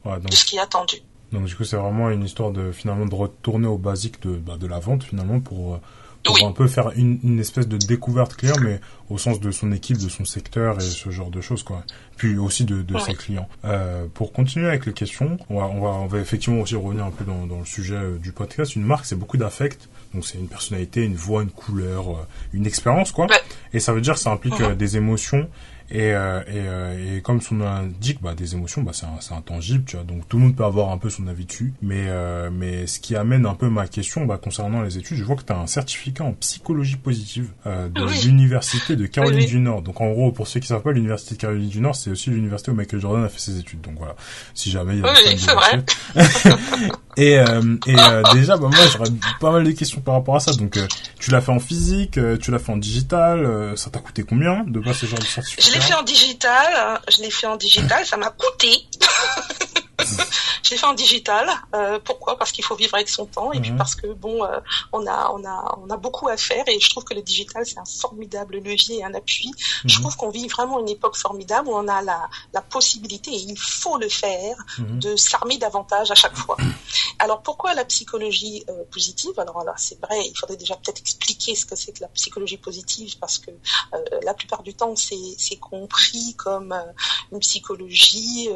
Ouais, 0.06 0.14
donc, 0.20 0.30
de 0.30 0.34
ce 0.34 0.44
qui 0.44 0.56
est 0.56 0.60
attendu. 0.60 0.96
donc 1.32 1.44
du 1.44 1.54
coup, 1.56 1.64
c'est 1.64 1.76
vraiment 1.76 2.10
une 2.10 2.24
histoire 2.24 2.50
de 2.52 2.72
finalement 2.72 3.06
de 3.06 3.14
retourner 3.14 3.66
aux 3.66 3.78
basiques 3.78 4.22
de, 4.22 4.36
bah, 4.36 4.56
de 4.58 4.66
la 4.66 4.78
vente 4.78 5.02
finalement 5.04 5.40
pour, 5.40 5.74
euh, 5.74 5.78
pour 6.22 6.34
Oui. 6.36 6.44
un 6.44 6.52
peu 6.52 6.66
faire 6.66 6.90
une, 6.96 7.18
une 7.22 7.38
espèce 7.38 7.68
de 7.68 7.76
découverte 7.76 8.34
client, 8.36 8.56
mais 8.60 8.80
au 9.10 9.18
sens 9.18 9.38
de 9.40 9.50
son 9.52 9.70
équipe, 9.72 9.98
de 9.98 10.08
son 10.08 10.24
secteur 10.24 10.76
et 10.78 10.80
ce 10.80 11.10
genre 11.10 11.30
de 11.30 11.40
choses 11.40 11.62
quoi. 11.62 11.82
Puis 12.16 12.36
aussi 12.38 12.64
de, 12.64 12.82
de 12.82 12.98
ses 12.98 13.14
clients. 13.14 13.48
Euh, 13.64 14.06
pour 14.14 14.32
continuer 14.32 14.66
avec 14.68 14.86
les 14.86 14.92
questions, 14.92 15.36
on 15.50 15.60
va, 15.60 15.66
on 15.66 15.80
va, 15.80 15.88
on 15.90 16.06
va 16.06 16.18
effectivement 16.18 16.60
aussi 16.62 16.74
revenir 16.76 17.04
un 17.04 17.10
peu 17.12 17.24
dans, 17.24 17.46
dans 17.46 17.58
le 17.60 17.64
sujet 17.64 17.94
euh, 17.96 18.18
du 18.18 18.32
podcast. 18.32 18.74
Une 18.76 18.84
marque, 18.84 19.04
c'est 19.06 19.14
beaucoup 19.16 19.36
d'affect. 19.36 19.88
Donc 20.14 20.24
c'est 20.26 20.38
une 20.38 20.48
personnalité, 20.48 21.02
une 21.04 21.14
voix, 21.16 21.42
une 21.42 21.50
couleur, 21.50 22.26
une 22.54 22.66
expérience 22.66 23.12
quoi. 23.12 23.26
Et 23.72 23.80
ça 23.80 23.92
veut 23.92 24.00
dire 24.00 24.14
que 24.14 24.20
ça 24.20 24.30
implique 24.32 24.58
Mhm. 24.58 24.74
des 24.74 24.96
émotions 24.96 25.48
et, 25.90 26.12
euh, 26.12 26.40
et, 26.42 26.44
euh, 26.56 27.16
et 27.16 27.20
comme 27.22 27.40
son 27.40 27.56
nom 27.56 27.64
l'indique, 27.66 28.20
bah, 28.20 28.34
des 28.34 28.54
émotions, 28.54 28.82
bah, 28.82 28.92
c'est 28.92 29.32
intangible, 29.34 29.84
tu 29.86 29.96
vois. 29.96 30.04
Donc 30.04 30.28
tout 30.28 30.36
le 30.38 30.44
monde 30.44 30.56
peut 30.56 30.64
avoir 30.64 30.90
un 30.90 30.98
peu 30.98 31.10
son 31.10 31.26
avis 31.28 31.44
dessus. 31.44 31.72
Mais, 31.82 32.04
euh, 32.08 32.50
mais 32.52 32.86
ce 32.86 32.98
qui 33.00 33.14
amène 33.16 33.46
un 33.46 33.54
peu 33.54 33.68
ma 33.68 33.86
question 33.86 34.26
bah, 34.26 34.38
concernant 34.42 34.82
les 34.82 34.98
études, 34.98 35.16
je 35.16 35.24
vois 35.24 35.36
que 35.36 35.42
tu 35.44 35.52
as 35.52 35.58
un 35.58 35.66
certificat 35.66 36.24
en 36.24 36.32
psychologie 36.32 36.96
positive 36.96 37.48
euh, 37.66 37.88
de 37.88 38.02
Oui. 38.02 38.20
l'université 38.24 38.96
de 38.96 39.06
Caroline 39.06 39.38
Oui, 39.40 39.46
du 39.46 39.58
Nord. 39.60 39.82
Donc 39.82 40.00
en 40.00 40.10
gros, 40.10 40.32
pour 40.32 40.48
ceux 40.48 40.60
qui 40.60 40.66
savent 40.66 40.82
pas, 40.82 40.92
l'université 40.92 41.34
de 41.36 41.40
Caroline 41.40 41.68
du 41.68 41.80
Nord, 41.80 41.94
c'est 41.94 42.10
aussi 42.10 42.30
l'université 42.30 42.70
où 42.72 42.74
Michael 42.74 43.00
Jordan 43.00 43.24
a 43.24 43.28
fait 43.28 43.38
ses 43.40 43.58
études. 43.58 43.80
Donc 43.82 43.94
voilà, 43.98 44.16
si 44.54 44.70
jamais 44.70 44.94
il 44.96 45.00
y 45.00 45.02
a 45.04 45.12
Oui, 45.12 45.36
des 45.36 45.46
basket. 45.46 45.96
et 47.16 47.38
euh, 47.38 47.76
et 47.86 47.96
euh, 47.98 48.22
déjà, 48.34 48.56
bah, 48.56 48.68
moi 48.68 48.86
j'aurais 48.92 49.10
pas 49.40 49.50
mal 49.52 49.64
de 49.64 49.70
questions 49.70 50.00
par 50.00 50.14
rapport 50.14 50.36
à 50.36 50.40
ça. 50.40 50.52
Donc 50.52 50.76
euh, 50.76 50.86
tu 51.18 51.30
l'as 51.30 51.40
fait 51.40 51.52
en 51.52 51.60
physique, 51.60 52.18
euh, 52.18 52.36
tu 52.36 52.50
l'as 52.50 52.58
fait 52.58 52.72
en 52.72 52.76
digital, 52.76 53.44
euh, 53.44 53.76
ça 53.76 53.90
t'a 53.90 54.00
coûté 54.00 54.22
combien 54.22 54.64
de 54.64 54.80
passer 54.80 55.06
ce 55.06 55.06
genre 55.06 55.18
de 55.18 55.24
certificat? 55.24 55.75
L'ai 55.76 55.82
fait 55.82 55.94
en 55.94 56.02
digital, 56.02 56.72
hein, 56.74 56.98
je 57.08 57.22
l'ai 57.22 57.30
fait 57.30 57.46
en 57.46 57.56
digital, 57.56 58.04
ça 58.06 58.16
m'a 58.16 58.30
coûté. 58.30 58.86
je 60.62 60.70
l'ai 60.70 60.76
fait 60.78 60.86
en 60.86 60.94
digital. 60.94 61.48
Euh, 61.74 61.98
pourquoi? 62.04 62.36
Parce 62.38 62.52
qu'il 62.52 62.64
faut 62.64 62.76
vivre 62.76 62.94
avec 62.94 63.08
son 63.08 63.26
temps 63.26 63.52
et 63.52 63.60
puis 63.60 63.70
Mhm. 63.70 63.76
parce 63.78 63.94
que 63.94 64.06
bon, 64.08 64.44
euh, 64.44 64.58
on 64.92 65.06
a 65.06 65.30
on 65.34 65.44
a 65.44 65.78
on 65.82 65.90
a 65.90 65.96
beaucoup 65.96 66.28
à 66.28 66.36
faire 66.36 66.64
et 66.68 66.78
je 66.80 66.88
trouve 66.90 67.04
que 67.04 67.14
le 67.14 67.22
digital 67.22 67.64
c'est 67.66 67.78
un 67.78 67.84
formidable 67.84 68.58
levier 68.58 68.98
et 68.98 69.04
un 69.04 69.14
appui. 69.14 69.50
Je 69.84 69.94
Mhm. 69.96 70.02
trouve 70.02 70.16
qu'on 70.16 70.30
vit 70.30 70.48
vraiment 70.48 70.80
une 70.80 70.88
époque 70.88 71.16
formidable 71.16 71.68
où 71.68 71.74
on 71.74 71.88
a 71.88 72.02
la 72.02 72.28
la 72.52 72.62
possibilité 72.62 73.30
et 73.32 73.36
il 73.40 73.58
faut 73.58 73.96
le 73.98 74.08
faire 74.08 74.56
Mhm. 74.78 74.98
de 75.00 75.16
s'armer 75.16 75.58
davantage 75.58 76.10
à 76.10 76.14
chaque 76.14 76.36
fois. 76.36 76.56
Alors 77.18 77.42
pourquoi 77.42 77.74
la 77.74 77.84
psychologie 77.84 78.64
euh, 78.68 78.84
positive? 78.90 79.32
Alors 79.38 79.64
là, 79.64 79.74
c'est 79.76 79.98
vrai, 80.00 80.18
il 80.26 80.36
faudrait 80.38 80.56
déjà 80.56 80.76
peut-être 80.76 81.00
expliquer 81.00 81.54
ce 81.54 81.64
que 81.64 81.74
c'est 81.76 81.92
que 81.92 82.00
la 82.02 82.08
psychologie 82.08 82.58
positive 82.58 83.16
parce 83.18 83.38
que 83.38 83.50
euh, 83.94 83.98
la 84.22 84.34
plupart 84.34 84.62
du 84.62 84.74
temps 84.74 84.94
c'est 84.96 85.16
c'est 85.38 85.56
compris 85.56 86.34
comme 86.36 86.72
euh, 86.72 86.92
une 87.32 87.38
psychologie 87.40 88.48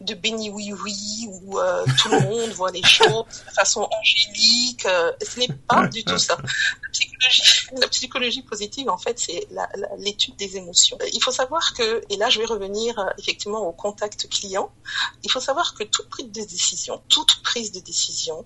de 0.00 0.14
béni 0.14 0.50
oui 0.50 0.72
oui 0.84 0.91
où 1.28 1.58
euh, 1.58 1.84
tout 2.00 2.08
le 2.08 2.20
monde 2.20 2.50
voit 2.50 2.70
les 2.70 2.82
choses 2.82 3.24
de 3.46 3.52
façon 3.52 3.88
angélique. 4.00 4.86
euh, 4.86 5.12
ce 5.22 5.40
n'est 5.40 5.48
pas 5.68 5.86
du 5.88 6.04
tout 6.04 6.18
ça. 6.18 6.36
La 6.36 6.88
psychologie, 6.92 7.42
la 7.80 7.88
psychologie 7.88 8.42
positive, 8.42 8.88
en 8.90 8.98
fait, 8.98 9.18
c'est 9.18 9.48
l'étude 9.98 10.36
des 10.36 10.56
émotions. 10.56 10.98
Il 11.12 11.22
faut 11.22 11.32
savoir 11.32 11.74
que, 11.74 12.02
et 12.10 12.16
là 12.16 12.28
je 12.30 12.38
vais 12.38 12.46
revenir 12.46 12.98
euh, 12.98 13.06
effectivement 13.18 13.66
au 13.66 13.72
contact 13.72 14.28
client, 14.28 14.70
il 15.22 15.30
faut 15.30 15.40
savoir 15.40 15.74
que 15.74 15.84
toute 15.84 16.08
prise 16.08 16.30
de 16.30 16.42
décision, 16.42 17.02
toute 17.08 17.42
prise 17.42 17.72
de 17.72 17.80
décision 17.80 18.44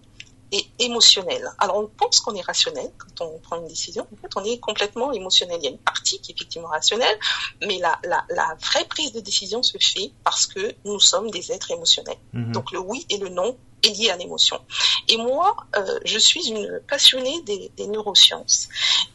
est 0.53 0.67
émotionnelle. 0.79 1.49
Alors 1.59 1.79
on 1.79 1.89
pense 1.89 2.21
qu'on 2.21 2.35
est 2.35 2.43
rationnel 2.43 2.91
quand 2.99 3.25
on 3.25 3.39
prend 3.41 3.57
une 3.57 3.67
décision, 3.67 4.07
en 4.13 4.17
fait 4.17 4.31
on 4.37 4.45
est 4.45 4.59
complètement 4.59 5.13
émotionnel. 5.13 5.59
Il 5.61 5.65
y 5.65 5.69
a 5.69 5.71
une 5.71 5.79
partie 5.79 6.21
qui 6.21 6.33
est 6.33 6.35
effectivement 6.35 6.69
rationnelle, 6.69 7.19
mais 7.63 7.79
la, 7.79 7.99
la, 8.05 8.25
la 8.31 8.57
vraie 8.61 8.85
prise 8.85 9.13
de 9.13 9.21
décision 9.21 9.63
se 9.63 9.79
fait 9.79 10.13
parce 10.25 10.47
que 10.47 10.75
nous 10.85 11.01
sommes 11.01 11.31
des 11.31 11.53
êtres 11.53 11.71
émotionnels. 11.71 12.19
Mhm. 12.33 12.53
Donc 12.53 12.73
le 12.73 12.79
oui 12.79 13.07
et 13.11 13.19
le 13.19 13.29
non 13.29 13.59
est 13.83 13.89
lié 13.89 14.11
à 14.11 14.17
l'émotion. 14.17 14.61
Et 15.09 15.17
moi, 15.17 15.57
euh, 15.77 15.99
je 16.05 16.19
suis 16.19 16.49
une 16.49 16.81
passionnée 16.89 17.41
des, 17.43 17.71
neurosciences. 17.87 18.69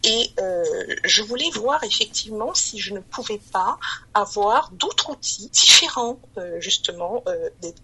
Et 0.03 0.31
euh, 0.39 0.63
je 1.03 1.21
voulais 1.23 1.49
voir 1.51 1.83
effectivement 1.83 2.53
si 2.53 2.79
je 2.79 2.93
ne 2.93 2.99
pouvais 2.99 3.39
pas 3.51 3.77
avoir 4.13 4.71
d'autres 4.71 5.09
outils 5.09 5.49
différents, 5.49 6.19
euh, 6.37 6.59
justement, 6.59 7.23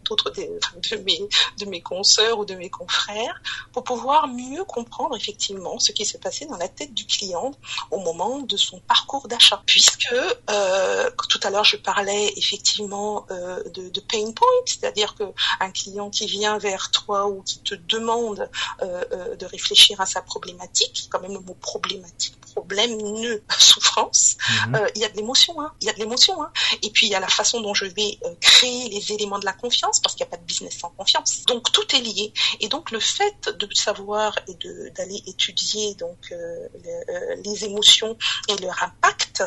d'autres 0.05 0.31
de 0.31 0.95
mes 0.97 1.19
de 1.57 1.65
mes 1.65 1.81
consoeurs 1.81 2.39
ou 2.39 2.45
de 2.45 2.55
mes 2.55 2.69
confrères, 2.69 3.41
pour 3.73 3.83
pouvoir 3.83 4.27
mieux 4.27 4.63
comprendre 4.63 5.15
effectivement 5.15 5.79
ce 5.79 5.91
qui 5.91 6.05
se 6.05 6.17
passait 6.17 6.45
dans 6.45 6.57
la 6.57 6.67
tête 6.67 6.93
du 6.93 7.05
client 7.05 7.51
au 7.91 7.99
moment 7.99 8.39
de 8.39 8.57
son 8.57 8.79
parcours 8.79 9.27
d'achat. 9.27 9.61
Puisque 9.65 10.15
tout 10.47 11.39
à 11.43 11.49
l'heure 11.49 11.65
je 11.65 11.77
parlais 11.77 12.33
effectivement 12.37 13.25
de, 13.29 13.89
de 13.89 13.99
pain 13.99 14.31
point, 14.31 14.47
c'est-à-dire 14.65 15.15
que 15.15 15.23
un 15.59 15.71
client 15.71 16.09
qui 16.09 16.25
vient 16.25 16.57
vers 16.57 16.66
toi 16.91 17.27
ou 17.27 17.41
qui 17.43 17.59
te 17.59 17.75
demande 17.75 18.49
euh, 18.81 19.03
euh, 19.11 19.35
de 19.35 19.45
réfléchir 19.45 19.99
à 20.01 20.05
sa 20.05 20.21
problématique, 20.21 21.07
quand 21.09 21.19
même 21.21 21.33
le 21.33 21.39
mot 21.39 21.55
problématique, 21.55 22.35
problème, 22.53 22.95
nœud, 22.97 23.43
souffrance, 23.59 24.35
Mhm. 24.67 24.75
euh, 24.75 24.87
il 24.95 25.01
y 25.01 25.05
a 25.05 25.09
de 25.09 25.15
l'émotion, 25.17 25.59
hein. 25.61 25.71
il 25.81 25.87
y 25.87 25.89
a 25.89 25.93
de 25.93 25.99
l'émotion. 25.99 26.41
Hein. 26.41 26.51
Et 26.81 26.89
puis 26.91 27.07
il 27.07 27.11
y 27.11 27.15
a 27.15 27.19
la 27.19 27.27
façon 27.27 27.61
dont 27.61 27.73
je 27.73 27.85
vais 27.85 28.19
créer 28.41 28.89
les 28.89 29.11
éléments 29.11 29.39
de 29.39 29.45
la 29.45 29.53
confiance, 29.53 29.99
parce 29.99 30.15
qu'il 30.15 30.23
n'y 30.25 30.29
a 30.29 30.31
pas 30.31 30.37
de 30.37 30.45
business 30.45 30.77
sans 30.79 30.89
confiance. 30.91 31.43
Donc 31.47 31.71
tout 31.71 31.95
est 31.95 31.99
lié. 32.01 32.33
Et 32.59 32.67
donc 32.67 32.91
le 32.91 32.99
fait 32.99 33.49
de 33.57 33.67
savoir 33.73 34.37
et 34.47 34.55
d'aller 34.91 35.21
étudier 35.27 35.95
donc 35.95 36.17
le- 36.31 37.41
les 37.43 37.65
émotions 37.65 38.17
et 38.47 38.55
leur 38.57 38.81
impact 38.83 39.43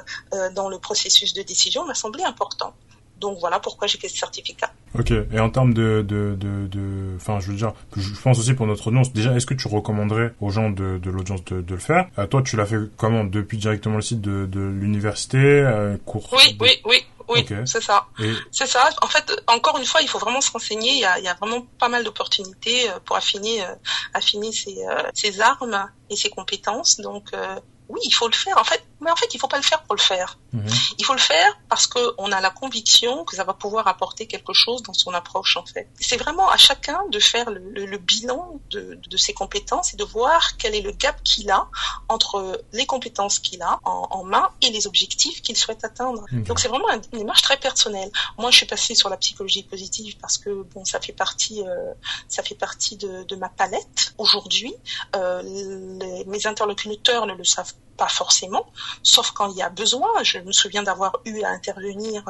dans 0.55 0.69
le 0.69 0.79
processus 0.79 1.33
de 1.35 1.43
décision 1.43 1.85
m'a 1.87 1.95
semblé 1.95 2.23
important. 2.25 2.75
Donc 3.21 3.39
voilà 3.41 3.61
pourquoi 3.61 3.87
j'ai 3.87 3.99
fait 3.99 4.09
ce 4.09 4.17
certificat. 4.17 4.73
Ok. 4.99 5.13
Et 5.13 5.39
en 5.39 5.51
termes 5.51 5.73
de, 5.75 6.03
de, 6.03 6.35
de, 6.39 6.67
de, 6.67 7.17
enfin, 7.17 7.39
je 7.41 7.49
veux 7.51 7.57
dire, 7.57 7.73
je 7.97 8.21
pense 8.23 8.39
aussi 8.39 8.55
pour 8.55 8.67
notre 8.67 8.89
audience. 8.89 9.13
Déjà, 9.13 9.35
est-ce 9.37 9.47
que 9.47 9.55
tu 9.55 9.69
recommanderais 9.69 10.35
aux 10.41 10.51
gens 10.51 10.71
de, 10.71 10.99
de 10.99 11.11
l'audience 11.11 11.45
de, 11.45 11.61
de 11.61 11.75
le 11.75 11.81
faire? 11.81 12.07
Euh, 12.19 12.27
Toi, 12.27 12.43
tu 12.43 12.57
l'as 12.57 12.67
fait 12.67 12.79
comment? 12.97 13.25
Depuis 13.25 13.59
directement 13.59 13.97
le 13.97 14.03
site 14.03 14.21
de, 14.21 14.47
de 14.47 14.61
l'université, 14.61 15.39
euh, 15.39 15.97
cours. 16.05 16.29
Oui, 16.33 16.55
de- 16.55 16.65
oui, 16.65 16.71
oui, 16.87 16.97
oui, 17.29 17.41
Ok. 17.49 17.55
c'est 17.67 17.83
ça. 17.83 18.07
Et 18.21 18.33
C'est 18.51 18.67
ça. 18.67 18.89
En 19.03 19.07
fait, 19.07 19.31
encore 19.47 19.79
une 19.79 19.85
fois, 19.85 20.01
il 20.03 20.09
faut 20.09 20.19
vraiment 20.19 20.41
se 20.41 20.51
renseigner. 20.51 20.91
Il 20.93 21.01
y 21.01 21.05
a, 21.05 21.19
il 21.19 21.25
y 21.25 21.29
a 21.29 21.35
vraiment 21.35 21.65
pas 21.79 21.89
mal 21.89 22.03
d'opportunités 22.03 22.89
euh, 22.91 22.99
pour 23.05 23.17
affiner, 23.17 23.63
euh, 23.63 23.75
affiner 24.15 24.51
ses, 24.51 24.77
ses 25.15 25.41
armes 25.41 25.87
et 26.11 26.17
ses 26.17 26.31
compétences. 26.31 27.01
Donc, 27.01 27.29
euh, 27.35 27.55
oui, 27.89 28.01
il 28.05 28.13
faut 28.13 28.27
le 28.27 28.35
faire. 28.35 28.59
En 28.59 28.65
fait, 28.65 28.83
mais 29.01 29.11
en 29.11 29.17
fait, 29.17 29.33
il 29.35 29.39
faut 29.39 29.49
pas 29.49 29.57
le 29.57 29.63
faire 29.63 29.83
pour 29.83 29.95
le 29.95 30.01
faire. 30.01 30.39
Mhm. 30.53 30.67
Il 30.99 31.05
faut 31.05 31.13
le 31.15 31.19
faire 31.21 31.59
parce 31.69 31.87
que 31.87 31.99
on 32.19 32.33
a 32.33 32.41
la 32.41 32.51
conviction 32.51 33.25
que 33.25 33.37
ça 33.37 33.45
va 33.45 33.55
pouvoir 33.55 33.87
apporter 33.89 34.27
quelque 34.27 34.53
chose 34.53 34.83
dans 34.83 34.93
son 34.95 35.13
approche, 35.15 35.57
en 35.57 35.65
fait. 35.65 35.89
C'est 36.01 36.17
vraiment 36.17 36.49
à 36.51 36.57
chacun 36.57 37.01
de 37.11 37.19
faire 37.19 37.51
le, 37.51 37.61
le- 37.71 37.87
le 37.87 37.99
bilan 37.99 38.61
de, 38.71 38.99
de 39.09 39.17
ses 39.17 39.33
compétences 39.35 39.95
et 39.95 39.97
de 39.97 40.05
voir 40.05 40.57
quel 40.59 40.75
est 40.75 40.81
le 40.83 40.93
gap 40.93 41.23
qu'il 41.23 41.51
a 41.51 41.69
entre 42.09 42.63
les 42.73 42.87
compétences 42.87 43.39
qu'il 43.39 43.63
a 43.63 43.79
en, 43.85 44.09
en 44.11 44.25
main 44.25 44.51
et 44.63 44.71
les 44.71 44.87
objectifs 44.87 45.43
qu'il 45.43 45.57
souhaite 45.57 45.85
atteindre. 45.85 46.23
Ok. 46.33 46.43
Donc 46.45 46.61
c'est 46.61 46.69
vraiment 46.69 46.89
un- 46.91 47.01
une 47.13 47.19
démarche 47.21 47.43
très 47.43 47.57
personnelle. 47.57 48.11
Moi, 48.39 48.51
je 48.51 48.57
suis 48.59 48.67
passée 48.67 48.95
sur 48.95 49.09
la 49.09 49.17
psychologie 49.17 49.63
positive 49.63 50.17
parce 50.21 50.39
que 50.39 50.63
bon, 50.75 50.85
ça 50.85 51.01
fait 51.01 51.13
partie, 51.13 51.63
euh, 51.67 51.93
ça 52.29 52.43
fait 52.43 52.55
partie 52.55 52.97
de, 52.97 53.23
de 53.25 53.37
ma 53.37 53.49
palette 53.49 54.15
aujourd'hui. 54.19 54.75
Euh, 55.17 55.43
les- 55.43 56.25
mes 56.27 56.47
interlocuteurs 56.47 57.27
ne 57.27 57.35
le 57.35 57.45
savent 57.45 57.73
pas 57.97 58.09
forcément, 58.09 58.67
sauf 59.03 59.31
quand 59.33 59.51
il 59.51 59.57
y 59.57 59.63
a 59.63 59.69
besoin. 59.69 60.09
Je 60.23 60.39
me 60.39 60.53
souviens 60.53 60.83
d'avoir 60.83 61.21
eu 61.25 61.43
à 61.43 61.51
intervenir 61.51 62.25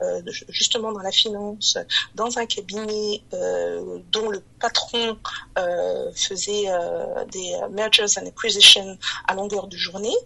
euh, 0.00 0.22
justement 0.48 0.92
dans 0.92 1.00
la 1.00 1.12
finance, 1.12 1.78
dans 2.14 2.38
un 2.38 2.46
cabinet 2.46 3.22
euh, 3.32 3.98
dont 4.12 4.28
le 4.28 4.42
patron 4.60 5.18
euh, 5.58 6.12
faisait 6.14 6.64
euh, 6.68 7.24
des 7.26 7.54
mergers 7.70 8.18
and 8.18 8.26
acquisitions 8.26 8.98
à 9.26 9.34
longueur 9.34 9.66
de 9.66 9.76
journée 9.76 10.16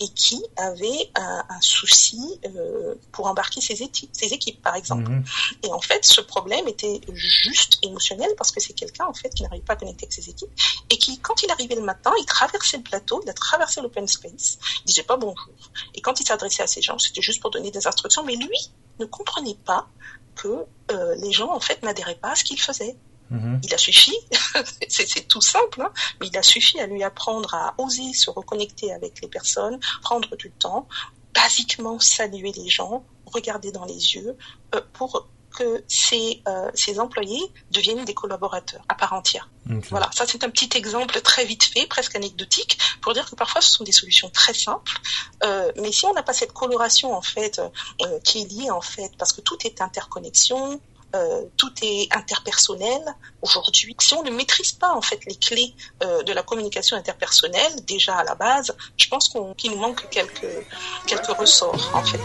et 0.00 0.08
qui 0.08 0.42
avait 0.56 1.10
un, 1.16 1.44
un 1.48 1.60
souci 1.60 2.40
euh, 2.44 2.94
pour 3.12 3.26
embarquer 3.26 3.60
ses, 3.60 3.82
équipes, 3.82 4.10
ses 4.12 4.32
équipes, 4.32 4.62
par 4.62 4.76
exemple. 4.76 5.10
Mhm. 5.10 5.24
Et 5.64 5.72
en 5.72 5.80
fait, 5.80 6.04
ce 6.04 6.20
problème 6.20 6.68
était 6.68 7.00
juste 7.12 7.78
émotionnel 7.82 8.30
parce 8.36 8.52
que 8.52 8.60
c'est 8.60 8.74
quelqu'un 8.74 9.06
en 9.06 9.14
fait 9.14 9.30
qui 9.30 9.42
n'arrive 9.42 9.62
pas 9.62 9.72
à 9.72 9.76
connecter 9.76 10.04
avec 10.06 10.12
ses 10.12 10.30
équipes 10.30 10.50
et 10.90 10.98
qui, 10.98 11.18
quand 11.18 11.42
il 11.42 11.50
arrivait 11.50 11.74
le 11.74 11.82
matin, 11.82 12.12
il 12.20 12.26
traversait 12.26 12.76
le 12.76 12.82
plateau, 12.82 13.20
il 13.24 13.30
a 13.30 13.34
traversé 13.34 13.80
l'open 13.80 14.06
space, 14.06 14.58
il 14.84 14.86
disait 14.86 15.02
pas 15.02 15.16
Et 15.94 16.00
quand 16.00 16.20
il 16.20 16.26
s'adressait 16.26 16.62
à 16.62 16.66
ces 16.66 16.82
gens, 16.82 16.98
c'était 16.98 17.22
juste 17.22 17.40
pour 17.40 17.50
donner 17.50 17.70
des 17.70 17.86
instructions, 17.86 18.24
mais 18.24 18.36
lui 18.36 18.70
ne 18.98 19.04
comprenait 19.04 19.58
pas 19.64 19.88
que 20.34 20.64
euh, 20.90 21.14
les 21.16 21.32
gens 21.32 21.52
en 21.52 21.60
fait 21.60 21.82
n'adhéraient 21.82 22.18
pas 22.20 22.32
à 22.32 22.34
ce 22.34 22.44
qu'il 22.44 22.60
faisait. 22.60 22.96
Mhm. 23.30 23.60
Il 23.62 23.74
a 23.74 23.78
suffi, 23.78 24.14
c'est 24.88 25.06
c'est 25.06 25.28
tout 25.28 25.40
simple, 25.42 25.82
hein, 25.82 25.92
mais 26.20 26.28
il 26.28 26.36
a 26.38 26.42
suffi 26.42 26.80
à 26.80 26.86
lui 26.86 27.02
apprendre 27.02 27.52
à 27.54 27.74
oser 27.76 28.14
se 28.14 28.30
reconnecter 28.30 28.92
avec 28.92 29.20
les 29.20 29.28
personnes, 29.28 29.78
prendre 30.02 30.34
du 30.36 30.50
temps, 30.50 30.88
basiquement 31.34 31.98
saluer 32.00 32.52
les 32.52 32.68
gens, 32.68 33.04
regarder 33.26 33.70
dans 33.70 33.84
les 33.84 34.14
yeux, 34.14 34.36
euh, 34.74 34.80
pour 34.94 35.28
que 35.56 35.84
ces, 35.88 36.42
euh, 36.46 36.70
ces 36.74 37.00
employés 37.00 37.42
deviennent 37.70 38.04
des 38.04 38.14
collaborateurs 38.14 38.82
à 38.88 38.94
part 38.94 39.12
entière. 39.12 39.48
Voilà, 39.90 40.08
ça 40.14 40.24
c'est 40.26 40.44
un 40.44 40.50
petit 40.50 40.70
exemple 40.78 41.20
très 41.20 41.44
vite 41.44 41.64
fait, 41.64 41.86
presque 41.86 42.16
anecdotique, 42.16 42.78
pour 43.02 43.12
dire 43.12 43.28
que 43.28 43.34
parfois 43.34 43.60
ce 43.60 43.70
sont 43.70 43.84
des 43.84 43.92
solutions 43.92 44.30
très 44.30 44.54
simples, 44.54 44.98
euh, 45.44 45.70
mais 45.76 45.92
si 45.92 46.06
on 46.06 46.14
n'a 46.14 46.22
pas 46.22 46.32
cette 46.32 46.54
coloration 46.54 47.12
en 47.14 47.20
fait 47.20 47.60
euh, 48.00 48.18
qui 48.20 48.40
est 48.40 48.50
liée 48.50 48.70
en 48.70 48.80
fait, 48.80 49.12
parce 49.18 49.34
que 49.34 49.42
tout 49.42 49.58
est 49.66 49.82
interconnexion, 49.82 50.80
euh, 51.16 51.44
tout 51.56 51.72
est 51.80 52.14
interpersonnel 52.14 53.02
aujourd'hui. 53.40 53.96
Si 53.98 54.12
on 54.12 54.22
ne 54.22 54.30
maîtrise 54.30 54.72
pas 54.72 54.92
en 54.92 55.00
fait 55.00 55.24
les 55.24 55.36
clés 55.36 55.74
euh, 56.02 56.22
de 56.22 56.34
la 56.34 56.42
communication 56.42 56.98
interpersonnelle 56.98 57.82
déjà 57.86 58.14
à 58.16 58.24
la 58.24 58.34
base, 58.34 58.76
je 58.98 59.08
pense 59.08 59.30
qu'on 59.30 59.54
qu'il 59.54 59.70
nous 59.70 59.78
manque 59.78 60.06
quelques 60.10 60.66
quelques 61.06 61.34
ressorts 61.38 61.90
en 61.94 62.04
fait. 62.04 62.20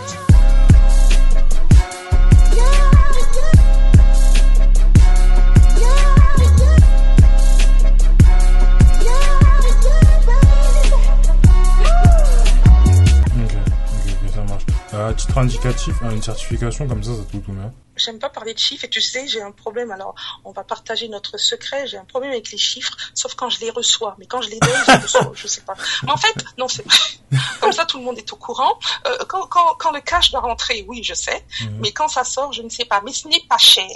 À 14.94 15.14
titre 15.14 15.38
indicatif, 15.38 15.96
hein, 16.04 16.12
une 16.12 16.22
certification 16.22 16.88
comme 16.88 17.04
ça, 17.04 17.16
ça 17.16 17.24
te 17.24 17.32
coûte 17.32 17.44
combien? 17.46 17.74
J'aime 17.96 18.20
pas 18.20 18.30
parler 18.30 18.54
de 18.54 18.60
chiffres 18.60 18.86
et 18.86 18.90
tu 18.90 19.02
sais, 19.02 19.28
j'ai 19.28 19.42
un 19.42 19.52
problème. 19.52 19.92
Alors, 19.92 20.16
on 20.44 20.52
va 20.52 20.64
partager 20.64 21.08
notre 21.08 21.38
secret. 21.38 21.88
J'ai 21.88 21.98
un 21.98 22.06
problème 22.06 22.32
avec 22.32 22.52
les 22.52 22.58
chiffres, 22.58 22.96
sauf 23.14 23.36
quand 23.36 23.50
je 23.50 23.60
les 23.60 23.70
reçois. 23.70 24.16
Mais 24.20 24.26
quand 24.26 24.42
je 24.42 24.50
les 24.50 24.60
donne, 24.60 24.72
je 24.88 24.92
reçois. 25.04 25.32
Je 25.36 25.48
sais 25.48 25.62
pas. 25.62 25.76
Mais 26.04 26.12
en 26.12 26.18
fait, 26.18 26.34
non, 26.58 26.68
c'est 26.68 26.84
comme 27.62 27.72
ça, 27.72 27.86
tout 27.86 27.98
le 27.98 28.04
monde 28.04 28.18
est 28.18 28.32
au 28.34 28.36
courant. 28.36 28.80
Euh, 29.08 29.18
quand, 29.28 29.48
quand, 29.48 29.76
quand 29.78 29.92
le 29.92 30.02
cash 30.02 30.32
doit 30.32 30.42
rentrer, 30.42 30.86
oui, 30.88 31.04
je 31.04 31.14
sais. 31.14 31.46
Mhm. 31.62 31.80
Mais 31.82 31.92
quand 31.92 32.08
ça 32.08 32.24
sort, 32.24 32.52
je 32.54 32.62
ne 32.62 32.70
sais 32.70 32.86
pas. 32.86 33.02
Mais 33.06 33.14
ce 33.14 33.28
n'est 33.28 33.44
pas 33.48 33.58
cher. 33.58 33.88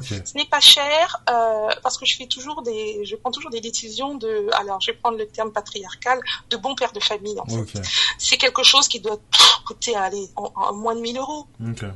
Ce 0.00 0.36
n'est 0.36 0.46
pas 0.46 0.60
cher 0.60 1.22
euh, 1.28 1.68
parce 1.82 1.98
que 1.98 2.06
je 2.06 2.16
fais 2.16 2.26
toujours 2.26 2.62
des, 2.62 3.04
je 3.04 3.16
prends 3.16 3.30
toujours 3.30 3.50
des 3.50 3.60
décisions 3.60 4.14
de. 4.14 4.48
Alors, 4.54 4.80
je 4.80 4.92
vais 4.92 4.98
prendre 4.98 5.18
le 5.18 5.26
terme 5.26 5.52
patriarcal, 5.52 6.20
de 6.50 6.56
bon 6.56 6.74
père 6.74 6.92
de 6.92 7.00
famille. 7.00 7.38
En 7.40 7.46
fait. 7.46 7.78
Ok. 7.78 7.84
C'est 8.18 8.36
quelque 8.36 8.62
chose 8.62 8.88
qui 8.88 9.00
doit 9.00 9.18
coûter, 9.66 9.94
en, 10.36 10.52
en 10.54 10.74
moins 10.74 10.94
de 10.94 11.00
1000 11.00 11.18
euros 11.18 11.46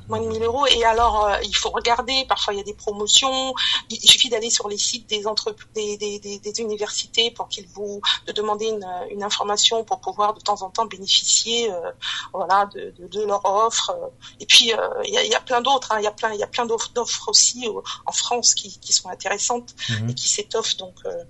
moins 0.08 0.20
de 0.20 0.26
1000 0.26 0.42
euros. 0.42 0.66
Et 0.66 0.84
alors, 0.84 1.26
euh, 1.26 1.36
il 1.44 1.56
faut 1.56 1.70
regarder. 1.70 2.24
Parfois, 2.28 2.54
il 2.54 2.58
y 2.58 2.60
a 2.60 2.64
des 2.64 2.74
promotions. 2.74 3.54
Il, 3.90 4.00
suffit 4.10 4.28
d'aller 4.28 4.50
sur 4.50 4.68
les 4.68 4.78
sites 4.78 5.08
des, 5.08 5.26
entreprises, 5.26 5.64
des, 5.74 6.18
des, 6.18 6.60
universités 6.60 7.30
pour 7.30 7.48
qu'ils 7.48 7.66
vous 7.68 8.00
de 8.26 8.32
demander 8.32 8.66
une, 8.66 8.86
une 9.10 9.22
information 9.22 9.84
pour 9.84 10.00
pouvoir 10.00 10.34
de 10.34 10.40
temps 10.40 10.62
en 10.62 10.70
temps 10.70 10.86
bénéficier, 10.86 11.70
euh, 11.72 11.90
voilà, 12.32 12.66
de, 12.74 12.92
de, 12.98 13.06
de 13.08 13.22
leur 13.24 13.44
offre. 13.44 13.94
Et 14.40 14.46
puis, 14.46 14.72
euh, 14.72 14.76
il 15.04 15.12
y, 15.14 15.18
a, 15.18 15.24
il 15.24 15.30
y 15.30 15.34
a 15.34 15.40
plein 15.40 15.60
d'autres. 15.60 15.92
hein. 15.92 15.98
Il 16.00 16.04
y 16.04 16.06
a 16.06 16.12
plein, 16.12 16.32
il 16.32 16.38
y 16.40 16.42
a 16.42 16.46
plein 16.46 16.66
d'offres 16.66 16.90
d'offres 16.94 17.28
aussi 17.28 17.66
en 18.06 18.12
France 18.12 18.54
qui, 18.54 18.78
qui 18.78 18.92
sont 18.92 19.08
intéressantes 19.08 19.74
Mhm. 19.88 20.10
et 20.10 20.14
qui 20.14 20.28
s'étoffent. 20.28 20.76
Donc, 20.76 20.94
euh, 21.06 21.24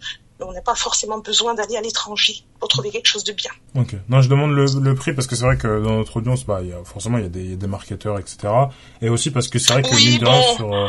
on 0.48 0.52
n'a 0.52 0.60
pas 0.60 0.74
forcément 0.74 1.18
besoin 1.18 1.54
d'aller 1.54 1.76
à 1.76 1.80
l'étranger 1.80 2.34
pour 2.58 2.68
trouver 2.68 2.90
quelque 2.90 3.06
chose 3.06 3.24
de 3.24 3.32
bien. 3.32 3.50
Ok. 3.74 3.94
Non, 4.08 4.20
je 4.20 4.28
demande 4.28 4.52
le, 4.52 4.66
le 4.80 4.94
prix 4.94 5.12
parce 5.12 5.26
que 5.26 5.36
c'est 5.36 5.44
vrai 5.44 5.56
que 5.56 5.82
dans 5.82 5.96
notre 5.96 6.16
audience, 6.18 6.44
bah, 6.44 6.62
y 6.62 6.72
a, 6.72 6.76
forcément, 6.84 7.18
il 7.18 7.24
y 7.24 7.52
a 7.52 7.56
des, 7.56 7.66
marketeurs, 7.66 8.18
etc. 8.18 8.52
Et 9.02 9.08
aussi 9.08 9.30
parce 9.30 9.48
que 9.48 9.58
c'est 9.58 9.72
vrai 9.72 9.82
que 9.82 9.94
Oui, 9.94 10.10
mine 10.10 10.18
de 10.20 10.26
rien, 10.26 10.40
bon. 10.40 10.56
sur, 10.56 10.74
euh, 10.74 10.88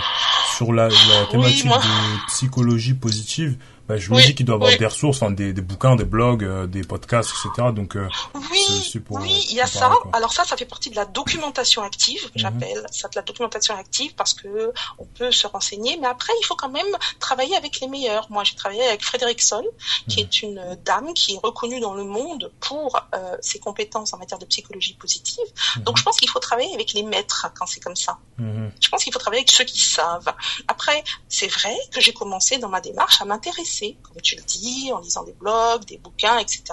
sur 0.57 0.73
la, 0.73 0.87
la 0.89 1.25
thématique 1.31 1.65
moi- 1.65 1.77
de 1.79 2.27
psychologie 2.27 2.93
positive, 2.93 3.57
bah, 3.87 3.97
je 3.97 4.11
me 4.11 4.19
dis 4.19 4.33
qu'il 4.33 4.45
doit 4.45 4.55
avoir 4.55 4.75
des 4.75 4.85
ressources, 4.85 5.21
enfin, 5.21 5.31
des, 5.31 5.53
des, 5.53 5.61
bouquins, 5.61 5.95
des 5.95 6.05
blogs, 6.05 6.43
euh, 6.43 6.65
des 6.65 6.83
podcasts, 6.83 7.31
etc. 7.31 7.69
Donc, 7.73 7.95
euh, 7.95 8.07
oui, 8.33 9.01
oui, 9.11 9.45
il 9.49 9.55
y 9.55 9.61
a 9.61 9.67
ça. 9.67 9.91
Alors 10.13 10.33
ça, 10.33 10.43
ça 10.43 10.57
fait 10.57 10.65
partie 10.65 10.89
de 10.89 10.95
la 10.95 11.05
documentation 11.05 11.83
active, 11.83 12.23
mhm. 12.23 12.31
j'appelle 12.35 12.85
ça 12.91 13.07
de 13.09 13.15
la 13.15 13.21
documentation 13.21 13.75
active 13.77 14.15
parce 14.15 14.33
que 14.33 14.73
on 14.97 15.05
peut 15.05 15.31
se 15.31 15.45
renseigner, 15.45 15.97
mais 16.01 16.07
après, 16.07 16.33
il 16.41 16.45
faut 16.45 16.55
quand 16.55 16.69
même 16.69 16.85
travailler 17.19 17.55
avec 17.55 17.79
les 17.79 17.87
meilleurs. 17.87 18.25
Moi, 18.31 18.43
j'ai 18.43 18.55
travaillé 18.55 18.83
avec 18.83 19.03
Frédéric 19.03 19.41
Sol, 19.41 19.65
qui 20.07 20.21
mhm. 20.21 20.25
est 20.25 20.41
une 20.41 20.77
dame 20.83 21.13
qui 21.13 21.35
est 21.35 21.39
reconnue 21.43 21.79
dans 21.79 21.93
le 21.93 22.05
monde 22.05 22.51
pour 22.59 22.99
euh, 23.13 23.37
ses 23.41 23.59
compétences 23.59 24.13
en 24.13 24.17
matière 24.17 24.39
de 24.39 24.45
psychologie 24.45 24.95
positive. 24.95 25.45
Mhm. 25.77 25.83
Donc, 25.83 25.97
je 25.97 26.03
pense 26.03 26.17
qu'il 26.17 26.29
faut 26.29 26.39
travailler 26.39 26.73
avec 26.73 26.93
les 26.93 27.03
maîtres 27.03 27.51
quand 27.57 27.67
c'est 27.67 27.81
comme 27.81 27.95
ça. 27.95 28.17
Je 28.37 28.89
pense 28.89 29.03
qu'il 29.03 29.13
faut 29.13 29.19
travailler 29.19 29.41
avec 29.41 29.51
ceux 29.51 29.63
qui 29.63 29.79
savent. 29.79 30.33
Après, 30.67 31.03
c'est 31.29 31.47
vrai 31.47 31.75
que 31.93 32.01
j'ai 32.01 32.13
commencé 32.13 32.57
dans 32.57 32.69
ma 32.69 32.81
démarche 32.81 33.21
à 33.21 33.25
m'intéresser, 33.25 33.74
comme 34.01 34.21
tu 34.21 34.35
le 34.35 34.43
dis, 34.43 34.91
en 34.93 34.99
lisant 34.99 35.23
des 35.23 35.33
blogs, 35.33 35.85
des 35.85 35.97
bouquins, 35.97 36.37
etc. 36.37 36.63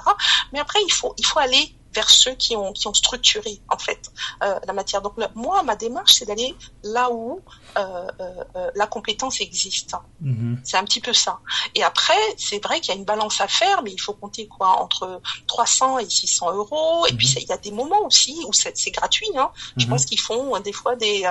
Mais 0.52 0.60
après, 0.60 0.78
il 0.86 0.92
faut, 0.92 1.14
il 1.18 1.26
faut 1.26 1.38
aller 1.38 1.74
vers 1.94 2.10
ceux 2.10 2.34
qui 2.34 2.56
ont 2.56 2.72
qui 2.72 2.86
ont 2.88 2.94
structuré 2.94 3.60
en 3.68 3.78
fait 3.78 4.10
euh, 4.42 4.58
la 4.66 4.72
matière. 4.72 5.02
Donc 5.02 5.14
moi, 5.34 5.62
ma 5.62 5.76
démarche, 5.76 6.14
c'est 6.14 6.26
d'aller 6.26 6.54
là 6.82 7.10
où 7.10 7.40
euh, 7.76 8.06
euh, 8.20 8.70
la 8.74 8.86
compétence 8.86 9.40
existe. 9.40 9.94
Mm-hmm. 10.22 10.58
C'est 10.64 10.76
un 10.76 10.84
petit 10.84 11.00
peu 11.00 11.12
ça. 11.12 11.40
Et 11.74 11.82
après, 11.82 12.18
c'est 12.36 12.62
vrai 12.62 12.80
qu'il 12.80 12.94
y 12.94 12.96
a 12.96 12.98
une 12.98 13.04
balance 13.04 13.40
à 13.40 13.48
faire, 13.48 13.82
mais 13.82 13.92
il 13.92 14.00
faut 14.00 14.14
compter 14.14 14.46
quoi 14.46 14.80
entre 14.80 15.20
300 15.46 15.98
et 15.98 16.08
600 16.08 16.54
euros. 16.54 17.06
Et 17.06 17.12
puis 17.12 17.26
mm-hmm. 17.26 17.42
il 17.42 17.48
y 17.48 17.52
a 17.52 17.58
des 17.58 17.70
moments 17.70 18.04
aussi 18.06 18.38
où 18.46 18.52
c'est 18.52 18.90
gratuit. 18.90 19.30
Hein. 19.36 19.50
Je 19.76 19.84
mm-hmm. 19.84 19.88
pense 19.88 20.04
qu'ils 20.06 20.20
font 20.20 20.58
des 20.60 20.72
fois 20.72 20.96
des 20.96 21.28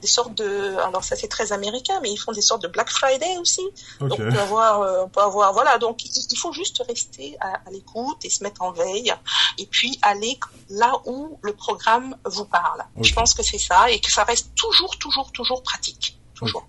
des 0.00 0.08
sortes 0.08 0.34
de 0.34 0.76
alors 0.78 1.04
ça 1.04 1.16
c'est 1.16 1.28
très 1.28 1.52
américain, 1.52 1.98
mais 2.02 2.10
ils 2.10 2.18
font 2.18 2.32
des 2.32 2.42
sortes 2.42 2.62
de 2.62 2.68
Black 2.68 2.90
Friday 2.90 3.38
aussi. 3.38 3.62
Donc 4.00 4.12
on 4.12 4.16
peut 4.16 4.40
avoir 4.40 5.04
on 5.04 5.08
peut 5.08 5.20
avoir 5.20 5.52
voilà. 5.52 5.78
Donc 5.78 6.04
il, 6.04 6.38
faut 6.38 6.52
juste 6.52 6.82
rester 6.86 7.36
à, 7.40 7.60
à 7.66 7.70
l'écoute 7.70 8.24
et 8.24 8.30
se 8.30 8.42
mettre 8.44 8.62
en 8.62 8.72
veille. 8.72 9.12
Et 9.58 9.66
puis 9.66 9.97
aller 10.02 10.38
là 10.70 10.92
où 11.06 11.38
le 11.42 11.54
programme 11.54 12.16
vous 12.24 12.44
parle. 12.44 12.84
Je 13.00 13.12
pense 13.12 13.34
que 13.34 13.42
c'est 13.42 13.58
ça 13.58 13.90
et 13.90 14.00
que 14.00 14.10
ça 14.10 14.24
reste 14.24 14.54
toujours, 14.54 14.98
toujours, 14.98 15.32
toujours 15.32 15.62
pratique. 15.62 16.18
Toujours. 16.34 16.66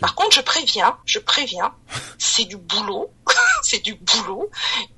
Par 0.00 0.14
contre, 0.16 0.34
je 0.34 0.40
préviens, 0.40 0.96
je 1.04 1.20
préviens, 1.20 1.72
c'est 2.18 2.44
du 2.44 2.56
boulot, 2.56 3.10
c'est 3.62 3.78
du 3.78 3.94
boulot, 3.94 4.50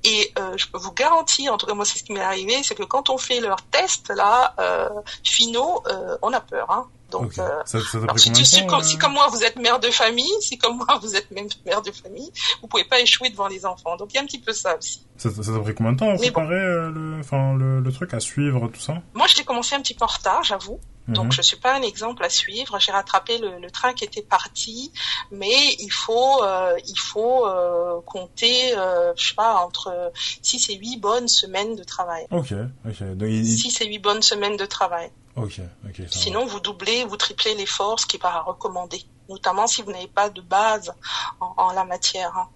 et 0.03 0.33
euh, 0.39 0.57
je 0.57 0.67
peux 0.67 0.79
vous 0.79 0.91
garantir, 0.91 1.53
en 1.53 1.57
tout 1.57 1.67
cas 1.67 1.75
moi 1.75 1.85
c'est 1.85 1.99
ce 1.99 2.03
qui 2.03 2.13
m'est 2.13 2.21
arrivé, 2.21 2.63
c'est 2.63 2.73
que 2.73 2.83
quand 2.83 3.09
on 3.11 3.17
fait 3.17 3.39
leurs 3.39 3.61
tests 3.61 4.09
là 4.09 4.55
euh, 4.59 4.89
finaux, 5.23 5.83
euh, 5.87 6.17
on 6.23 6.33
a 6.33 6.41
peur. 6.41 6.71
Hein. 6.71 6.87
Donc, 7.19 7.37
euh, 7.39 7.61
si, 7.65 8.97
comme, 8.97 9.13
moi 9.13 9.27
vous 9.29 9.43
êtes 9.43 9.57
mère 9.57 9.79
de 9.79 9.89
famille, 9.89 10.31
si 10.41 10.57
comme 10.57 10.77
moi 10.77 10.99
vous 11.01 11.15
êtes 11.15 11.31
même 11.31 11.47
mère 11.65 11.81
de 11.81 11.91
famille, 11.91 12.31
vous 12.61 12.67
pouvez 12.67 12.83
pas 12.83 12.99
échouer 12.99 13.29
devant 13.29 13.47
les 13.47 13.65
enfants. 13.65 13.95
Donc 13.95 14.13
il 14.13 14.15
y 14.15 14.19
a 14.19 14.21
un 14.21 14.25
petit 14.25 14.39
peu 14.39 14.53
ça 14.53 14.77
aussi. 14.77 15.05
Ça, 15.17 15.29
ça 15.31 15.53
t'a 15.53 15.59
pris 15.59 15.73
combien 15.73 15.93
de 15.93 15.97
temps 15.97 16.11
à 16.11 16.17
préparer 16.17 16.55
euh, 16.55 16.91
le, 16.91 17.19
enfin, 17.19 17.55
le, 17.55 17.79
le, 17.79 17.91
truc 17.91 18.13
à 18.13 18.19
suivre, 18.19 18.67
tout 18.67 18.81
ça? 18.81 19.01
Moi, 19.13 19.27
je 19.27 19.37
l'ai 19.37 19.45
commencé 19.45 19.75
un 19.75 19.81
petit 19.81 19.93
peu 19.93 20.03
en 20.03 20.07
retard, 20.07 20.43
j'avoue. 20.43 20.79
Donc, 21.07 21.25
mhm. 21.25 21.31
je 21.33 21.41
suis 21.43 21.57
pas 21.57 21.75
un 21.75 21.81
exemple 21.83 22.23
à 22.23 22.29
suivre. 22.29 22.79
J'ai 22.79 22.91
rattrapé 22.91 23.37
le, 23.37 23.59
le, 23.59 23.69
train 23.69 23.93
qui 23.93 24.03
était 24.03 24.23
parti, 24.23 24.91
mais 25.31 25.75
il 25.79 25.91
faut, 25.91 26.43
euh, 26.43 26.75
il 26.87 26.99
faut 26.99 27.45
euh, 27.45 28.01
compter, 28.05 28.75
euh, 28.75 29.13
je 29.15 29.27
sais 29.29 29.35
pas, 29.35 29.55
entre 29.57 30.11
6 30.41 30.69
et 30.71 30.75
8 30.75 30.97
bonnes 30.97 31.27
semaines 31.27 31.75
de 31.75 31.83
travail. 31.83 32.25
Ok, 32.31 32.53
ok. 32.87 33.03
Donc, 33.15 33.29
6 33.29 33.81
et 33.81 33.87
8 33.87 33.99
bonnes 33.99 34.21
semaines 34.21 34.57
de 34.57 34.65
travail. 34.65 35.11
Sinon, 36.09 36.45
vous 36.45 36.59
doublez, 36.59 37.03
vous 37.03 37.17
triplez 37.17 37.55
l'effort, 37.55 37.99
ce 37.99 38.05
qui 38.05 38.15
est 38.15 38.19
pas 38.19 38.41
recommandé 38.41 39.03
notamment 39.29 39.67
si 39.67 39.81
vous 39.81 39.91
n'avez 39.91 40.07
pas 40.07 40.29
de 40.29 40.41
base 40.41 40.93
en, 41.39 41.53
en 41.57 41.73
la 41.73 41.83
matière. 41.83 42.35
Hein. 42.37 42.49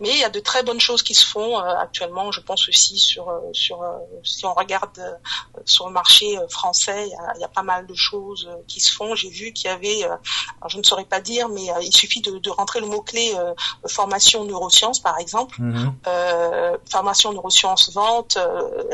Mais 0.00 0.10
il 0.10 0.18
y 0.18 0.24
a 0.24 0.28
de 0.28 0.40
très 0.40 0.62
bonnes 0.62 0.80
choses 0.80 1.02
qui 1.02 1.14
se 1.14 1.26
font 1.26 1.58
euh, 1.58 1.76
actuellement. 1.78 2.30
Je 2.32 2.40
pense 2.40 2.68
aussi 2.68 2.98
sur 2.98 3.28
euh, 3.28 3.40
sur 3.52 3.82
euh, 3.82 3.96
si 4.24 4.44
on 4.44 4.54
regarde 4.54 5.18
sur 5.64 5.86
le 5.86 5.92
marché 5.92 6.38
français, 6.50 7.06
il 7.06 7.10
y, 7.10 7.14
a, 7.14 7.32
il 7.36 7.40
y, 7.40 7.44
a, 7.44 7.48
pas 7.48 7.62
mal 7.62 7.86
de 7.86 7.94
choses 7.94 8.48
qui 8.68 8.80
se 8.80 8.92
font. 8.92 9.14
J'ai 9.14 9.30
vu 9.30 9.52
qu'il 9.52 9.70
y 9.70 9.72
avait, 9.72 10.02
alors 10.04 10.68
je 10.68 10.78
ne 10.78 10.82
saurais 10.82 11.04
pas 11.04 11.20
dire, 11.20 11.48
mais 11.48 11.68
il 11.82 11.92
suffit 11.94 12.20
de, 12.20 12.38
de 12.38 12.50
rentrer 12.50 12.80
le 12.80 12.86
mot 12.86 13.00
clé 13.00 13.34
formation 13.86 14.44
neurosciences 14.44 15.00
par 15.00 15.18
exemple, 15.18 15.60
mm 15.60 15.94
formation 16.90 17.32
neurosciences 17.32 17.92
vente. 17.92 18.38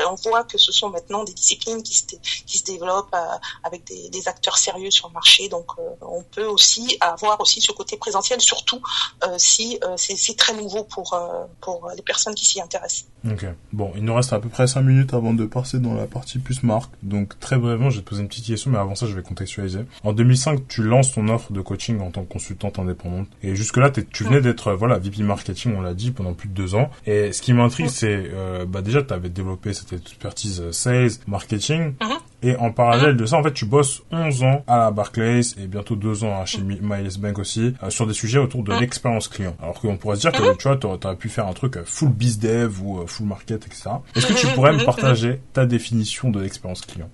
on 0.07 0.15
voit 0.15 0.43
que 0.43 0.57
ce 0.57 0.71
sont 0.71 0.89
maintenant 0.89 1.23
des 1.23 1.33
disciplines 1.33 1.83
qui 1.83 1.95
se 1.95 2.03
qui 2.45 2.57
se 2.57 2.63
développent 2.63 3.15
avec 3.63 3.83
des, 3.85 4.09
des, 4.09 4.27
acteurs 4.27 4.57
sérieux 4.57 4.91
sur 4.91 5.07
le 5.07 5.13
marché. 5.13 5.49
Donc 5.49 5.71
on 6.01 6.23
peut 6.23 6.45
aussi 6.45 6.97
avoir 6.99 7.22
aussi 7.39 7.61
ce 7.61 7.71
côté 7.71 7.97
présentiel, 7.97 8.41
surtout 8.41 8.81
euh, 9.23 9.35
si 9.37 9.79
euh, 9.83 9.95
c'est 9.97 10.37
très 10.37 10.53
nouveau 10.53 10.83
pour, 10.83 11.13
euh, 11.13 11.45
pour 11.61 11.89
les 11.95 12.01
personnes 12.01 12.35
qui 12.35 12.45
s'y 12.45 12.61
intéressent. 12.61 13.07
Ok. 13.29 13.45
Bon, 13.71 13.91
il 13.95 14.03
nous 14.03 14.13
reste 14.13 14.33
à 14.33 14.39
peu 14.39 14.49
près 14.49 14.67
5 14.67 14.81
minutes 14.81 15.13
avant 15.13 15.33
de 15.33 15.45
passer 15.45 15.79
dans 15.79 15.93
la 15.93 16.05
partie 16.05 16.39
plus 16.39 16.63
marque. 16.63 16.91
Donc 17.01 17.39
très 17.39 17.57
brièvement, 17.57 17.89
je 17.89 17.97
vais 17.97 18.03
te 18.03 18.09
poser 18.09 18.21
une 18.21 18.27
petite 18.27 18.45
question, 18.45 18.71
mais 18.71 18.77
avant 18.77 18.95
ça, 18.95 19.05
je 19.05 19.15
vais 19.15 19.21
contextualiser. 19.21 19.79
En 20.03 20.13
2005, 20.13 20.67
tu 20.67 20.83
lances 20.83 21.13
ton 21.13 21.27
offre 21.29 21.51
de 21.53 21.61
coaching 21.61 22.01
en 22.01 22.11
tant 22.11 22.23
que 22.23 22.33
consultante 22.33 22.79
indépendante. 22.79 23.27
Et 23.41 23.55
jusque-là, 23.55 23.89
tu 23.89 24.23
venais 24.23 24.41
d'être 24.41 24.73
voilà 24.73 24.97
VP 24.99 25.23
marketing, 25.23 25.75
on 25.77 25.81
l'a 25.81 25.93
dit, 25.93 26.11
pendant 26.11 26.33
plus 26.33 26.49
de 26.49 26.53
deux 26.53 26.75
ans. 26.75 26.89
Et 27.05 27.31
ce 27.31 27.41
qui 27.41 27.53
m'intrigue, 27.53 27.89
c'est 27.89 28.31
bah 28.67 28.81
déjà, 28.81 29.01
tu 29.03 29.13
avais 29.13 29.29
développé 29.29 29.73
cette 29.73 29.93
expertise 29.93 30.71
sales, 30.71 31.11
marketing. 31.27 31.93
Mm-hmm. 31.93 32.17
Et 32.43 32.57
en 32.57 32.71
parallèle 32.71 33.15
de 33.15 33.25
ça, 33.25 33.37
en 33.37 33.43
fait, 33.43 33.53
tu 33.53 33.65
bosses 33.65 34.03
11 34.11 34.43
ans 34.43 34.63
à 34.67 34.77
la 34.77 34.91
Barclays 34.91 35.41
et 35.57 35.67
bientôt 35.67 35.95
2 35.95 36.25
ans 36.25 36.45
chez 36.45 36.61
Miles 36.61 37.19
Bank 37.19 37.39
aussi, 37.39 37.73
euh, 37.81 37.89
sur 37.89 38.05
des 38.05 38.13
sujets 38.13 38.39
autour 38.39 38.63
de 38.63 38.73
l'expérience 38.73 39.29
client. 39.29 39.55
Alors 39.61 39.79
qu'on 39.79 39.95
pourrait 39.95 40.17
se 40.17 40.21
dire 40.21 40.31
que, 40.33 40.57
tu 40.57 40.67
vois, 40.67 40.77
t'aurais 40.77 41.15
pu 41.15 41.29
faire 41.29 41.47
un 41.47 41.53
truc 41.53 41.77
euh, 41.77 41.83
full 41.85 42.09
biz 42.09 42.39
dev 42.39 42.81
ou 42.81 42.99
euh, 42.99 43.07
full 43.07 43.27
market, 43.27 43.65
etc. 43.65 43.91
Est-ce 44.15 44.27
que 44.27 44.33
tu 44.33 44.47
pourrais 44.55 44.73
me 44.73 44.83
partager 44.83 45.39
ta 45.53 45.65
définition 45.65 46.29
de 46.31 46.41
l'expérience 46.41 46.81
client? 46.81 47.09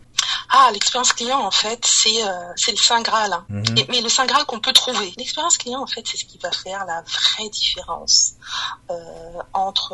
Ah, 0.52 0.70
l'expérience 0.74 1.14
client, 1.14 1.40
en 1.40 1.52
fait, 1.52 1.86
c'est 1.86 2.24
euh, 2.24 2.54
c'est 2.56 2.72
le 2.72 2.78
saint 2.78 3.02
graal. 3.02 3.32
Hein. 3.34 3.46
Mhm. 3.50 3.86
mais 3.90 4.02
le 4.02 4.10
saint 4.10 4.26
graal 4.26 4.46
qu'on 4.46 4.60
peut 4.60 4.74
trouver. 4.74 5.14
L'expérience 5.18 5.58
client, 5.58 5.82
en 5.82 5.88
fait, 5.88 6.06
c'est 6.08 6.18
ce 6.18 6.26
qui 6.26 6.40
va 6.40 6.52
faire 6.52 6.86
la 6.86 7.02
vraie 7.02 7.50
différence 7.50 8.34
euh, 8.90 8.96
entre 9.54 9.94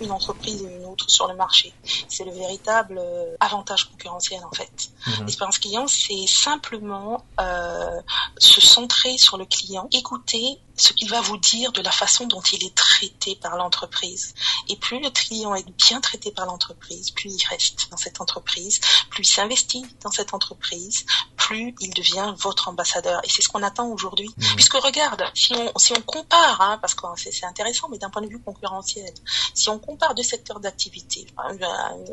une 0.00 0.10
entreprise 0.10 0.62
et 0.62 0.66
une 0.66 0.84
autre 0.86 1.08
sur 1.08 1.28
le 1.28 1.36
marché. 1.36 1.72
C'est 2.08 2.24
le 2.24 2.32
véritable 2.32 2.98
euh, 2.98 3.36
avantage 3.38 3.88
concurrentiel, 3.90 4.40
en 4.44 4.54
fait. 4.54 4.90
Mhm. 5.06 5.26
L'expérience 5.26 5.58
client, 5.58 5.86
c'est 5.86 6.26
simplement 6.26 7.24
euh, 7.40 8.00
se 8.38 8.60
centrer 8.60 9.16
sur 9.18 9.36
le 9.36 9.46
client, 9.46 9.88
écouter 9.92 10.60
ce 10.76 10.92
qu'il 10.92 11.08
va 11.08 11.20
vous 11.20 11.38
dire 11.38 11.72
de 11.72 11.80
la 11.80 11.90
façon 11.90 12.26
dont 12.26 12.40
il 12.40 12.64
est 12.64 12.74
traité 12.74 13.36
par 13.36 13.56
l'entreprise. 13.56 14.34
Et 14.68 14.76
plus 14.76 15.00
le 15.00 15.10
client 15.10 15.54
est 15.54 15.68
bien 15.88 16.00
traité 16.00 16.30
par 16.30 16.46
l'entreprise, 16.46 17.10
plus 17.10 17.34
il 17.34 17.46
reste 17.48 17.90
dans 17.90 17.96
cette 17.96 18.20
entreprise, 18.20 18.80
plus 19.10 19.22
il 19.22 19.32
s'investit 19.32 19.86
dans 20.02 20.10
cette 20.10 20.34
entreprise, 20.34 21.06
plus 21.36 21.74
il 21.80 21.94
devient 21.94 22.34
votre 22.38 22.68
ambassadeur. 22.68 23.20
Et 23.24 23.28
c'est 23.28 23.42
ce 23.42 23.48
qu'on 23.48 23.62
attend 23.62 23.88
aujourd'hui. 23.88 24.28
Mmh. 24.36 24.54
Puisque 24.56 24.74
regarde, 24.74 25.24
si 25.34 25.54
on, 25.54 25.78
si 25.78 25.92
on 25.92 26.02
compare, 26.02 26.60
hein, 26.60 26.78
parce 26.80 26.94
que 26.94 27.06
c'est 27.16 27.44
intéressant, 27.44 27.88
mais 27.88 27.98
d'un 27.98 28.10
point 28.10 28.22
de 28.22 28.28
vue 28.28 28.40
concurrentiel, 28.40 29.12
si 29.54 29.68
on 29.68 29.78
compare 29.78 30.14
deux 30.14 30.22
secteurs 30.22 30.60
d'activité, 30.60 31.26
un, 31.38 31.56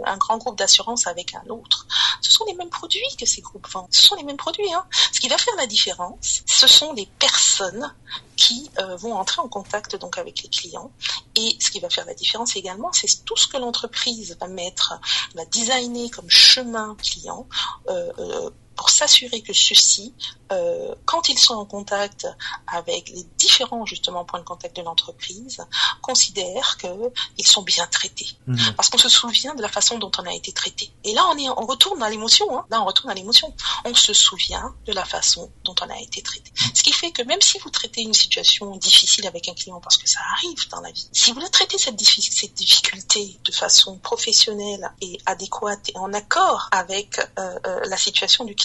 un, 0.06 0.18
grand 0.18 0.38
groupe 0.38 0.58
d'assurance 0.58 1.08
avec 1.08 1.34
un 1.34 1.50
autre, 1.50 1.88
ce 2.22 2.32
sont 2.32 2.46
les 2.46 2.54
mêmes 2.54 2.70
produits 2.70 3.02
que 3.20 3.26
ces 3.26 3.42
groupes 3.42 3.68
vendent. 3.70 3.88
Ce 3.92 4.04
sont 4.04 4.16
les 4.16 4.24
mêmes 4.24 4.38
produits. 4.38 4.72
Hein. 4.72 4.86
Ce 5.12 5.20
qui 5.20 5.28
va 5.28 5.38
faire 5.38 5.56
la 5.58 5.68
différence, 5.68 6.44
ce 6.46 6.68
sont 6.68 6.94
les 6.94 7.08
personnes 7.20 7.94
qui 8.36 8.53
euh, 8.80 8.96
vont 8.98 9.14
entrer 9.14 9.42
en 9.42 9.48
contact 9.48 9.96
donc 9.96 10.18
avec 10.18 10.44
les 10.44 10.50
clients. 10.50 10.92
Et 11.36 11.58
ce 11.60 11.72
qui 11.72 11.80
va 11.80 11.90
faire 11.90 12.06
la 12.06 12.14
différence 12.14 12.56
également, 12.56 12.92
c'est 12.94 13.26
tout 13.26 13.38
ce 13.38 13.48
que 13.48 13.58
l'entreprise 13.58 14.38
va 14.40 14.48
mettre, 14.48 15.00
va 15.36 15.46
designer 15.46 16.10
comme 16.10 16.30
chemin 16.30 16.96
client 16.96 17.48
euh, 17.90 18.12
euh, 18.20 18.50
pour 18.76 18.90
s'assurer 18.90 19.42
que 19.42 19.54
ceux-ci, 19.54 20.14
euh, 20.52 20.94
quand 21.06 21.30
ils 21.30 21.40
sont 21.40 21.56
en 21.56 21.66
contact 21.66 22.28
avec 22.68 23.10
les 23.10 23.24
différents 23.38 23.86
justement 23.86 24.26
points 24.26 24.40
de 24.40 24.46
contact 24.46 24.76
de 24.76 24.82
l'entreprise, 24.82 25.66
considèrent 26.02 26.78
qu'ils 26.78 27.48
sont 27.48 27.62
bien 27.62 27.88
traités. 27.88 28.30
Mhm. 28.48 28.74
Parce 28.76 28.90
qu'on 28.90 28.98
se 28.98 29.10
souvient 29.10 29.56
de 29.56 29.62
la 29.62 29.70
façon 29.70 29.98
dont 29.98 30.12
on 30.18 30.26
a 30.26 30.34
été 30.34 30.52
traité. 30.52 30.92
Et 31.04 31.14
là, 31.14 31.26
on, 31.32 31.38
est, 31.38 31.50
on 31.50 31.66
retourne 31.66 32.02
à 32.04 32.10
l'émotion. 32.10 32.46
Hein. 32.58 32.66
Là, 32.70 32.82
on 32.82 32.86
retourne 32.86 33.10
à 33.10 33.14
l'émotion. 33.14 33.54
On 33.86 33.94
se 33.96 34.14
souvient 34.14 34.74
de 34.86 34.94
la 34.94 35.06
façon 35.06 35.52
dont 35.64 35.76
on 35.82 35.90
a 35.90 36.00
été 36.00 36.22
traité. 36.22 36.52
Ce 36.74 36.84
qui 36.84 36.94
fait 36.94 37.12
que 37.12 37.24
même 37.24 37.42
si 37.42 37.58
vous 37.60 37.70
traitez 37.70 38.02
une 38.02 38.14
situation 38.14 38.76
difficile 38.78 39.28
avec 39.28 39.48
un 39.48 39.54
client, 39.54 39.80
parce 39.82 39.98
que 39.98 40.10
ça 40.10 40.20
arrive 40.34 40.68
dans 40.70 40.82
la 40.82 40.92
vie, 40.92 41.08
si 41.12 41.32
vous 41.32 41.40
la 41.40 41.50
traitez 41.50 41.78
cette, 41.78 42.00
cette 42.02 42.54
difficulté 42.54 43.40
de 43.44 43.52
façon 43.52 43.98
professionnelle 43.98 44.92
et 45.02 45.18
adéquate 45.26 45.90
et 45.90 45.98
en 45.98 46.14
accord 46.14 46.70
avec 46.72 47.20
euh, 47.20 47.60
euh, 47.68 47.80
la 47.86 47.98
situation 47.98 48.46
du 48.46 48.56
client, 48.56 48.63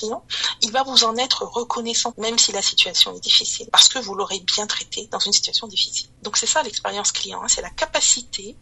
il 0.63 0.73
va 0.73 0.83
vous 0.83 1.05
en 1.05 1.17
être 1.17 1.45
reconnaissant, 1.45 2.15
même 2.19 2.39
si 2.39 2.53
la 2.53 2.63
situation 2.63 3.15
est 3.15 3.21
difficile, 3.21 3.69
parce 3.71 3.89
que 3.89 3.99
vous 3.99 4.15
l'aurez 4.15 4.41
bien 4.41 4.67
traité 4.67 5.09
dans 5.11 5.19
une 5.19 5.33
situation 5.33 5.67
difficile. 5.67 6.09
Donc 6.23 6.37
c'est 6.37 6.47
ça 6.47 6.63
l'expérience 6.63 7.13
client, 7.13 7.43
hein. 7.43 7.49
c'est 7.49 7.63
la 7.63 7.71
capacité 7.71 8.57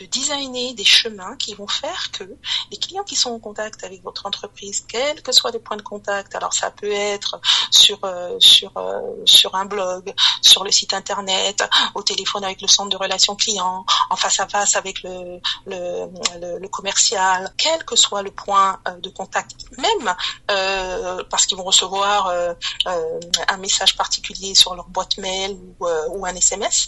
de 0.00 0.06
designer 0.06 0.74
des 0.74 0.84
chemins 0.84 1.36
qui 1.36 1.54
vont 1.54 1.68
faire 1.68 2.10
que 2.12 2.24
les 2.70 2.76
clients 2.76 3.04
qui 3.04 3.16
sont 3.16 3.30
en 3.30 3.38
contact 3.38 3.84
avec 3.84 4.02
votre 4.02 4.26
entreprise, 4.26 4.84
quels 4.86 5.22
que 5.22 5.32
soient 5.32 5.50
les 5.50 5.58
points 5.58 5.76
de 5.76 5.82
contact, 5.82 6.34
alors 6.34 6.52
ça 6.52 6.70
peut 6.70 6.92
être 6.92 7.40
sur 7.70 7.98
euh, 8.04 8.36
sur 8.40 8.72
euh, 8.76 9.00
sur 9.24 9.54
un 9.54 9.64
blog, 9.64 10.12
sur 10.42 10.64
le 10.64 10.70
site 10.70 10.94
internet, 10.94 11.64
au 11.94 12.02
téléphone 12.02 12.44
avec 12.44 12.60
le 12.60 12.68
centre 12.68 12.90
de 12.90 12.96
relations 12.96 13.36
clients, 13.36 13.84
en 14.10 14.16
face 14.16 14.40
à 14.40 14.46
face 14.46 14.76
avec 14.76 15.02
le 15.02 15.40
le, 15.66 16.08
le, 16.58 16.68
commercial, 16.68 17.52
quel 17.56 17.84
que 17.84 17.96
soit 17.96 18.22
le 18.22 18.30
point 18.30 18.80
euh, 18.88 18.92
de 19.00 19.08
contact, 19.08 19.56
même 19.78 20.14
parce 21.30 21.46
qu'ils 21.46 21.56
vont 21.56 21.64
recevoir 21.64 22.32
un 22.86 23.56
message 23.58 23.96
particulier 23.96 24.54
sur 24.54 24.74
leur 24.74 24.88
boîte 24.88 25.18
mail 25.18 25.52
ou, 25.52 25.86
ou 26.10 26.26
un 26.26 26.34
SMS, 26.34 26.86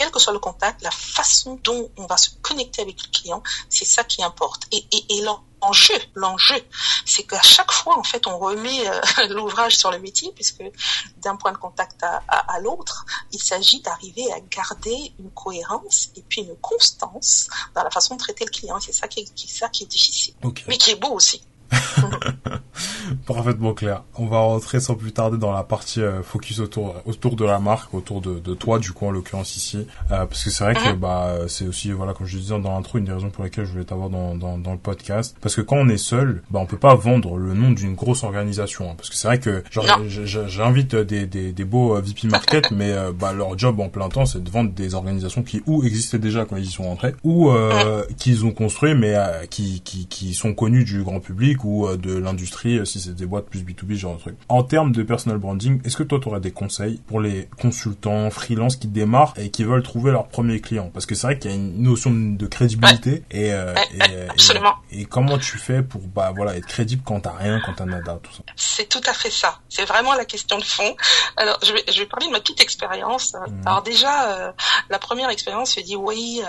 quel 0.00 0.10
que 0.10 0.18
soit 0.18 0.32
le 0.32 0.38
contact, 0.38 0.80
la 0.80 0.90
façon 0.90 1.60
dont 1.62 1.90
on 1.98 2.06
va 2.06 2.16
se 2.16 2.30
connecter 2.40 2.80
avec 2.80 3.02
le 3.02 3.08
client, 3.10 3.42
c'est 3.68 3.84
ça 3.84 4.02
qui 4.02 4.22
importe. 4.22 4.62
Et, 4.72 4.86
et, 4.90 5.20
l'enjeu, 5.20 5.94
l'enjeu, 6.14 6.56
c'est 7.04 7.24
qu'à 7.24 7.42
chaque 7.42 7.70
fois, 7.70 7.98
en 7.98 8.02
fait, 8.02 8.26
on 8.26 8.38
remet 8.38 8.88
euh, 8.88 9.00
l'ouvrage 9.28 9.76
sur 9.76 9.90
le 9.90 9.98
métier, 9.98 10.32
puisque 10.34 10.62
d'un 11.18 11.36
point 11.36 11.52
de 11.52 11.58
contact 11.58 12.02
à, 12.02 12.22
à, 12.28 12.60
l'autre, 12.60 13.04
il 13.32 13.42
s'agit 13.42 13.82
d'arriver 13.82 14.32
à 14.32 14.40
garder 14.40 15.12
une 15.18 15.30
cohérence 15.32 16.08
et 16.16 16.22
puis 16.22 16.40
une 16.40 16.56
constance 16.56 17.48
dans 17.74 17.82
la 17.82 17.90
façon 17.90 18.14
de 18.14 18.20
traiter 18.20 18.46
le 18.46 18.50
client. 18.50 18.80
C'est 18.80 18.94
ça 18.94 19.06
qui 19.06 19.20
est, 19.20 19.48
ça 19.48 19.68
qui 19.68 19.82
est 19.82 19.86
difficile, 19.86 20.34
mais 20.66 20.78
qui 20.78 20.92
est 20.92 20.96
beau 20.96 21.10
aussi. 21.10 21.42
Parfaitement 23.26 23.74
clair. 23.74 24.02
On 24.16 24.26
va 24.26 24.38
rentrer 24.38 24.80
sans 24.80 24.94
plus 24.94 25.12
tarder 25.12 25.38
dans 25.38 25.52
la 25.52 25.62
partie 25.62 26.00
euh, 26.00 26.22
focus 26.22 26.60
autour 26.60 26.96
autour 27.06 27.36
de 27.36 27.44
la 27.44 27.58
marque, 27.58 27.92
autour 27.94 28.20
de, 28.20 28.38
de 28.38 28.54
toi 28.54 28.78
du 28.78 28.92
coup 28.92 29.06
en 29.06 29.10
l'occurrence 29.10 29.56
ici, 29.56 29.86
euh, 30.10 30.26
parce 30.26 30.44
que 30.44 30.50
c'est 30.50 30.64
vrai 30.64 30.74
que 30.74 30.92
mhm. 30.92 30.98
bah 30.98 31.34
c'est 31.48 31.66
aussi 31.66 31.90
voilà 31.92 32.12
comme 32.12 32.26
je 32.26 32.38
disais 32.38 32.58
dans 32.58 32.74
l'intro 32.74 32.98
une 32.98 33.04
des 33.04 33.12
raisons 33.12 33.30
pour 33.30 33.44
lesquelles 33.44 33.64
je 33.64 33.72
voulais 33.72 33.84
t'avoir 33.84 34.10
dans, 34.10 34.34
dans, 34.34 34.58
dans 34.58 34.72
le 34.72 34.78
podcast, 34.78 35.36
parce 35.40 35.54
que 35.54 35.60
quand 35.60 35.76
on 35.76 35.88
est 35.88 35.98
seul, 35.98 36.42
bah 36.50 36.60
on 36.62 36.66
peut 36.66 36.78
pas 36.78 36.94
vendre 36.94 37.36
le 37.36 37.54
nom 37.54 37.70
d'une 37.70 37.94
grosse 37.94 38.22
organisation, 38.22 38.90
hein, 38.90 38.94
parce 38.96 39.10
que 39.10 39.16
c'est 39.16 39.28
vrai 39.28 39.40
que 39.40 39.64
j'invite 40.46 40.94
des, 40.94 41.26
des, 41.26 41.52
des 41.52 41.64
beaux 41.64 41.96
euh, 41.96 42.00
VP 42.00 42.28
market, 42.28 42.70
mais 42.72 42.94
bah 43.18 43.32
leur 43.32 43.58
job 43.58 43.80
en 43.80 43.88
plein 43.88 44.08
temps 44.08 44.26
c'est 44.26 44.42
de 44.42 44.50
vendre 44.50 44.70
des 44.70 44.94
organisations 44.94 45.42
qui 45.42 45.62
ou 45.66 45.82
existaient 45.84 46.18
déjà 46.18 46.44
quand 46.44 46.56
ils 46.56 46.64
y 46.64 46.70
sont 46.70 46.84
rentrés, 46.84 47.14
ou 47.24 47.50
qu'ils 48.16 48.44
ont 48.44 48.52
construit 48.52 48.94
mais 48.94 49.16
qui, 49.50 49.80
qui 49.80 50.06
qui 50.06 50.34
sont 50.34 50.54
connus 50.54 50.84
du 50.84 51.02
grand 51.02 51.20
public 51.20 51.59
ou 51.64 51.86
euh, 51.86 51.96
de 51.96 52.16
l'industrie, 52.16 52.78
euh, 52.78 52.84
si 52.84 53.00
c'est 53.00 53.14
des 53.14 53.26
boîtes 53.26 53.46
plus 53.46 53.62
B2B, 53.62 53.94
genre 53.94 54.14
de 54.14 54.20
truc. 54.20 54.36
En 54.48 54.62
termes 54.62 54.92
de 54.92 55.02
personal 55.02 55.38
branding, 55.38 55.80
est-ce 55.84 55.96
que 55.96 56.02
toi, 56.02 56.18
tu 56.20 56.28
aurais 56.28 56.40
des 56.40 56.52
conseils 56.52 57.00
pour 57.06 57.20
les 57.20 57.48
consultants, 57.60 58.30
freelance 58.30 58.76
qui 58.76 58.88
démarrent 58.88 59.34
et 59.36 59.50
qui 59.50 59.64
veulent 59.64 59.82
trouver 59.82 60.10
leur 60.10 60.28
premier 60.28 60.60
client 60.60 60.90
Parce 60.92 61.06
que 61.06 61.14
c'est 61.14 61.26
vrai 61.26 61.38
qu'il 61.38 61.50
y 61.50 61.54
a 61.54 61.56
une 61.56 61.82
notion 61.82 62.10
de 62.10 62.46
crédibilité 62.46 63.24
et, 63.30 63.52
euh, 63.52 63.74
et, 64.90 65.00
et, 65.00 65.04
comment 65.04 65.38
tu 65.38 65.58
fais 65.58 65.82
pour 65.82 66.00
bah 66.00 66.32
voilà 66.34 66.56
être 66.56 66.66
crédible 66.66 67.02
quand 67.04 67.20
t'as 67.20 67.36
rien, 67.36 67.60
quand 67.64 67.74
t'as 67.74 67.84
nada, 67.84 68.18
tout 68.22 68.32
ça? 68.32 68.42
C'est 68.56 68.88
tout 68.88 69.00
à 69.06 69.12
fait 69.12 69.30
ça. 69.30 69.58
C'est 69.68 69.84
vraiment 69.84 70.14
la 70.14 70.24
question 70.24 70.58
de 70.58 70.64
fond. 70.64 70.96
Alors, 71.36 71.58
je 71.62 71.72
vais, 71.72 71.84
je 71.88 72.00
vais 72.00 72.06
parler 72.06 72.26
de 72.26 72.32
ma 72.32 72.40
petite 72.40 72.60
expérience. 72.60 73.34
Mmh. 73.34 73.66
Alors 73.66 73.82
déjà, 73.82 74.54
la 74.88 74.98
première 74.98 75.30
expérience, 75.30 75.74
je 75.76 75.80
dis 75.82 75.96
oui, 75.96 76.42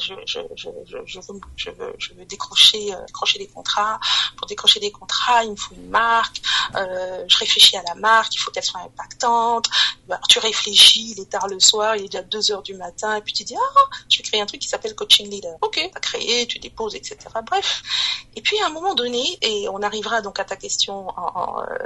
je, 0.00 0.14
je, 0.26 0.38
je, 0.56 0.68
je, 0.86 1.18
veux, 1.18 1.40
je 1.56 1.70
veux, 1.70 1.94
je 1.98 2.14
veux 2.14 2.24
décrocher, 2.24 2.92
décrocher 3.06 3.38
des 3.38 3.46
contrats 3.46 3.98
pour 4.36 4.46
décrocher 4.46 4.57
décrocher 4.58 4.80
des 4.80 4.90
contrats, 4.90 5.44
il 5.44 5.52
me 5.52 5.56
faut 5.56 5.74
une 5.74 5.88
marque, 5.88 6.42
euh, 6.74 7.24
je 7.28 7.38
réfléchis 7.38 7.76
à 7.76 7.82
la 7.82 7.94
marque, 7.94 8.34
il 8.34 8.38
faut 8.38 8.50
qu'elle 8.50 8.64
soit 8.64 8.80
impactante. 8.80 9.68
Alors, 10.10 10.26
tu 10.28 10.38
réfléchis, 10.40 11.14
il 11.16 11.20
est 11.20 11.30
tard 11.30 11.46
le 11.46 11.60
soir, 11.60 11.94
il 11.96 12.04
est 12.04 12.08
déjà 12.08 12.22
2 12.22 12.52
heures 12.52 12.62
du 12.62 12.74
matin, 12.74 13.16
et 13.16 13.20
puis 13.20 13.32
tu 13.32 13.44
dis, 13.44 13.54
ah, 13.56 13.80
je 14.08 14.18
vais 14.18 14.24
créer 14.24 14.40
un 14.40 14.46
truc 14.46 14.60
qui 14.60 14.68
s'appelle 14.68 14.94
coaching 14.96 15.30
leader. 15.30 15.56
Ok, 15.62 15.78
as 15.94 16.00
créé, 16.00 16.46
tu 16.46 16.58
déposes, 16.58 16.96
etc. 16.96 17.16
Bref. 17.46 17.82
Et 18.34 18.42
puis 18.42 18.58
à 18.60 18.66
un 18.66 18.70
moment 18.70 18.94
donné, 18.94 19.38
et 19.42 19.68
on 19.68 19.82
arrivera 19.82 20.20
donc 20.22 20.40
à 20.40 20.44
ta 20.44 20.56
question 20.56 21.08
en, 21.16 21.62
euh, 21.62 21.76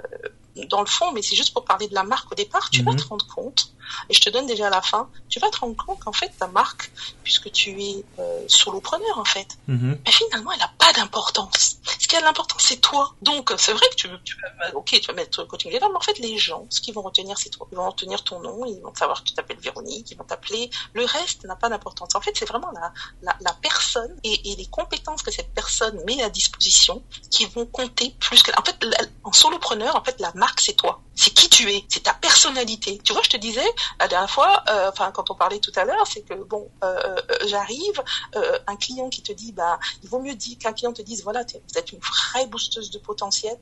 dans 0.68 0.80
le 0.80 0.87
fond, 0.87 1.12
mais 1.12 1.22
c'est 1.22 1.37
juste 1.37 1.52
pour 1.52 1.64
parler 1.64 1.88
de 1.88 1.94
la 1.94 2.02
marque 2.02 2.30
au 2.32 2.35
départ, 2.35 2.70
tu 2.70 2.82
vas 2.82 2.92
mhm. 2.92 2.98
te 2.98 3.04
rendre 3.04 3.26
compte, 3.26 3.72
et 4.08 4.14
je 4.14 4.20
te 4.20 4.30
donne 4.30 4.46
déjà 4.46 4.66
à 4.66 4.70
la 4.70 4.82
fin, 4.82 5.08
tu 5.28 5.40
vas 5.40 5.50
te 5.50 5.58
rendre 5.58 5.76
compte 5.76 6.00
qu'en 6.00 6.12
fait 6.12 6.30
ta 6.38 6.46
marque, 6.48 6.90
puisque 7.22 7.50
tu 7.52 7.70
es 7.82 8.04
euh, 8.18 8.44
solopreneur 8.48 9.18
en 9.18 9.24
fait, 9.24 9.48
mais 9.66 9.98
finalement 10.11 10.52
elle 10.52 10.58
n'a 10.58 10.72
pas 10.78 10.92
d'importance. 10.92 11.76
Ce 11.98 12.06
qui 12.06 12.16
a 12.16 12.20
de 12.20 12.24
l'importance, 12.24 12.62
c'est 12.62 12.81
toi. 12.81 13.14
Donc 13.22 13.53
c'est 13.59 13.72
vrai 13.72 13.87
que 13.90 13.96
tu, 13.96 14.09
tu 14.25 14.37
ok, 14.75 15.01
tu 15.01 15.07
vas 15.07 15.12
mettre 15.12 15.44
coaching 15.44 15.72
leader, 15.72 15.88
mais 15.90 15.96
en 15.96 16.01
fait 16.01 16.18
les 16.18 16.38
gens, 16.38 16.66
ce 16.70 16.81
qu'ils 16.81 16.94
vont 16.94 17.03
retenir, 17.03 17.37
c'est 17.38 17.51
toi. 17.51 17.66
Ils 17.72 17.77
vont 17.77 17.88
retenir 17.88 18.22
ton 18.25 18.40
nom, 18.40 18.64
ils 18.64 18.81
vont 18.81 18.94
savoir 18.94 19.22
que 19.22 19.29
tu 19.29 19.35
t'appelles 19.35 19.59
Véronique, 19.59 20.11
ils 20.11 20.16
vont 20.16 20.25
t'appeler. 20.25 20.70
Le 20.94 21.05
reste 21.05 21.44
n'a 21.44 21.57
pas 21.57 21.68
d'importance. 21.68 22.14
En 22.14 22.20
fait, 22.20 22.33
c'est 22.35 22.48
vraiment 22.48 22.70
la, 22.72 22.92
la, 23.40 23.53
personne 23.55 24.14
et, 24.25 24.53
et, 24.53 24.57
les 24.57 24.66
compétences 24.66 25.22
que 25.22 25.31
cette 25.31 25.53
personne 25.55 26.03
met 26.05 26.22
à 26.22 26.31
disposition 26.31 27.03
qui 27.31 27.46
vont 27.46 27.66
compter 27.66 28.14
plus 28.20 28.42
que. 28.42 28.51
En 28.59 28.64
fait, 28.64 28.77
en 29.25 29.33
solopreneur, 29.33 29.96
en 29.96 30.05
fait, 30.05 30.20
la 30.20 30.33
marque 30.35 30.61
c'est 30.61 30.75
toi 30.75 31.03
c'est 31.14 31.31
qui 31.31 31.48
tu 31.48 31.70
es, 31.70 31.85
c'est 31.88 32.05
ta 32.05 32.14
personnalité. 32.14 32.98
Tu 33.05 33.12
vois, 33.12 33.22
je 33.22 33.31
te 33.31 33.37
disais 33.37 33.64
la 34.01 34.09
dernière 34.09 34.31
fois, 34.31 34.64
euh, 34.68 34.88
enfin 34.88 35.11
quand 35.12 35.31
on 35.31 35.35
parlait 35.35 35.59
tout 35.59 35.72
à 35.77 35.85
l'heure, 35.85 36.07
c'est 36.07 36.22
que 36.22 36.35
bon, 36.35 36.70
euh, 36.85 36.96
euh, 37.07 37.37
j'arrive, 37.46 38.03
un 38.66 38.77
client 38.77 39.09
qui 39.09 39.22
te 39.22 39.33
dit, 39.33 39.53
bah, 39.53 39.79
il 40.03 40.09
vaut 40.09 40.20
mieux 40.20 40.35
dire 40.35 40.57
qu'un 40.59 40.72
client 40.72 40.92
te 40.92 41.03
dise, 41.03 41.22
voilà, 41.22 41.42
vous 41.42 41.79
êtes 41.79 41.92
une 41.92 41.98
vraie 41.98 42.46
boosteuse 42.52 42.90
de 42.90 42.98
potentiel, 42.98 43.56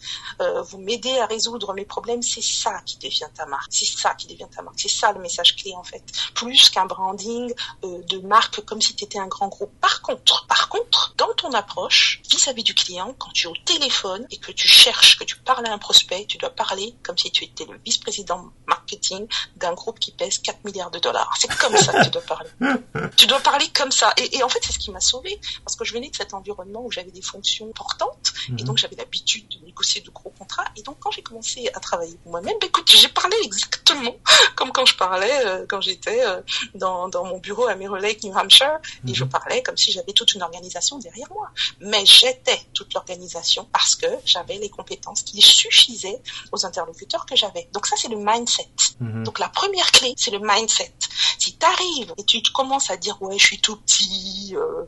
vous 0.68 0.78
m'aidez 0.78 1.18
à 1.18 1.26
résoudre 1.26 1.72
mes 1.74 1.84
problèmes, 1.84 2.22
c'est 2.22 2.42
ça 2.42 2.80
qui 2.84 2.98
devient 2.98 3.28
ta 3.34 3.46
marque, 3.46 3.70
c'est 3.70 3.86
ça 3.86 4.14
qui 4.14 4.26
devient 4.26 4.48
ta 4.54 4.62
marque, 4.62 4.80
c'est 4.80 4.88
ça 5.00 5.12
le 5.12 5.20
message 5.20 5.56
clé 5.56 5.74
en 5.74 5.84
fait, 5.84 6.02
plus 6.34 6.70
qu'un 6.70 6.86
branding 6.86 7.52
de 7.82 8.18
marque 8.18 8.60
comme 8.64 8.80
si 8.80 8.94
tu 8.94 9.04
étais 9.04 9.18
un 9.18 9.28
grand 9.28 9.48
groupe. 9.48 9.72
Par 9.80 10.02
contre, 10.02 10.46
par 10.46 10.68
contre, 10.68 11.14
dans 11.16 11.32
ton 11.36 11.52
approche 11.52 12.22
vis-à-vis 12.30 12.62
-vis 12.62 12.66
du 12.66 12.74
client, 12.74 13.14
quand 13.18 13.32
tu 13.32 13.46
es 13.46 13.50
au 13.50 13.56
téléphone 13.64 14.26
et 14.30 14.38
que 14.38 14.52
tu 14.52 14.68
cherches, 14.68 15.18
que 15.18 15.24
tu 15.24 15.36
parles 15.36 15.66
à 15.66 15.72
un 15.72 15.78
prospect, 15.78 16.26
tu 16.26 16.38
dois 16.38 16.50
parler 16.50 16.94
comme 17.02 17.18
si 17.18 17.30
tu 17.30 17.44
étais 17.44 17.66
le 17.66 17.78
vice-président 17.84 18.50
marketing 18.66 19.26
d'un 19.56 19.74
groupe 19.74 19.98
qui 19.98 20.12
pèse 20.12 20.38
4 20.38 20.64
milliards 20.64 20.90
de 20.90 20.98
dollars. 20.98 21.32
C'est 21.38 21.54
comme 21.56 21.76
ça 21.76 21.92
que 21.92 22.04
tu 22.04 22.10
dois 22.10 22.22
parler. 22.22 22.50
tu 23.20 23.26
dois 23.26 23.40
parler 23.40 23.68
comme 23.74 23.92
ça. 23.92 24.14
Et, 24.16 24.42
en 24.42 24.48
fait, 24.48 24.60
c'est 24.62 24.72
ce 24.72 24.78
qui 24.78 24.90
m'a 24.90 25.00
sauvé 25.00 25.38
parce 25.62 25.76
que 25.76 25.84
je 25.84 25.92
venais 25.92 26.08
de 26.08 26.16
cet 26.16 26.32
environnement 26.32 26.82
où 26.82 26.90
j'avais 26.90 27.10
des 27.10 27.20
fonctions 27.20 27.68
importantes 27.68 28.32
et 28.48 28.52
mhm. 28.52 28.60
donc 28.62 28.78
j'avais 28.78 28.96
l'habitude 28.96 29.46
de 29.48 29.62
négocier 29.66 30.00
de 30.00 30.08
gros 30.08 30.30
contrats. 30.30 30.64
Et 30.76 30.82
donc, 30.82 30.96
quand 31.00 31.10
j'ai 31.10 31.22
commencé 31.22 31.68
à 31.74 31.80
travailler 31.80 32.16
pour 32.22 32.32
moi-même, 32.32 32.54
bah, 32.58 32.66
écoute, 32.66 32.90
j'ai 32.90 33.08
parlé 33.08 33.36
exactement 33.42 34.16
comme 34.56 34.72
quand 34.72 34.86
je 34.86 34.96
parlais 34.96 35.46
euh, 35.46 35.66
quand 35.68 35.82
j'étais 35.82 36.24
euh, 36.24 36.40
dans, 36.74 37.08
dans, 37.10 37.26
mon 37.26 37.36
bureau 37.36 37.66
à 37.66 37.74
Mirror 37.74 37.98
Lake, 37.98 38.24
New 38.24 38.34
Hampshire, 38.34 38.78
et 39.06 39.12
je 39.12 39.24
mhm. 39.24 39.30
parlais 39.30 39.62
comme 39.62 39.76
si 39.76 39.92
j'avais 39.92 40.14
toute 40.14 40.32
une 40.32 40.42
organisation 40.42 40.98
derrière 40.98 41.28
moi. 41.30 41.50
Mais 41.80 42.06
j'étais 42.06 42.58
toute 42.72 42.94
l'organisation 42.94 43.68
parce 43.70 43.96
que 43.96 44.06
j'avais 44.24 44.56
les 44.56 44.70
compétences 44.70 45.20
qui 45.20 45.42
suffisaient 45.42 46.22
aux 46.52 46.64
interlocuteurs 46.64 47.26
que 47.26 47.36
j'avais. 47.36 47.68
Donc 47.74 47.86
ça, 47.86 47.96
c'est 47.98 48.08
le 48.08 48.16
mindset. 48.16 48.70
Mhm. 48.98 49.24
Donc 49.24 49.38
la 49.38 49.50
première 49.50 49.92
clé, 49.92 50.14
c'est 50.16 50.30
le 50.30 50.38
mindset. 50.38 50.94
Si 51.40 51.56
tu 51.56 51.66
arrives 51.66 52.12
et 52.18 52.24
tu 52.24 52.42
commences 52.52 52.90
à 52.90 52.96
dire 52.98 53.20
ouais, 53.22 53.38
je 53.38 53.46
suis 53.46 53.60
tout 53.60 53.76
petit, 53.76 54.54
euh... 54.54 54.84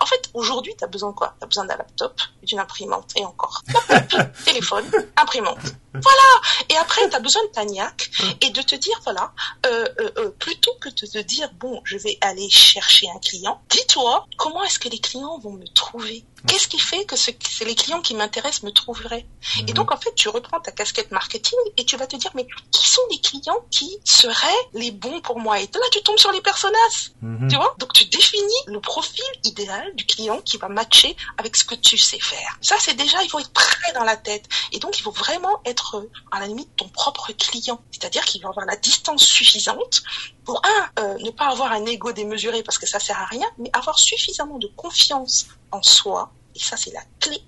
en 0.00 0.06
fait, 0.06 0.30
aujourd'hui, 0.34 0.72
tu 0.78 0.84
as 0.84 0.86
besoin 0.86 1.10
de 1.10 1.16
quoi? 1.16 1.34
Tu 1.38 1.44
as 1.44 1.46
besoin 1.48 1.64
d'un 1.64 1.76
laptop, 1.76 2.20
d'une 2.44 2.60
imprimante 2.60 3.10
et 3.16 3.24
encore. 3.24 3.62
téléphone, 4.44 4.88
imprimante. 5.16 5.74
Voilà. 5.92 6.40
Et 6.68 6.76
après, 6.76 7.08
tu 7.08 7.16
as 7.16 7.20
besoin 7.20 7.42
de 7.44 7.48
ta 7.48 7.64
niaque 7.64 8.10
et 8.40 8.50
de 8.50 8.62
te 8.62 8.76
dire 8.76 8.98
voilà, 9.02 9.32
euh, 9.66 9.88
euh, 10.00 10.30
plutôt 10.38 10.74
que 10.80 10.88
de 10.90 11.06
te 11.06 11.18
dire 11.18 11.50
bon, 11.54 11.80
je 11.84 11.96
vais 11.98 12.18
aller 12.20 12.48
chercher 12.50 13.08
un 13.10 13.18
client, 13.18 13.60
dis-toi 13.70 14.26
comment 14.36 14.62
est-ce 14.64 14.78
que 14.78 14.88
les 14.88 14.98
clients 14.98 15.38
vont 15.38 15.52
me 15.52 15.66
trouver? 15.66 16.24
Qu'est-ce 16.46 16.68
qui 16.68 16.78
fait 16.78 17.04
que 17.04 17.16
c'est 17.16 17.64
les 17.64 17.74
clients 17.74 18.00
qui 18.00 18.14
m'intéressent 18.14 18.62
me 18.62 18.70
trouveraient? 18.70 19.26
Et 19.58 19.62
mhm. 19.62 19.70
donc 19.72 19.92
en 19.92 19.96
fait, 19.96 20.14
tu 20.14 20.28
reprends 20.28 20.60
ta 20.60 20.72
casquette 20.72 21.10
marketing 21.10 21.58
et 21.76 21.84
tu 21.84 21.96
vas 21.96 22.06
te 22.06 22.16
dire 22.16 22.30
mais 22.34 22.46
qui 22.70 22.88
sont 22.88 23.02
les 23.10 23.20
clients 23.20 23.64
qui 23.70 23.98
seraient 24.04 24.46
les 24.72 24.90
bons 24.90 25.20
pour 25.20 25.38
moi? 25.38 25.60
Et 25.60 25.68
là, 25.72 25.80
tu 25.92 26.02
tombes 26.02 26.18
sur 26.18 26.32
les 26.32 26.40
personas, 26.40 27.12
mhm. 27.22 27.48
tu 27.48 27.56
vois? 27.56 27.74
Donc 27.78 27.92
tu 27.92 28.04
définis 28.06 28.62
le 28.66 28.80
profil 28.80 29.24
idéal 29.44 29.94
du 29.94 30.06
client 30.06 30.40
qui 30.40 30.56
va 30.58 30.68
matcher 30.68 31.16
avec 31.38 31.56
ce 31.56 31.64
que 31.64 31.74
tu 31.74 31.98
sais 31.98 32.20
faire. 32.20 32.58
Ça, 32.60 32.76
c'est 32.78 32.94
déjà, 32.94 33.22
il 33.22 33.28
faut 33.28 33.38
être 33.38 33.52
prêt 33.52 33.92
dans 33.94 34.04
la 34.04 34.16
tête. 34.16 34.46
Et 34.72 34.78
donc, 34.78 34.98
il 34.98 35.02
faut 35.02 35.10
vraiment 35.10 35.60
être 35.64 36.06
à 36.30 36.40
la 36.40 36.46
limite 36.46 36.74
ton 36.76 36.88
propre 36.88 37.32
client. 37.32 37.80
C'est-à-dire 37.90 38.24
qu'il 38.24 38.42
va 38.42 38.48
avoir 38.48 38.66
la 38.66 38.76
distance 38.76 39.24
suffisante 39.24 40.02
pour 40.46 40.62
un, 40.64 41.02
euh, 41.02 41.18
ne 41.18 41.30
pas 41.30 41.48
avoir 41.48 41.72
un 41.72 41.84
ego 41.84 42.12
démesuré 42.12 42.62
parce 42.62 42.78
que 42.78 42.86
ça 42.86 43.00
sert 43.00 43.20
à 43.20 43.26
rien, 43.26 43.46
mais 43.58 43.68
avoir 43.72 43.98
suffisamment 43.98 44.58
de 44.58 44.68
confiance 44.68 45.48
en 45.72 45.82
soi, 45.82 46.32
et 46.54 46.60
ça 46.60 46.76
c'est 46.76 46.92
la 46.92 47.02
clé, 47.20 47.42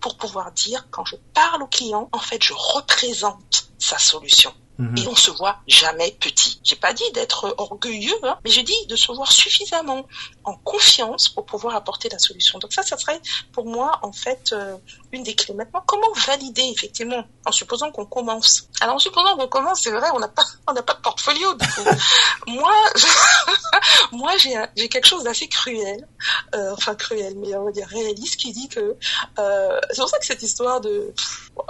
pour 0.00 0.16
pouvoir 0.16 0.52
dire 0.52 0.86
quand 0.90 1.04
je 1.04 1.16
parle 1.34 1.64
au 1.64 1.66
client, 1.66 2.08
en 2.12 2.20
fait 2.20 2.42
je 2.42 2.54
représente 2.54 3.68
sa 3.78 3.98
solution. 3.98 4.54
Mhm. 4.78 4.98
Et 4.98 5.08
on 5.08 5.16
se 5.16 5.30
voit 5.30 5.56
jamais 5.66 6.10
petit. 6.20 6.60
J'ai 6.62 6.76
pas 6.76 6.92
dit 6.92 7.10
d'être 7.12 7.54
orgueilleux, 7.58 8.18
hein, 8.22 8.38
mais 8.44 8.50
j'ai 8.50 8.62
dit 8.62 8.74
de 8.88 8.96
se 8.96 9.10
voir 9.12 9.32
suffisamment 9.32 10.06
en 10.44 10.54
confiance 10.54 11.28
pour 11.28 11.46
pouvoir 11.46 11.76
apporter 11.76 12.08
la 12.10 12.18
solution. 12.18 12.58
Donc 12.58 12.72
ça, 12.72 12.82
ça 12.82 12.98
serait 12.98 13.20
pour 13.52 13.64
moi 13.64 13.98
en 14.02 14.12
fait 14.12 14.52
euh, 14.52 14.76
une 15.12 15.22
des 15.22 15.34
clés. 15.34 15.54
Maintenant, 15.54 15.82
comment 15.86 16.12
valider 16.26 16.70
effectivement 16.74 17.24
en 17.46 17.52
supposant 17.52 17.90
qu'on 17.90 18.04
commence? 18.04 18.68
Alors 18.80 18.96
en 18.96 18.98
supposant 18.98 19.36
qu'on 19.36 19.48
commence, 19.48 19.82
c'est 19.82 19.90
vrai, 19.90 20.08
on 20.12 20.18
n'a 20.18 20.28
pas 20.28 20.44
on 20.66 20.72
n'a 20.74 20.82
pas 20.82 20.94
de 20.94 21.00
portfolio. 21.00 21.54
Du 21.54 21.66
coup. 21.66 21.82
moi, 22.48 22.74
moi 24.12 24.36
j'ai 24.36 24.54
j'ai 24.76 24.88
quelque 24.88 25.06
chose 25.06 25.24
d'assez 25.24 25.48
cruel, 25.48 26.06
euh, 26.54 26.72
enfin 26.72 26.94
cruel, 26.94 27.34
mais 27.36 27.54
on 27.56 27.64
va 27.64 27.72
dire 27.72 27.88
réaliste, 27.88 28.36
qui 28.36 28.52
dit 28.52 28.68
que 28.68 28.96
euh, 29.38 29.80
c'est 29.90 30.00
pour 30.00 30.10
ça 30.10 30.18
que 30.18 30.26
cette 30.26 30.42
histoire 30.42 30.80
de 30.80 31.14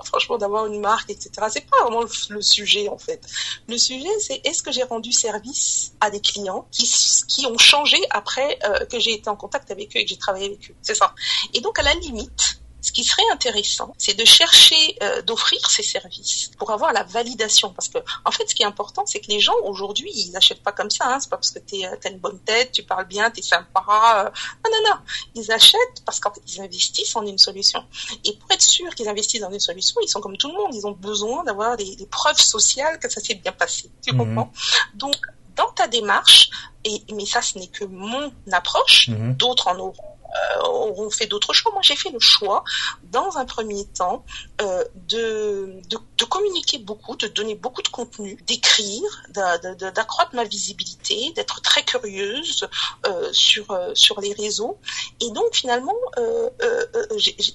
franchement 0.04 0.38
d'avoir 0.38 0.66
une 0.66 0.80
marque, 0.80 1.10
etc. 1.10 1.30
C'est 1.50 1.66
pas 1.68 1.82
vraiment 1.82 2.02
le, 2.30 2.42
sujet 2.42 2.88
en 2.96 2.98
fait. 2.98 3.20
Le 3.68 3.76
sujet, 3.76 4.14
c'est 4.20 4.40
est-ce 4.44 4.62
que 4.62 4.72
j'ai 4.72 4.82
rendu 4.82 5.12
service 5.12 5.92
à 6.00 6.10
des 6.10 6.20
clients 6.20 6.66
qui 6.72 7.46
ont 7.46 7.58
changé 7.58 7.98
après 8.10 8.58
euh, 8.64 8.86
que 8.86 8.98
j'ai 8.98 9.12
été 9.12 9.28
en 9.28 9.36
contact 9.36 9.70
avec 9.70 9.94
eux 9.94 10.00
et 10.00 10.04
que 10.04 10.10
j'ai 10.10 10.16
travaillé 10.16 10.46
avec 10.46 10.70
eux? 10.70 10.74
C'est 10.80 10.94
ça. 10.94 11.14
Et 11.52 11.60
donc 11.60 11.78
à 11.78 11.82
la 11.82 11.94
limite, 11.94 12.60
ce 12.80 12.92
qui 12.92 13.04
serait 13.04 13.22
intéressant, 13.32 13.94
c'est 13.98 14.14
de 14.14 14.24
chercher 14.24 14.96
euh, 15.02 15.22
d'offrir 15.22 15.58
ces 15.70 15.82
services 15.82 16.50
pour 16.58 16.70
avoir 16.70 16.92
la 16.92 17.02
validation. 17.02 17.72
Parce 17.72 17.88
que, 17.88 17.98
en 18.24 18.30
fait, 18.30 18.48
ce 18.48 18.54
qui 18.54 18.62
est 18.62 18.66
important, 18.66 19.04
c'est 19.06 19.20
que 19.20 19.28
les 19.28 19.40
gens 19.40 19.56
aujourd'hui, 19.64 20.10
ils 20.14 20.30
n'achètent 20.30 20.62
pas 20.62 20.72
comme 20.72 20.90
ça. 20.90 21.06
Hein. 21.08 21.18
C'est 21.20 21.30
pas 21.30 21.36
parce 21.36 21.50
que 21.50 21.58
tu 21.58 21.84
euh, 21.84 21.96
as 22.04 22.08
une 22.08 22.18
bonne 22.18 22.38
tête, 22.40 22.72
tu 22.72 22.82
parles 22.82 23.06
bien, 23.06 23.30
tu 23.30 23.40
es 23.40 23.42
sympa. 23.42 23.82
Euh... 24.26 24.30
Non, 24.64 24.70
non, 24.70 24.90
non. 24.90 24.96
Ils 25.34 25.50
achètent 25.50 26.02
parce 26.04 26.20
qu'en 26.20 26.32
fait, 26.32 26.42
ils 26.46 26.60
investissent 26.60 27.16
en 27.16 27.26
une 27.26 27.38
solution. 27.38 27.84
Et 28.24 28.36
pour 28.36 28.50
être 28.52 28.62
sûr 28.62 28.94
qu'ils 28.94 29.08
investissent 29.08 29.40
dans 29.40 29.52
une 29.52 29.60
solution, 29.60 30.00
ils 30.02 30.08
sont 30.08 30.20
comme 30.20 30.36
tout 30.36 30.48
le 30.48 30.54
monde. 30.54 30.74
Ils 30.74 30.86
ont 30.86 30.92
besoin 30.92 31.44
d'avoir 31.44 31.76
des, 31.76 31.96
des, 31.96 32.06
preuves 32.06 32.38
sociales 32.40 32.98
que 32.98 33.10
ça 33.10 33.20
s'est 33.20 33.34
bien 33.34 33.52
passé. 33.52 33.90
Tu 34.04 34.14
mmh. 34.14 34.18
comprends? 34.18 34.52
Donc, 34.94 35.16
dans 35.56 35.70
ta 35.72 35.88
démarche, 35.88 36.50
et, 36.84 37.02
mais 37.12 37.26
ça, 37.26 37.42
ce 37.42 37.58
n'est 37.58 37.66
que 37.66 37.84
mon 37.84 38.32
approche, 38.52 39.08
mmh. 39.08 39.32
d'autres 39.32 39.68
en 39.68 39.78
auront 39.78 40.15
euh, 40.64 41.10
fait 41.10 41.26
d'autres 41.26 41.52
choix. 41.52 41.72
Moi, 41.72 41.82
j'ai 41.82 41.96
fait 41.96 42.10
le 42.10 42.20
choix, 42.20 42.64
dans 43.04 43.36
un 43.36 43.44
premier 43.44 43.84
temps, 43.86 44.24
euh, 44.60 44.84
de, 45.08 45.80
de, 45.88 46.24
communiquer 46.24 46.78
beaucoup, 46.78 47.16
de 47.16 47.28
donner 47.28 47.54
beaucoup 47.54 47.82
de 47.82 47.88
contenu, 47.88 48.36
d'écrire, 48.46 49.02
d'accroître 49.30 50.34
ma 50.34 50.44
visibilité, 50.44 51.32
d'être 51.34 51.60
très 51.62 51.84
curieuse 51.84 52.68
euh, 53.06 53.32
sur 53.32 53.66
sur 53.94 54.20
les 54.20 54.32
réseaux. 54.32 54.78
Et 55.20 55.30
donc, 55.30 55.54
finalement, 55.54 55.94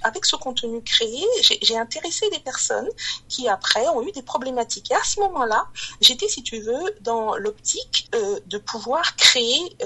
avec 0.03 0.25
ce 0.25 0.35
contenu 0.35 0.81
créé, 0.81 1.25
j'ai 1.61 1.77
intéressé 1.77 2.29
des 2.29 2.39
personnes 2.39 2.89
qui 3.27 3.47
après 3.47 3.87
ont 3.89 4.01
eu 4.07 4.11
des 4.11 4.23
problématiques. 4.23 4.91
Et 4.91 4.95
à 4.95 5.03
ce 5.03 5.19
moment-là, 5.19 5.67
j'étais, 5.99 6.27
si 6.27 6.43
tu 6.43 6.59
veux, 6.61 6.95
dans 7.01 7.35
l'optique 7.35 8.09
de 8.45 8.57
pouvoir 8.57 9.15
créer 9.15 9.77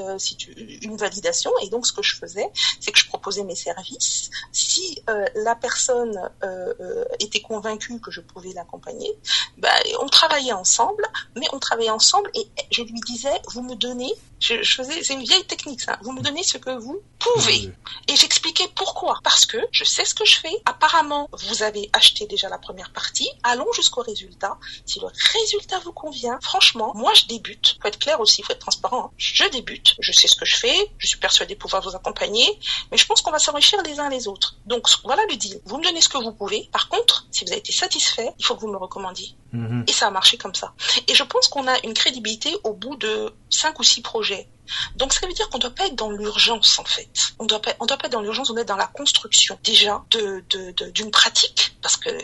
une 0.82 0.96
validation. 0.96 1.52
Et 1.64 1.70
donc, 1.70 1.88
ce 1.88 1.94
que 1.94 2.04
je 2.04 2.16
faisais, 2.16 2.50
c'est 2.86 2.92
que 2.92 3.00
je 3.00 3.08
proposais 3.08 3.44
mes 3.44 3.56
services. 3.56 4.30
Si 4.52 5.02
euh, 5.10 5.26
la 5.36 5.56
personne 5.56 6.18
euh, 6.44 6.74
euh, 6.80 7.06
était 7.20 7.42
convaincue 7.42 8.00
que 8.00 8.12
je 8.12 8.22
pouvais 8.22 8.54
l'accompagner, 8.54 9.12
bah, 9.58 9.70
on 10.02 10.08
travaillait 10.08 10.54
ensemble, 10.54 11.04
mais 11.36 11.48
on 11.52 11.60
travaillait 11.60 11.90
ensemble 11.90 12.30
et 12.36 12.48
je 12.72 12.84
lui 12.84 13.00
disais, 13.08 13.34
vous 13.48 13.64
me 13.64 13.76
donnez, 13.76 14.14
je, 14.40 14.62
je 14.62 14.76
faisais, 14.76 15.02
c'est 15.04 15.14
une 15.14 15.24
vieille 15.24 15.46
technique 15.46 15.82
ça, 15.82 15.98
vous 16.04 16.12
me 16.12 16.22
donnez 16.22 16.44
ce 16.44 16.60
que 16.60 16.70
vous 16.70 17.02
pouvez. 17.20 17.72
Et 18.08 18.16
j'expliquais 18.16 18.68
pourquoi. 18.76 19.20
Parce 19.24 19.46
que 19.46 19.58
je 19.72 19.84
sais 19.84 20.06
ce 20.06 20.14
que 20.14 20.26
je 20.26 20.40
fais. 20.40 20.62
Apparemment, 20.66 21.30
vous 21.32 21.64
avez 21.64 21.90
acheté 21.94 22.28
déjà 22.28 22.50
la 22.50 22.58
première 22.58 22.92
partie. 22.92 23.30
Allons 23.44 23.72
jusqu'au 23.74 24.02
résultat. 24.02 24.58
Si 24.86 25.00
le 25.00 25.08
résultat 25.34 25.80
vous 25.80 25.94
convient, 25.94 26.38
franchement, 26.42 26.92
moi 26.96 27.14
je 27.16 27.26
débute. 27.26 27.78
Faut 27.82 27.88
être 27.88 28.00
clair 28.00 28.20
aussi, 28.20 28.44
faut 28.44 28.54
être 28.54 28.60
transparent. 28.60 29.06
Hein. 29.06 29.12
Je 29.18 29.46
débute. 29.50 29.96
Je 30.00 30.12
sais 30.12 30.28
ce 30.28 30.36
que 30.36 30.46
je 30.46 30.56
fais. 30.56 30.92
Je 30.98 31.08
suis 31.08 31.20
persuadée 31.20 31.56
pouvoir 31.56 31.82
vous 31.82 31.96
accompagner. 31.96 32.48
Mais 32.92 32.98
je 32.98 33.06
pense 33.06 33.22
qu'on 33.22 33.32
va 33.32 33.40
s'enrichir 33.40 33.82
les 33.84 34.00
uns 34.00 34.10
les 34.10 34.28
autres. 34.28 34.56
Donc 34.66 34.88
voilà 35.04 35.24
le 35.30 35.36
deal. 35.36 35.60
Vous 35.66 35.78
me 35.78 35.84
donnez 35.84 36.02
ce 36.02 36.10
que 36.10 36.18
vous 36.18 36.32
pouvez. 36.32 36.70
Par 36.72 36.90
contre, 36.90 37.28
si 37.32 37.44
vous 37.44 37.52
avez 37.52 37.60
été 37.60 37.72
satisfait, 37.72 38.34
il 38.38 38.46
faut 38.46 38.56
que 38.56 38.62
vous 38.62 38.72
me 38.72 38.78
recommandiez. 38.78 39.36
Mhm. 39.52 39.86
Et 39.88 39.92
ça 39.92 40.08
a 40.08 40.12
marché 40.12 40.38
comme 40.38 40.56
ça. 40.56 40.74
Et 41.08 41.16
je 41.16 41.24
pense 41.24 41.48
qu'on 41.48 41.68
a 41.68 41.78
une 41.86 41.94
crédibilité 41.94 42.56
au 42.64 42.74
bout 42.74 42.96
de 42.96 43.34
cinq 43.50 43.80
ou 43.80 43.84
six 43.84 44.02
projets. 44.02 44.48
Donc 44.96 45.14
ça 45.14 45.26
veut 45.28 45.34
dire 45.34 45.50
qu'on 45.50 45.58
ne 45.58 45.64
doit 45.64 45.76
pas 45.76 45.86
être 45.86 45.96
dans 45.96 46.10
l'urgence 46.10 46.80
en 46.80 46.86
fait. 46.86 47.10
On 47.40 47.46
doit 47.46 47.62
pas, 47.62 47.74
on 47.80 47.86
doit 47.86 47.98
pas 47.98 48.08
être 48.08 48.14
dans 48.14 48.22
l'urgence, 48.22 48.50
on 48.50 48.58
est 48.58 48.66
dans 48.66 48.76
la 48.76 48.88
construction 48.88 49.58
déjà 49.64 50.04
de 50.12 50.44
d'une 50.50 50.72
de, 50.74 51.10
pratique 51.12 51.78
parce 51.82 51.98
que 51.98 52.10
euh, 52.10 52.22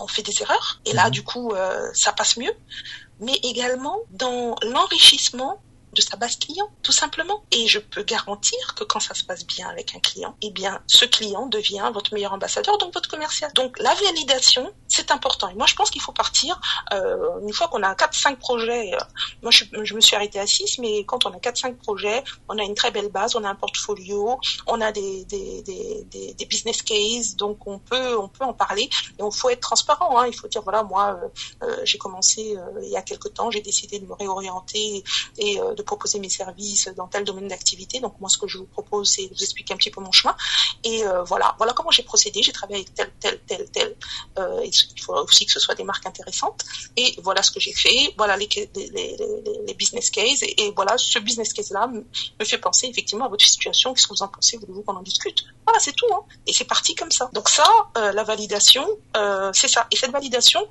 on 0.00 0.08
fait 0.08 0.22
des 0.22 0.42
erreurs 0.42 0.80
et 0.86 0.92
là 0.92 1.06
mhm. 1.06 1.10
du 1.10 1.22
coup 1.22 1.52
euh, 1.52 1.90
ça 1.92 2.12
passe 2.12 2.36
mieux, 2.36 2.52
mais 3.20 3.34
également 3.42 3.98
dans 4.10 4.56
l'enrichissement 4.62 5.60
de 5.94 6.00
sa 6.00 6.16
base 6.16 6.36
client, 6.36 6.68
tout 6.82 6.92
simplement. 6.92 7.42
Et 7.50 7.66
je 7.66 7.78
peux 7.78 8.02
garantir 8.02 8.74
que 8.76 8.84
quand 8.84 9.00
ça 9.00 9.14
se 9.14 9.24
passe 9.24 9.46
bien 9.46 9.68
avec 9.68 9.94
un 9.94 10.00
client, 10.00 10.36
eh 10.42 10.50
bien, 10.50 10.80
ce 10.86 11.04
client 11.04 11.46
devient 11.46 11.90
votre 11.92 12.12
meilleur 12.14 12.32
ambassadeur, 12.32 12.78
donc 12.78 12.92
votre 12.94 13.08
commercial. 13.08 13.52
Donc, 13.54 13.78
la 13.78 13.94
validation, 13.94 14.72
c'est 14.88 15.10
important. 15.10 15.48
Et 15.48 15.54
moi, 15.54 15.66
je 15.66 15.74
pense 15.74 15.90
qu'il 15.90 16.02
faut 16.02 16.12
partir, 16.12 16.60
euh, 16.92 17.40
une 17.42 17.52
fois 17.52 17.68
qu'on 17.68 17.82
a 17.82 17.94
4-5 17.94 18.36
projets, 18.36 18.94
euh, 18.94 18.98
moi, 19.42 19.50
je, 19.50 19.94
me 19.94 20.00
suis 20.00 20.16
arrêtée 20.16 20.38
à 20.38 20.46
6, 20.46 20.78
mais 20.78 21.04
quand 21.04 21.26
on 21.26 21.30
a 21.30 21.38
4-5 21.38 21.76
projets, 21.76 22.22
on 22.48 22.58
a 22.58 22.62
une 22.62 22.74
très 22.74 22.90
belle 22.90 23.10
base, 23.10 23.36
on 23.36 23.44
a 23.44 23.48
un 23.48 23.54
portfolio, 23.54 24.38
on 24.66 24.80
a 24.80 24.92
des, 24.92 25.24
des, 25.24 25.62
des, 25.62 26.34
des, 26.34 26.46
business 26.46 26.82
cases, 26.82 27.36
donc 27.36 27.66
on 27.66 27.78
peut, 27.78 28.18
on 28.18 28.28
peut 28.28 28.44
en 28.44 28.52
parler. 28.52 28.84
Et 29.18 29.22
il 29.24 29.36
faut 29.36 29.48
être 29.48 29.60
transparent, 29.60 30.18
hein. 30.18 30.26
il 30.26 30.34
faut 30.34 30.48
dire, 30.48 30.62
voilà, 30.62 30.82
moi, 30.82 31.18
euh, 31.22 31.66
euh 31.66 31.80
j'ai 31.84 31.98
commencé 31.98 32.56
euh, 32.56 32.80
il 32.82 32.90
y 32.90 32.96
a 32.96 33.02
quelques 33.02 33.34
temps, 33.34 33.50
j'ai 33.50 33.60
décidé 33.60 33.98
de 33.98 34.06
me 34.06 34.14
réorienter 34.14 35.04
et 35.38 35.58
de 35.58 35.82
proposer 35.84 36.18
mes 36.18 36.28
services 36.28 36.88
dans 36.96 37.06
tel 37.06 37.24
domaine 37.24 37.48
d'activité. 37.48 38.00
Donc 38.00 38.20
moi, 38.20 38.28
ce 38.28 38.38
que 38.38 38.48
je 38.48 38.58
vous 38.58 38.66
propose, 38.66 39.10
c'est 39.10 39.28
de 39.28 39.34
vous 39.34 39.42
expliquer 39.42 39.74
un 39.74 39.76
petit 39.76 39.90
peu 39.90 40.00
mon 40.00 40.12
chemin. 40.12 40.36
Et 40.82 41.04
euh, 41.04 41.22
voilà, 41.22 41.54
voilà 41.58 41.72
comment 41.72 41.90
j'ai 41.90 42.02
procédé. 42.02 42.42
J'ai 42.42 42.52
travaillé 42.52 42.80
avec 42.80 42.94
tel, 42.94 43.10
tel, 43.20 43.40
tel, 43.46 43.70
tel. 43.70 43.96
Euh, 44.38 44.64
il 44.64 45.00
faut 45.00 45.14
aussi 45.14 45.46
que 45.46 45.52
ce 45.52 45.60
soit 45.60 45.74
des 45.74 45.84
marques 45.84 46.06
intéressantes. 46.06 46.64
Et 46.96 47.14
voilà 47.22 47.42
ce 47.42 47.50
que 47.50 47.60
j'ai 47.60 47.72
fait. 47.72 48.14
Voilà 48.16 48.36
les, 48.36 48.48
business 49.76 50.10
cases. 50.10 50.42
Et, 50.42 50.72
voilà, 50.74 50.96
ce 50.98 51.18
business 51.18 51.52
case-là 51.52 51.88
me, 51.88 52.04
fait 52.44 52.58
penser 52.58 52.86
effectivement 52.86 53.26
à 53.26 53.28
votre 53.28 53.46
situation. 53.46 53.94
Qu'est-ce 53.94 54.06
que 54.06 54.14
vous 54.14 54.22
en 54.22 54.28
pensez? 54.28 54.56
Voulez-vous 54.58 54.82
qu'on 54.82 54.96
en 54.96 55.02
discute? 55.02 55.44
Voilà, 55.64 55.80
c'est 55.80 55.94
tout. 55.94 56.12
Hein. 56.12 56.22
Et 56.46 56.52
c'est 56.52 56.64
parti 56.64 56.94
comme 56.94 57.10
ça. 57.10 57.30
Donc 57.32 57.48
ça, 57.48 57.66
euh, 57.96 58.12
la 58.12 58.24
validation, 58.24 58.86
c'est 59.52 59.68
ça. 59.68 59.86
Et 59.90 59.96
cette 59.96 60.10
validation 60.10 60.68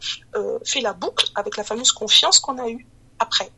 fait 0.64 0.82
la 0.82 0.94
boucle 0.94 1.30
avec 1.36 1.58
la 1.58 1.64
fameuse 1.64 1.92
confiance 1.92 2.40
qu'on 2.40 2.58
a 2.58 2.68
eue 2.70 2.88
après. 3.20 3.52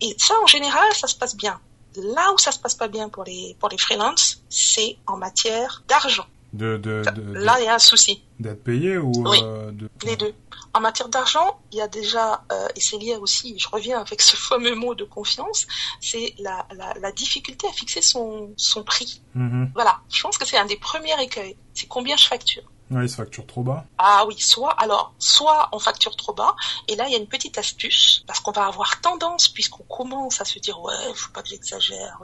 Et 0.00 0.14
ça, 0.18 0.34
en 0.42 0.46
général, 0.46 0.84
ça 0.94 1.06
se 1.06 1.16
passe 1.16 1.36
bien. 1.36 1.60
Là 1.96 2.32
où 2.34 2.38
ça 2.38 2.52
se 2.52 2.58
passe 2.58 2.74
pas 2.74 2.88
bien 2.88 3.08
pour 3.08 3.24
les 3.24 3.56
pour 3.60 3.68
les 3.68 3.78
freelances, 3.78 4.42
c'est 4.48 4.96
en 5.06 5.16
matière 5.16 5.82
d'argent. 5.88 6.26
De, 6.52 6.76
de, 6.76 7.02
de, 7.14 7.32
là, 7.32 7.58
il 7.60 7.64
y 7.64 7.68
a 7.68 7.74
un 7.74 7.78
souci. 7.78 8.22
D'être 8.38 8.62
payé 8.62 8.98
ou 8.98 9.10
oui, 9.16 9.38
euh, 9.42 9.72
de... 9.72 9.88
les 10.04 10.16
deux. 10.16 10.34
En 10.74 10.80
matière 10.80 11.08
d'argent, 11.08 11.58
il 11.70 11.78
y 11.78 11.80
a 11.80 11.88
déjà, 11.88 12.44
euh, 12.52 12.68
et 12.76 12.80
c'est 12.80 12.98
lié 12.98 13.16
aussi, 13.16 13.58
je 13.58 13.68
reviens 13.68 14.00
avec 14.00 14.20
ce 14.20 14.36
fameux 14.36 14.74
mot 14.74 14.94
de 14.94 15.04
confiance, 15.04 15.66
c'est 16.00 16.34
la, 16.38 16.66
la, 16.74 16.94
la, 16.94 17.12
difficulté 17.12 17.66
à 17.68 17.72
fixer 17.72 18.00
son, 18.02 18.52
son 18.56 18.84
prix. 18.84 19.22
Mm-hmm. 19.36 19.72
Voilà, 19.74 20.00
je 20.10 20.22
pense 20.22 20.38
que 20.38 20.46
c'est 20.46 20.56
un 20.56 20.64
des 20.64 20.76
premiers 20.76 21.20
écueils. 21.22 21.56
C'est 21.74 21.88
combien 21.88 22.16
je 22.16 22.26
facture. 22.26 22.64
Facturent 23.08 23.46
trop 23.46 23.62
bas. 23.62 23.84
Ah 23.98 24.24
oui, 24.26 24.38
soit 24.38 24.72
alors, 24.72 25.14
soit 25.18 25.68
on 25.72 25.78
facture 25.78 26.16
trop 26.16 26.32
bas, 26.32 26.54
et 26.88 26.96
là 26.96 27.06
il 27.08 27.12
y 27.12 27.14
a 27.14 27.18
une 27.18 27.26
petite 27.26 27.58
astuce, 27.58 28.24
parce 28.26 28.40
qu'on 28.40 28.52
va 28.52 28.66
avoir 28.66 29.00
tendance, 29.00 29.48
puisqu'on 29.48 29.84
commence 29.84 30.40
à 30.40 30.44
se 30.44 30.58
dire 30.58 30.80
ouais, 30.80 30.94
faut 31.14 31.30
pas 31.32 31.42
que 31.42 31.48
j'exagère, 31.48 32.18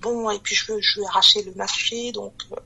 bon, 0.00 0.30
et 0.30 0.38
puis 0.38 0.54
je 0.54 0.72
veux, 0.72 0.80
je 0.80 1.00
veux 1.00 1.06
arracher 1.06 1.42
le 1.42 1.54
marché, 1.54 2.12
donc 2.12 2.34
euh, 2.52 2.56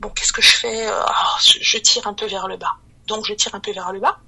bon, 0.00 0.10
qu'est-ce 0.10 0.32
que 0.32 0.42
je 0.42 0.56
fais 0.56 0.86
ah, 0.86 1.36
Je 1.40 1.78
tire 1.78 2.06
un 2.06 2.14
peu 2.14 2.26
vers 2.26 2.48
le 2.48 2.56
bas. 2.56 2.74
Donc 3.06 3.24
je 3.24 3.34
tire 3.34 3.54
un 3.54 3.60
peu 3.60 3.72
vers 3.72 3.92
le 3.92 4.00
bas, 4.00 4.18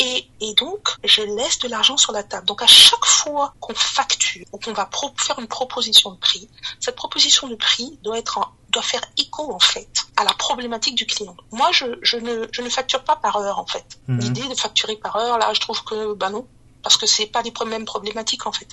et, 0.00 0.54
donc, 0.54 0.90
je 1.04 1.22
laisse 1.22 1.58
de 1.58 1.68
l'argent 1.68 1.96
sur 1.96 2.12
la 2.12 2.22
table. 2.22 2.46
Donc, 2.46 2.62
à 2.62 2.66
chaque 2.66 3.04
fois 3.04 3.54
qu'on 3.58 3.74
facture 3.74 4.46
ou 4.52 4.58
qu'on 4.58 4.72
va 4.72 4.88
faire 5.16 5.38
une 5.40 5.48
proposition 5.48 6.12
de 6.12 6.18
prix, 6.18 6.48
cette 6.78 6.94
proposition 6.94 7.48
de 7.48 7.56
prix 7.56 7.98
doit 8.02 8.18
être 8.18 8.52
doit 8.70 8.82
faire 8.82 9.00
écho 9.16 9.50
en 9.52 9.58
fait 9.58 10.07
à 10.18 10.24
la 10.24 10.32
problématique 10.32 10.96
du 10.96 11.06
client. 11.06 11.36
Moi, 11.52 11.68
je, 11.72 11.86
je, 12.02 12.16
ne, 12.16 12.46
je 12.50 12.60
ne 12.60 12.68
facture 12.68 13.04
pas 13.04 13.16
par 13.16 13.36
heure 13.36 13.58
en 13.60 13.66
fait. 13.66 13.86
Mhm. 14.08 14.18
L'idée 14.20 14.48
de 14.48 14.54
facturer 14.54 14.96
par 14.96 15.14
heure, 15.16 15.38
là, 15.38 15.52
je 15.54 15.60
trouve 15.60 15.82
que 15.84 16.14
bah 16.14 16.30
non, 16.30 16.44
parce 16.82 16.96
que 16.96 17.06
c'est 17.06 17.26
pas 17.26 17.42
les 17.42 17.52
mêmes 17.66 17.84
problématiques 17.84 18.46
en 18.46 18.52
fait. 18.52 18.68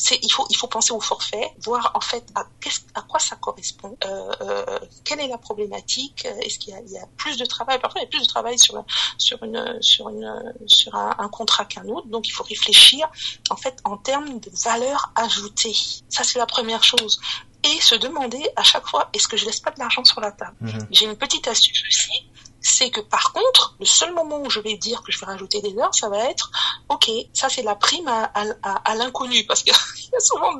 C'est 0.00 0.20
il 0.22 0.30
faut 0.30 0.46
il 0.48 0.56
faut 0.56 0.68
penser 0.68 0.92
au 0.92 1.00
forfait, 1.00 1.52
voir 1.64 1.90
en 1.96 2.00
fait 2.00 2.24
à, 2.36 2.44
à 2.94 3.02
quoi 3.02 3.18
ça 3.18 3.34
correspond, 3.34 3.96
euh, 4.04 4.32
euh, 4.42 4.78
quelle 5.04 5.18
est 5.18 5.26
la 5.26 5.38
problématique, 5.38 6.24
est-ce 6.24 6.60
qu'il 6.60 6.72
y 6.72 6.76
a, 6.76 6.80
il 6.86 6.92
y 6.92 6.98
a 6.98 7.06
plus 7.16 7.36
de 7.36 7.44
travail, 7.44 7.80
parfois 7.80 8.00
il 8.00 8.04
y 8.04 8.06
a 8.06 8.08
plus 8.08 8.22
de 8.22 8.28
travail 8.28 8.56
sur 8.60 8.84
sur 9.18 9.42
une 9.42 9.60
sur 9.80 10.08
une 10.08 10.54
sur 10.68 10.94
un, 10.94 11.16
un 11.18 11.28
contrat 11.28 11.64
qu'un 11.64 11.84
autre, 11.88 12.06
donc 12.06 12.28
il 12.28 12.30
faut 12.30 12.44
réfléchir 12.44 13.10
en 13.50 13.56
fait 13.56 13.76
en 13.82 13.96
termes 13.96 14.38
de 14.38 14.50
valeur 14.62 15.10
ajoutée. 15.16 15.74
Ça 16.08 16.22
c'est 16.22 16.38
la 16.38 16.46
première 16.46 16.84
chose 16.84 17.18
et 17.64 17.80
se 17.80 17.94
demander 17.94 18.42
à 18.56 18.62
chaque 18.62 18.86
fois 18.86 19.08
est-ce 19.12 19.28
que 19.28 19.36
je 19.36 19.46
laisse 19.46 19.60
pas 19.60 19.70
de 19.70 19.78
l'argent 19.78 20.04
sur 20.04 20.20
la 20.20 20.32
table. 20.32 20.56
Mhm. 20.60 20.86
J'ai 20.90 21.04
une 21.06 21.16
petite 21.16 21.48
astuce 21.48 21.82
aussi, 21.88 22.28
c'est 22.60 22.90
que 22.90 23.00
par 23.00 23.32
contre, 23.32 23.76
le 23.78 23.86
seul 23.86 24.12
moment 24.14 24.40
où 24.40 24.50
je 24.50 24.60
vais 24.60 24.76
dire 24.76 25.02
que 25.02 25.12
je 25.12 25.18
vais 25.18 25.26
rajouter 25.26 25.60
des 25.60 25.76
heures, 25.78 25.94
ça 25.94 26.08
va 26.08 26.30
être, 26.30 26.50
ok, 26.88 27.10
ça 27.32 27.48
c'est 27.48 27.62
la 27.62 27.74
prime 27.74 28.08
à, 28.08 28.30
à, 28.62 28.94
l'inconnu, 28.94 29.44
parce 29.46 29.62
qu'il 29.62 29.72
y 30.12 30.16
a 30.16 30.20
souvent 30.20 30.54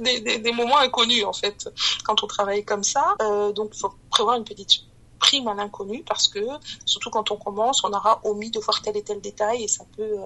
des, 0.00 0.20
des, 0.20 0.38
des, 0.38 0.52
moments 0.52 0.78
inconnus 0.78 1.24
en 1.24 1.32
fait 1.32 1.68
quand 2.04 2.22
on 2.22 2.26
travaille 2.26 2.64
comme 2.64 2.84
ça. 2.84 3.14
Euh, 3.20 3.52
donc, 3.52 3.70
il 3.74 3.78
faut 3.78 3.94
prévoir 4.10 4.36
une 4.36 4.44
petite 4.44 4.89
prime 5.20 5.46
à 5.46 5.54
l'inconnu 5.54 6.02
parce 6.04 6.26
que 6.26 6.40
surtout 6.84 7.10
quand 7.10 7.30
on 7.30 7.36
commence, 7.36 7.84
on 7.84 7.92
aura 7.92 8.20
omis 8.24 8.50
de 8.50 8.58
voir 8.58 8.82
tel 8.82 8.96
et 8.96 9.04
tel 9.04 9.20
détail 9.20 9.62
et 9.64 9.68
ça 9.68 9.84
peut 9.96 10.16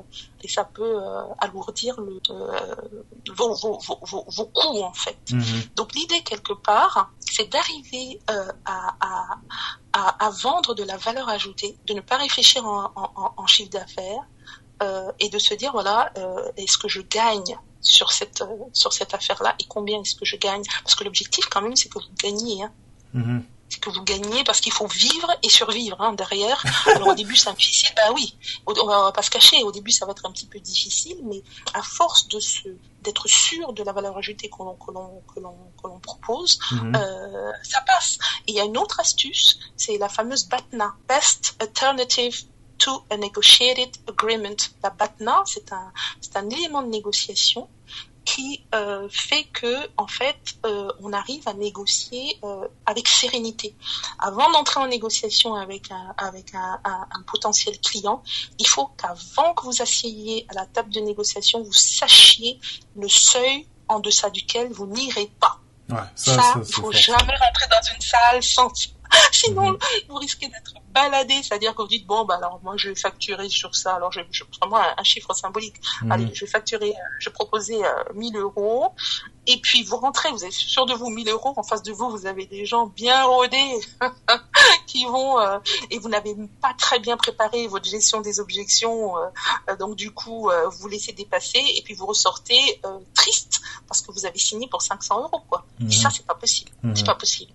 et 0.43 0.49
ça 0.49 0.65
peut 0.65 1.03
euh, 1.03 1.23
alourdir 1.39 2.01
le, 2.01 2.21
euh, 2.31 2.75
vos, 3.37 3.55
vos, 3.55 3.79
vos, 3.79 4.25
vos, 4.29 4.47
coûts 4.47 4.83
en 4.83 4.95
fait. 4.95 5.19
Mhm. 5.31 5.45
Donc 5.77 5.95
l'idée 5.95 6.23
quelque 6.23 6.55
part, 6.55 7.11
c'est 7.21 7.51
d'arriver 7.51 8.21
euh, 8.31 8.53
à, 8.65 8.95
à, 9.01 9.27
à, 9.93 10.27
à, 10.27 10.31
vendre 10.31 10.75
de 10.75 10.85
la 10.85 10.97
valeur 10.97 11.29
ajoutée, 11.29 11.77
de 11.87 11.95
ne 11.95 12.01
pas 12.01 12.17
réfléchir 12.17 12.65
en, 12.65 12.91
en, 12.95 13.35
en 13.37 13.47
chiffre 13.47 13.71
d'affaires 13.71 14.25
euh, 14.83 15.11
et 15.19 15.29
de 15.29 15.39
se 15.39 15.55
dire 15.55 15.73
voilà 15.73 16.13
est-ce 16.57 16.79
que 16.79 16.89
je 16.89 17.03
gagne 17.03 17.59
sur 17.81 18.13
cette 18.13 18.43
sur 18.73 18.93
cette 18.93 19.13
affaire 19.13 19.43
là 19.43 19.55
et 19.59 19.65
combien 19.69 20.01
est-ce 20.01 20.15
que 20.15 20.25
je 20.25 20.37
gagne? 20.37 20.63
Parce 20.83 20.95
que 20.95 21.05
l'objectif 21.05 21.47
quand 21.47 21.63
même 21.63 21.77
c'est 21.77 21.89
que 21.89 21.99
vous 21.99 22.15
gagnez 22.23 22.63
hein. 22.63 22.73
Que 23.81 23.91
vous 23.91 24.03
gagnez 24.03 24.45
parce 24.45 24.61
qu'il 24.61 24.73
faut 24.73 24.87
vivre 24.87 25.31
et 25.43 25.49
survivre 25.49 26.01
hein, 26.01 26.13
derrière. 26.13 26.63
Alors 26.87 27.09
au 27.09 27.15
début 27.15 27.37
c'est 27.37 27.55
difficile, 27.55 27.91
bah 27.97 28.13
oui, 28.15 28.37
on 28.67 28.87
va 28.87 29.13
pas 29.13 29.23
se 29.23 29.31
cacher. 29.31 29.63
Au 29.63 29.73
début 29.73 29.91
ça 29.91 30.07
va 30.07 30.13
être 30.13 30.27
un 30.27 30.33
petit 30.33 30.47
peu 30.47 30.59
difficile, 30.61 31.19
mais 31.25 31.43
à 31.75 31.83
force 31.83 32.29
de 32.29 32.41
se 32.41 32.69
d'être 33.03 33.29
sûr 33.29 33.73
de 33.73 33.83
la 33.83 33.93
valeur 33.93 34.17
ajoutée 34.17 34.49
que 34.49 34.59
l'on 34.59 34.75
que 34.77 34.91
l'on 34.91 35.23
que 35.33 35.41
l'on 35.41 35.57
que 35.81 35.89
l'on 35.89 35.99
propose, 36.01 36.59
mhm. 36.71 36.97
euh, 36.97 37.53
ça 37.63 37.81
passe. 37.83 38.19
Et 38.47 38.53
il 38.53 38.55
y 38.55 38.61
a 38.61 38.65
une 38.65 38.79
autre 38.79 39.01
astuce, 39.01 39.59
c'est 39.77 39.99
la 39.99 40.09
fameuse 40.09 40.45
BATNA, 40.45 40.95
Best 41.09 41.57
Alternative 41.61 42.45
to 42.79 43.05
a 43.11 43.17
Negotiated 43.17 43.97
Agreement. 44.09 44.57
La 44.83 44.91
BATNA, 44.91 45.43
c'est 45.47 45.73
un 45.73 45.93
c'est 46.21 46.37
un 46.37 46.49
élément 46.49 46.83
de 46.83 46.89
négociation 46.89 47.69
qui 48.25 48.65
euh, 48.75 49.09
fait 49.11 49.45
que 49.45 49.89
en 49.97 50.07
fait 50.07 50.37
euh, 50.65 50.91
on 51.01 51.13
arrive 51.13 51.47
à 51.47 51.55
négocier 51.55 52.39
euh, 52.45 52.67
avec 52.87 53.09
sérénité. 53.09 53.75
Avant 54.19 54.51
d'entrer 54.53 54.81
en 54.81 54.87
négociation 54.87 55.55
avec 55.55 55.91
un 55.91 56.15
avec 56.19 56.55
un, 56.55 56.81
un, 56.85 57.07
un, 57.11 57.23
potentiel 57.23 57.79
client, 57.81 58.23
il 58.59 58.67
faut 58.67 58.87
qu'avant 58.99 59.55
que 59.55 59.65
vous 59.65 59.83
asseyez 59.83 60.47
à 60.51 60.55
la 60.55 60.67
table 60.67 60.91
de 60.91 61.01
négociation, 61.01 61.63
vous 61.63 61.73
sachiez 61.73 62.59
le 62.97 63.09
seuil 63.09 63.67
en 63.89 64.01
deçà 64.01 64.31
duquel 64.31 64.73
vous 64.73 64.87
n'irez 64.87 65.31
pas. 65.41 65.59
Ouais, 65.91 65.99
ça, 66.15 66.35
ça, 66.35 66.55
il 66.57 66.73
faut 66.73 66.93
jamais 66.93 67.37
rentrer 67.37 67.67
dans 67.71 67.95
une 67.95 68.01
salle 68.01 68.43
sans 68.43 68.73
Sinon, 69.33 69.73
mhm. 69.73 69.79
vous 70.09 70.17
risquez 70.17 70.49
d'être 70.49 70.75
baladé, 70.95 71.35
c'est-à-dire 71.43 71.75
que 71.75 71.83
vous 71.83 71.89
dites 71.89 72.07
bon, 72.07 72.25
bah 72.25 72.37
alors 72.37 72.61
moi 72.63 72.75
je 72.77 72.89
vais 72.89 72.95
facturer 72.95 73.49
sur 73.49 73.75
ça. 73.75 73.97
Alors 73.97 74.13
je, 74.13 74.21
je 74.31 74.45
vraiment 74.61 74.79
un, 74.97 75.03
chiffre 75.03 75.35
symbolique. 75.35 75.75
Mhm. 76.03 76.13
Allez, 76.13 76.31
je 76.33 76.45
vais 76.45 76.51
facturer, 76.51 76.91
euh, 76.91 77.17
je 77.19 77.29
vais 77.29 77.35
proposer 77.35 77.83
1000 78.15 78.37
euh, 78.37 78.41
euros. 78.43 78.93
Et 79.47 79.61
puis 79.61 79.83
vous 79.83 79.97
rentrez, 79.97 80.31
vous 80.31 80.45
êtes 80.45 80.53
sûr 80.53 80.87
de 80.87 80.95
vous 80.95 81.11
1000 81.11 81.29
euros. 81.29 81.53
En 81.57 81.63
face 81.63 81.83
de 81.83 81.93
vous, 81.93 82.09
vous 82.09 82.27
avez 82.27 82.47
des 82.47 82.65
gens 82.65 82.87
bien 82.87 83.25
rodés 83.25 83.81
qui 84.87 85.05
vont 85.05 85.39
euh, 85.39 85.59
et 85.91 85.99
vous 85.99 86.09
n'avez 86.09 86.35
pas 86.63 86.73
très 86.79 87.01
bien 87.01 87.17
préparé 87.17 87.67
votre 87.67 87.89
gestion 87.89 88.21
des 88.21 88.41
objections. 88.41 89.15
donc 89.79 89.97
du 89.97 90.13
coup, 90.13 90.51
vous 90.79 90.89
laissez 90.89 91.13
dépasser 91.13 91.63
et 91.77 91.83
puis 91.83 91.95
vous 91.95 92.07
ressortez 92.07 92.81
triste 93.15 93.61
parce 93.89 94.01
que 94.01 94.13
vous 94.13 94.25
avez 94.25 94.39
signé 94.39 94.69
pour 94.69 94.81
500 94.81 95.23
euros 95.23 95.43
quoi. 95.49 95.65
Et 95.81 95.93
ça, 95.93 96.09
c'est 96.11 96.27
pas 96.27 96.35
possible. 96.35 96.71
C'est 96.95 97.07
pas 97.07 97.15
possible. 97.17 97.53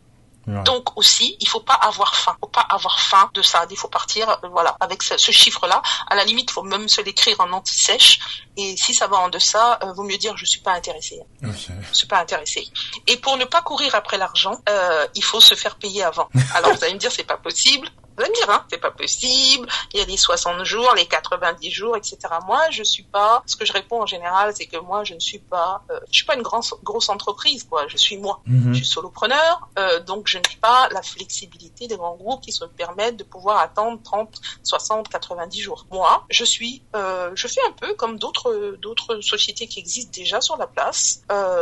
Donc 0.64 0.98
aussi, 0.98 1.38
il 1.40 1.48
faut 1.48 1.60
pas 1.60 1.74
avoir 1.74 2.16
faim. 2.16 2.34
Il 2.38 2.40
faut 2.42 2.52
pas 2.52 2.66
avoir 2.70 3.00
faim 3.00 3.30
de 3.34 3.42
ça. 3.42 3.66
Il 3.70 3.78
faut 3.78 3.88
partir, 3.88 4.30
euh, 4.30 4.48
voilà, 4.52 4.76
avec 4.80 5.04
ce, 5.04 5.18
chiffre-là. 5.32 5.82
À 6.08 6.16
la 6.16 6.26
limite, 6.26 6.50
il 6.50 6.54
faut 6.54 6.64
même 6.64 6.88
se 6.88 7.02
l'écrire 7.02 7.40
en 7.40 7.52
anti-sèche. 7.52 8.20
Et 8.58 8.76
si 8.76 8.94
ça 8.94 9.08
va 9.08 9.18
en 9.18 9.30
deçà, 9.30 9.80
euh, 9.84 9.94
vaut 9.94 10.04
mieux 10.04 10.18
dire 10.18 10.36
je 10.38 10.46
suis 10.46 10.62
pas 10.62 10.74
intéressé. 10.74 11.22
Okay. 11.44 11.74
Je 11.92 11.98
suis 11.98 12.08
pas 12.08 12.20
intéressé. 12.20 12.68
Et 13.08 13.18
pour 13.18 13.38
ne 13.38 13.46
pas 13.46 13.62
courir 13.62 13.96
après 13.96 14.18
l'argent, 14.18 14.60
euh, 14.68 15.08
il 15.16 15.24
faut 15.24 15.40
se 15.40 15.56
faire 15.56 15.76
payer 15.76 16.04
avant. 16.04 16.30
Alors 16.56 16.74
vous 16.74 16.84
allez 16.84 16.94
me 16.94 17.00
dire 17.00 17.12
c'est 17.12 17.24
pas 17.24 17.38
possible 17.38 17.90
dire, 18.28 18.50
hein, 18.50 18.66
c'est 18.70 18.80
pas 18.80 18.92
possible, 18.92 19.68
il 19.94 20.00
y 20.00 20.04
a 20.04 20.06
les 20.06 20.18
60 20.18 20.64
jours, 20.64 20.94
les 20.96 21.06
90 21.06 21.72
jours, 21.72 21.98
etc. 21.98 22.18
Moi, 22.46 22.62
je 22.72 22.84
suis 22.84 23.04
pas, 23.04 23.44
ce 23.46 23.56
que 23.56 23.66
je 23.66 23.74
réponds 23.74 24.02
en 24.02 24.06
général, 24.06 24.54
c'est 24.56 24.66
que 24.66 24.78
moi, 24.78 25.04
je 25.04 25.14
ne 25.14 25.20
suis 25.20 25.40
pas, 25.40 25.84
euh, 25.92 26.00
je 26.12 26.18
suis 26.18 26.26
pas 26.26 26.36
une 26.36 26.42
grande, 26.42 26.64
grosse 26.84 27.10
entreprise, 27.10 27.64
quoi. 27.64 27.88
Je 27.88 27.98
suis 27.98 28.18
moi. 28.18 28.42
Mhm. 28.46 28.74
Je 28.74 28.78
suis 28.78 28.86
solopreneur, 28.86 29.70
euh, 29.78 30.00
donc 30.02 30.28
je 30.28 30.38
n'ai 30.38 30.58
pas 30.62 30.90
la 30.92 31.02
flexibilité 31.02 31.88
des 31.88 31.98
grands 31.98 32.16
groupes 32.16 32.42
qui 32.42 32.52
se 32.52 32.66
permettent 32.66 33.18
de 33.18 33.24
pouvoir 33.24 33.60
attendre 33.60 34.00
30, 34.04 34.42
60, 34.64 35.10
90 35.10 35.62
jours. 35.62 35.86
Moi, 35.92 36.26
je 36.30 36.44
suis, 36.44 36.84
euh, 36.96 37.32
je 37.36 37.48
fais 37.48 37.62
un 37.68 37.72
peu 37.72 37.94
comme 37.96 38.18
d'autres, 38.18 38.78
d'autres 38.82 39.22
sociétés 39.22 39.68
qui 39.68 39.80
existent 39.80 40.12
déjà 40.14 40.42
sur 40.42 40.58
la 40.58 40.68
place, 40.68 41.22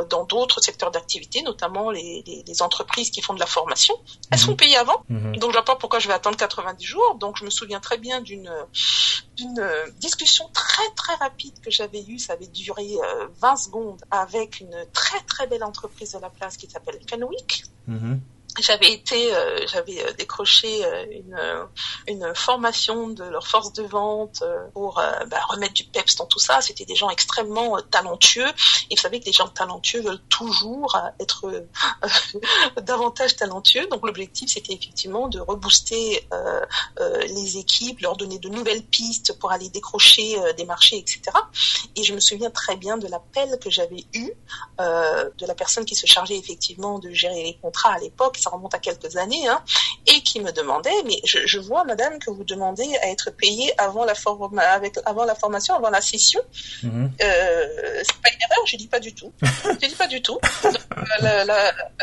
dans 0.09 0.23
d'autres 0.23 0.61
secteurs 0.61 0.91
d'activité, 0.91 1.41
notamment 1.41 1.91
les, 1.91 2.23
les, 2.25 2.43
les, 2.45 2.61
entreprises 2.61 3.11
qui 3.11 3.21
font 3.21 3.33
de 3.33 3.39
la 3.39 3.45
formation. 3.45 3.95
Elles 4.31 4.39
mhm. 4.39 4.45
sont 4.45 4.55
payées 4.55 4.77
avant, 4.77 5.03
mhm. 5.09 5.35
donc 5.37 5.51
je 5.51 5.57
vois 5.57 5.65
pas 5.65 5.75
pourquoi 5.75 5.99
je 5.99 6.07
vais 6.07 6.13
attendre 6.13 6.37
90 6.47 6.85
jours. 6.85 7.15
Donc 7.19 7.37
je 7.37 7.45
me 7.45 7.49
souviens 7.49 7.79
très 7.79 7.97
bien 7.97 8.21
d'une 8.21 8.49
discussion 9.99 10.49
très 10.53 10.89
très 10.95 11.15
rapide 11.15 11.59
que 11.61 11.71
j'avais 11.71 12.03
eue. 12.03 12.19
Ça 12.19 12.33
avait 12.33 12.47
duré 12.47 12.87
20 13.39 13.53
euh, 13.53 13.55
secondes 13.55 14.01
avec 14.11 14.59
une 14.59 14.75
très 14.93 15.19
très 15.21 15.47
belle 15.47 15.63
entreprise 15.63 16.13
de 16.13 16.19
la 16.19 16.29
place 16.29 16.57
qui 16.57 16.69
s'appelle 16.69 16.99
Fenwick. 17.09 17.63
Mm-hmm 17.89 18.19
j'avais 18.59 18.91
été, 18.91 19.33
euh, 19.33 19.65
j'avais 19.67 20.03
euh, 20.03 20.11
décroché 20.13 20.83
euh, 20.85 21.05
une, 21.11 21.67
une 22.07 22.35
formation 22.35 23.09
de 23.09 23.23
leur 23.23 23.47
force 23.47 23.73
de 23.73 23.83
vente 23.83 24.43
pour 24.73 25.01
bah, 25.27 25.39
remettre 25.49 25.73
du 25.73 25.83
peps 25.83 26.15
dans 26.15 26.25
tout 26.25 26.39
ça. 26.39 26.61
C'était 26.61 26.85
des 26.85 26.95
gens 26.95 27.09
extrêmement 27.09 27.77
talentueux. 27.91 28.47
Et 28.89 28.95
vous 28.95 29.01
savez 29.01 29.19
que 29.19 29.25
les 29.25 29.31
gens 29.31 29.47
talentueux 29.47 30.01
veulent 30.01 30.21
toujours 30.29 30.97
être 31.19 31.67
davantage 32.81 33.35
talentueux. 33.35 33.87
Donc 33.87 34.05
l'objectif, 34.05 34.51
c'était 34.51 34.73
effectivement 34.73 35.27
de 35.27 35.39
rebooster 35.39 36.27
les 37.27 37.57
équipes, 37.57 37.99
leur 38.01 38.15
donner 38.15 38.39
de 38.39 38.49
nouvelles 38.49 38.83
pistes 38.83 39.37
pour 39.39 39.51
aller 39.51 39.69
décrocher 39.69 40.37
des 40.55 40.65
marchés, 40.65 40.97
etc. 40.97 41.21
Et 41.95 42.03
je 42.03 42.13
me 42.13 42.19
souviens 42.19 42.49
très 42.49 42.75
bien 42.75 42.97
de 42.97 43.07
l'appel 43.07 43.57
que 43.59 43.69
j'avais 43.69 44.05
eu 44.13 44.31
de 44.79 45.45
la 45.45 45.55
personne 45.55 45.85
qui 45.85 45.95
se 45.95 46.05
chargeait 46.05 46.37
effectivement 46.37 46.99
de 46.99 47.11
gérer 47.11 47.43
les 47.43 47.57
contrats 47.61 47.93
à 47.93 47.99
l'époque 47.99 48.37
remonte 48.49 48.73
à 48.73 48.79
quelques 48.79 49.17
années, 49.17 49.47
hein, 49.47 49.61
et 50.07 50.21
qui 50.21 50.39
me 50.39 50.51
demandait, 50.51 51.03
mais 51.05 51.19
je, 51.23 51.59
vois, 51.59 51.83
madame, 51.83 52.19
que 52.19 52.29
vous 52.29 52.43
demandez 52.43 52.87
à 53.01 53.09
être 53.09 53.31
payée 53.31 53.73
avant 53.77 54.05
la, 54.05 54.13
avec, 54.71 54.97
avant 55.05 55.25
la 55.25 55.35
formation, 55.35 55.75
avant 55.75 55.89
la 55.89 56.01
session. 56.01 56.41
Mhm. 56.83 57.11
Euh, 57.21 58.03
c'est 58.03 58.21
pas 58.21 58.29
une 58.29 58.41
erreur, 58.41 58.65
je 58.65 58.77
dis 58.77 58.87
pas 58.87 58.99
du 58.99 59.13
tout. 59.13 59.31
je 59.41 59.87
dis 59.87 59.95
pas 59.95 60.07
du 60.07 60.21
tout. 60.21 60.39
Euh, 61.23 61.45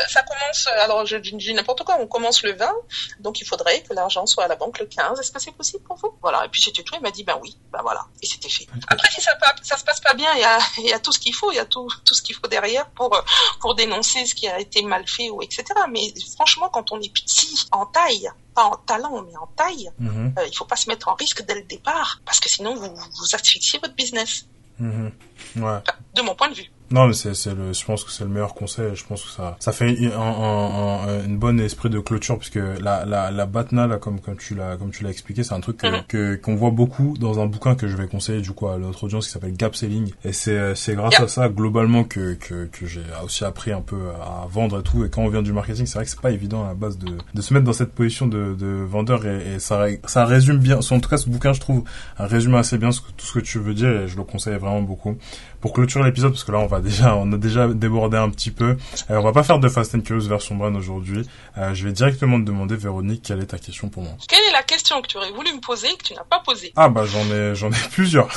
ça 0.07 0.23
commence, 0.23 0.67
alors 0.67 1.05
je, 1.05 1.17
dis 1.17 1.53
n'importe 1.53 1.83
quoi, 1.83 1.97
on 1.99 2.07
commence 2.07 2.43
le 2.43 2.53
20, 2.53 2.71
donc 3.19 3.41
il 3.41 3.47
faudrait 3.47 3.81
que 3.81 3.93
l'argent 3.93 4.25
soit 4.25 4.45
à 4.45 4.47
la 4.47 4.55
banque 4.55 4.79
le 4.79 4.85
15. 4.85 5.19
Est-ce 5.19 5.31
que 5.31 5.41
c'est 5.41 5.51
possible 5.51 5.83
pour 5.83 5.97
vous? 5.97 6.13
Voilà, 6.21 6.45
et 6.45 6.49
puis 6.49 6.61
c'était 6.61 6.83
tout, 6.83 6.95
il 6.95 7.01
m'a 7.01 7.11
dit, 7.11 7.23
ben 7.23 7.37
oui, 7.41 7.57
ben 7.71 7.81
voilà, 7.81 8.05
et 8.21 8.25
c'était 8.25 8.49
fait. 8.49 8.67
Après, 8.87 9.09
si 9.11 9.21
ça, 9.21 9.37
ça 9.63 9.77
se 9.77 9.83
passe 9.83 9.99
pas 9.99 10.13
bien, 10.13 10.29
il 10.35 10.41
y 10.41 10.43
a, 10.43 10.59
y 10.89 10.93
a 10.93 10.99
tout 10.99 11.11
ce 11.11 11.19
qu'il 11.19 11.33
faut, 11.33 11.51
il 11.51 11.55
y 11.55 11.59
a 11.59 11.65
tout, 11.65 11.87
tout 12.03 12.13
ce 12.13 12.21
qu'il 12.21 12.35
faut 12.35 12.47
derrière 12.47 12.89
pour, 12.91 13.23
pour 13.59 13.75
dénoncer 13.75 14.25
ce 14.25 14.35
qui 14.35 14.47
a 14.47 14.59
été 14.59 14.81
mal 14.81 15.07
fait, 15.07 15.29
ou 15.29 15.41
etc. 15.41 15.63
Mais 15.89 16.13
franchement, 16.35 16.69
quand 16.71 16.91
on 16.91 17.01
est 17.01 17.13
petit 17.13 17.67
en 17.71 17.85
taille, 17.85 18.29
pas 18.53 18.65
en 18.65 18.75
talent, 18.75 19.23
mais 19.23 19.35
en 19.37 19.47
taille, 19.55 19.89
mhm. 19.99 20.33
euh, 20.37 20.47
il 20.47 20.55
faut 20.55 20.65
pas 20.65 20.75
se 20.75 20.89
mettre 20.89 21.07
en 21.07 21.15
risque 21.15 21.43
dès 21.45 21.55
le 21.55 21.63
départ, 21.63 22.21
parce 22.25 22.39
que 22.39 22.49
sinon 22.49 22.75
vous, 22.75 22.93
vous 22.93 23.35
asphyxiez 23.35 23.79
votre 23.79 23.95
business. 23.95 24.45
Mhm. 24.77 25.11
Ouais. 25.57 25.79
de 26.15 26.21
mon 26.21 26.35
point 26.35 26.49
de 26.49 26.55
vue. 26.55 26.69
Non, 26.91 27.07
mais 27.07 27.13
c'est, 27.13 27.33
c'est 27.33 27.53
le, 27.55 27.73
je 27.73 27.83
pense 27.83 28.03
que 28.03 28.11
c'est 28.11 28.23
le 28.23 28.29
meilleur 28.29 28.53
conseil. 28.53 28.95
Je 28.95 29.05
pense 29.05 29.23
que 29.23 29.29
ça, 29.29 29.57
ça 29.59 29.71
fait 29.71 29.97
un, 30.13 30.19
un, 30.19 31.07
un, 31.07 31.25
une 31.25 31.37
bonne 31.37 31.59
esprit 31.59 31.89
de 31.89 31.99
clôture 31.99 32.37
puisque 32.37 32.59
la, 32.81 33.05
la, 33.05 33.31
la 33.31 33.45
batna 33.45 33.87
là, 33.87 33.97
comme, 33.97 34.19
comme 34.19 34.37
tu 34.37 34.53
l'as, 34.55 34.77
comme 34.77 34.91
tu 34.91 35.03
l'as 35.03 35.09
expliqué, 35.09 35.43
c'est 35.43 35.53
un 35.53 35.61
truc 35.61 35.77
que, 35.77 35.87
mm-hmm. 35.87 36.07
que, 36.07 36.35
qu'on 36.35 36.55
voit 36.55 36.71
beaucoup 36.71 37.15
dans 37.19 37.39
un 37.39 37.47
bouquin 37.47 37.75
que 37.75 37.87
je 37.87 37.97
vais 37.97 38.07
conseiller 38.07 38.41
du 38.41 38.51
coup 38.51 38.67
à 38.67 38.77
notre 38.77 39.05
audience 39.05 39.25
qui 39.25 39.31
s'appelle 39.31 39.55
Gap 39.55 39.75
Selling. 39.75 40.11
Et 40.23 40.33
c'est, 40.33 40.75
c'est 40.75 40.95
grâce 40.95 41.19
à 41.19 41.27
ça 41.27 41.49
globalement 41.49 42.03
que, 42.03 42.33
que, 42.35 42.65
que 42.65 42.85
j'ai 42.85 43.03
aussi 43.23 43.43
appris 43.45 43.71
un 43.71 43.81
peu 43.81 44.09
à 44.21 44.45
vendre 44.47 44.79
et 44.79 44.83
tout. 44.83 45.03
Et 45.05 45.09
quand 45.09 45.23
on 45.23 45.29
vient 45.29 45.41
du 45.41 45.53
marketing, 45.53 45.85
c'est 45.85 45.95
vrai 45.97 46.05
que 46.05 46.11
c'est 46.11 46.21
pas 46.21 46.31
évident 46.31 46.65
à 46.65 46.67
la 46.67 46.73
base 46.75 46.97
de, 46.97 47.17
de 47.33 47.41
se 47.41 47.53
mettre 47.53 47.65
dans 47.65 47.73
cette 47.73 47.93
position 47.93 48.27
de, 48.27 48.53
de 48.53 48.67
vendeur 48.67 49.25
et, 49.25 49.55
et 49.55 49.59
ça, 49.59 49.85
ça 50.05 50.25
résume 50.25 50.57
bien. 50.57 50.79
En 50.91 50.99
tout 50.99 51.09
cas, 51.09 51.17
ce 51.17 51.29
bouquin, 51.29 51.53
je 51.53 51.59
trouve, 51.59 51.83
résume 52.17 52.55
assez 52.55 52.77
bien 52.77 52.91
ce 52.91 53.01
tout 53.17 53.25
ce 53.25 53.33
que 53.33 53.39
tu 53.39 53.59
veux 53.59 53.73
dire 53.73 53.89
et 53.89 54.07
je 54.07 54.17
le 54.17 54.23
conseille 54.23 54.57
vraiment 54.57 54.81
beaucoup. 54.81 55.17
Pour 55.65 55.73
clôturer 55.73 56.03
l'épisode, 56.03 56.31
parce 56.31 56.43
que 56.43 56.51
là, 56.51 56.59
on 56.59 56.67
va 56.67 56.79
déjà, 56.79 57.15
on 57.15 57.33
a 57.33 57.37
déjà 57.37 57.67
débordé 57.67 58.17
un 58.17 58.29
petit 58.29 58.51
peu. 58.51 58.77
Euh, 59.09 59.17
on 59.17 59.23
va 59.23 59.31
pas 59.31 59.41
faire 59.41 59.57
de 59.57 59.67
Fast 59.67 59.95
and 59.95 60.01
Curious 60.01 60.27
version 60.27 60.53
Brand 60.53 60.75
aujourd'hui. 60.75 61.27
Euh, 61.57 61.73
je 61.73 61.87
vais 61.87 61.91
directement 61.91 62.39
te 62.39 62.45
demander, 62.45 62.75
Véronique, 62.75 63.23
quelle 63.23 63.39
est 63.41 63.47
ta 63.47 63.57
question 63.57 63.89
pour 63.89 64.03
moi? 64.03 64.11
Quelle 64.29 64.43
est 64.47 64.53
la 64.53 64.61
question 64.61 65.01
que 65.01 65.07
tu 65.07 65.17
aurais 65.17 65.31
voulu 65.31 65.51
me 65.55 65.59
poser 65.61 65.87
et 65.87 65.97
que 65.97 66.03
tu 66.03 66.13
n'as 66.13 66.23
pas 66.23 66.39
posée? 66.45 66.71
Ah 66.75 66.87
bah 66.87 67.05
j'en 67.05 67.25
ai, 67.33 67.55
j'en 67.55 67.71
ai 67.71 67.81
plusieurs. 67.91 68.27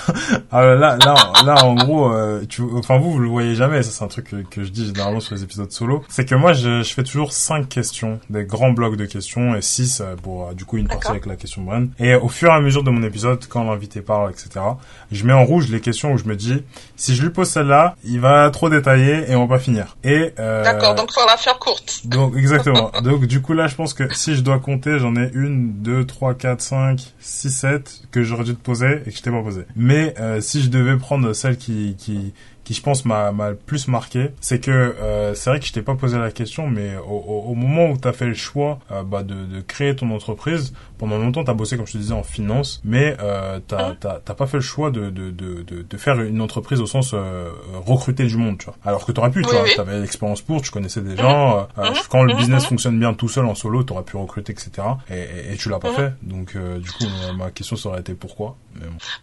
ah, 0.51 0.65
là, 0.65 0.97
là, 0.97 1.15
là, 1.45 1.65
en 1.67 1.75
gros, 1.75 2.11
euh, 2.11 2.47
tu, 2.49 2.63
enfin 2.63 2.97
vous, 2.97 3.13
vous 3.13 3.19
le 3.19 3.29
voyez 3.29 3.55
jamais. 3.55 3.83
Ça, 3.83 3.91
c'est 3.91 4.05
un 4.05 4.09
truc 4.09 4.31
que, 4.31 4.37
que, 4.37 4.65
je 4.65 4.71
dis 4.71 4.87
généralement 4.87 5.21
sur 5.21 5.35
les 5.35 5.43
épisodes 5.43 5.71
solo. 5.71 6.03
C'est 6.09 6.25
que 6.25 6.35
moi, 6.35 6.55
je, 6.55 6.83
je, 6.83 6.95
fais 6.95 7.05
toujours 7.05 7.33
cinq 7.33 7.69
questions, 7.69 8.21
des 8.31 8.45
grands 8.45 8.73
blocs 8.73 8.97
de 8.97 9.05
questions 9.05 9.55
et 9.55 9.61
six, 9.61 10.03
bon, 10.23 10.51
du 10.55 10.65
coup, 10.65 10.79
une 10.79 10.89
partie 10.89 11.09
avec 11.09 11.27
la 11.27 11.37
question 11.37 11.61
Brand. 11.61 11.91
Et 11.99 12.15
au 12.15 12.31
fur 12.31 12.49
et 12.49 12.55
à 12.55 12.61
mesure 12.61 12.85
de 12.85 12.91
mon 12.91 13.03
épisode, 13.03 13.45
quand 13.51 13.65
l'invité 13.65 14.01
parle, 14.01 14.31
etc., 14.31 14.65
je 15.13 15.27
mets 15.27 15.35
en 15.35 15.45
rouge 15.45 15.69
les 15.69 15.83
questions 15.83 16.15
où 16.15 16.17
je 16.17 16.25
me 16.25 16.35
dis, 16.35 16.63
si 16.97 17.18
je 17.19 17.23
lui 17.25 17.31
pose 17.31 17.49
celle-là, 17.49 17.97
il 18.05 18.21
va 18.21 18.49
trop 18.51 18.71
détailler 18.71 19.31
et 19.31 19.35
on 19.35 19.47
va 19.47 19.57
pas 19.57 19.61
finir. 19.61 19.97
Et 20.05 20.33
euh, 20.39 20.63
d'accord, 20.63 20.95
donc 20.95 21.13
faut 21.13 21.27
la 21.27 21.37
faire 21.37 21.59
courte. 21.59 22.03
Donc 22.05 22.37
exactement. 22.37 22.93
donc 23.03 23.27
du 23.27 23.43
coup 23.43 23.55
là, 23.55 23.67
je 23.67 23.75
pense 23.75 23.93
que 23.93 24.15
si 24.15 24.37
je 24.37 24.43
dois 24.43 24.61
compter, 24.61 24.99
j'en 24.99 25.17
ai 25.17 25.31
une, 25.35 25.73
deux, 25.83 26.07
trois, 26.07 26.35
quatre, 26.35 26.61
cinq, 26.61 27.15
six, 27.19 27.51
sept 27.51 28.03
que 28.13 28.23
j'aurais 28.23 28.45
dû 28.45 28.55
te 28.55 28.63
poser 28.63 29.03
et 29.05 29.11
que 29.11 29.17
je 29.17 29.23
t'ai 29.23 29.31
pas 29.31 29.43
posé. 29.43 29.63
Mais 29.75 30.15
euh, 30.21 30.41
si 30.41 30.63
je 30.63 30.69
devais 30.71 30.97
prendre 30.97 31.33
celle 31.33 31.57
qui 31.57 31.97
qui 31.99 32.33
qui 32.69 32.75
je 32.75 32.83
pense 32.83 33.07
m'a 33.07 33.33
m'a 33.33 33.53
plus 33.55 33.89
marqué, 33.89 34.29
c'est 34.43 34.61
que 34.61 34.71
euh, 34.71 35.33
c'est 35.35 35.49
vrai 35.49 35.59
que 35.59 35.65
je 35.65 35.73
t'ai 35.73 35.81
pas 35.81 35.95
posé 35.95 36.19
la 36.19 36.31
question, 36.31 36.69
mais 36.69 36.97
au, 36.99 37.45
au, 37.49 37.55
moment 37.55 37.87
où 37.87 37.97
tu 37.97 38.07
as 38.07 38.13
fait 38.13 38.27
le 38.27 38.35
choix 38.35 38.79
euh, 38.93 39.03
bah, 39.03 39.23
de, 39.23 39.47
de 39.47 39.63
créer 39.63 39.97
ton 39.97 40.11
entreprise, 40.11 40.75
pendant 40.99 41.17
longtemps 41.17 41.45
tu 41.45 41.51
as 41.51 41.55
bossé 41.55 41.79
comme 41.79 41.87
je 41.87 41.93
te 41.93 41.99
disais 41.99 42.13
en 42.13 42.23
finance, 42.23 42.83
mais 42.85 43.17
euh, 43.23 43.59
t'as 43.67 43.95
t'as 43.95 44.35
pas 44.35 44.47
fait 44.47 44.59
le 44.59 44.63
choix 44.63 44.91
de 44.91 45.09
de, 45.09 45.31
de, 45.31 45.63
de, 45.63 45.97
faire 45.97 46.21
une 46.21 46.43
entreprise 46.43 46.83
au 46.83 46.87
sens 46.87 47.13
euh, 47.15 47.49
recruter 47.87 48.27
du 48.27 48.37
monde, 48.37 48.59
tu 48.59 48.67
vois. 48.67 48.77
Alors 48.85 49.07
que 49.07 49.13
t'aurais 49.13 49.31
pu, 49.31 49.43
tu 49.43 49.49
vois, 49.49 49.65
t'avais 49.75 50.01
l'expérience 50.01 50.43
pour, 50.43 50.61
tu 50.61 50.71
connaissais 50.71 51.01
des 51.01 51.17
gens. 51.17 51.61
Euh, 51.61 51.63
euh, 51.79 51.95
quand 52.11 52.23
le 52.23 52.35
business 52.35 52.67
fonctionne 52.67 52.99
bien 52.99 53.15
tout 53.15 53.29
seul 53.29 53.47
en 53.47 53.55
solo, 53.55 53.83
t'aurais 53.83 54.03
pu 54.03 54.19
recruter, 54.19 54.53
etc. 54.53 54.71
Et, 55.11 55.53
et, 55.55 55.57
tu 55.57 55.71
l'as 55.71 55.79
pas 55.79 55.95
fait. 55.95 56.13
Donc 56.23 56.55
du 56.55 56.91
coup, 56.91 57.05
ma 57.35 57.51
question 57.51 57.77
ça 57.77 57.89
aurait 57.89 58.01
été 58.01 58.13
pourquoi? 58.13 58.57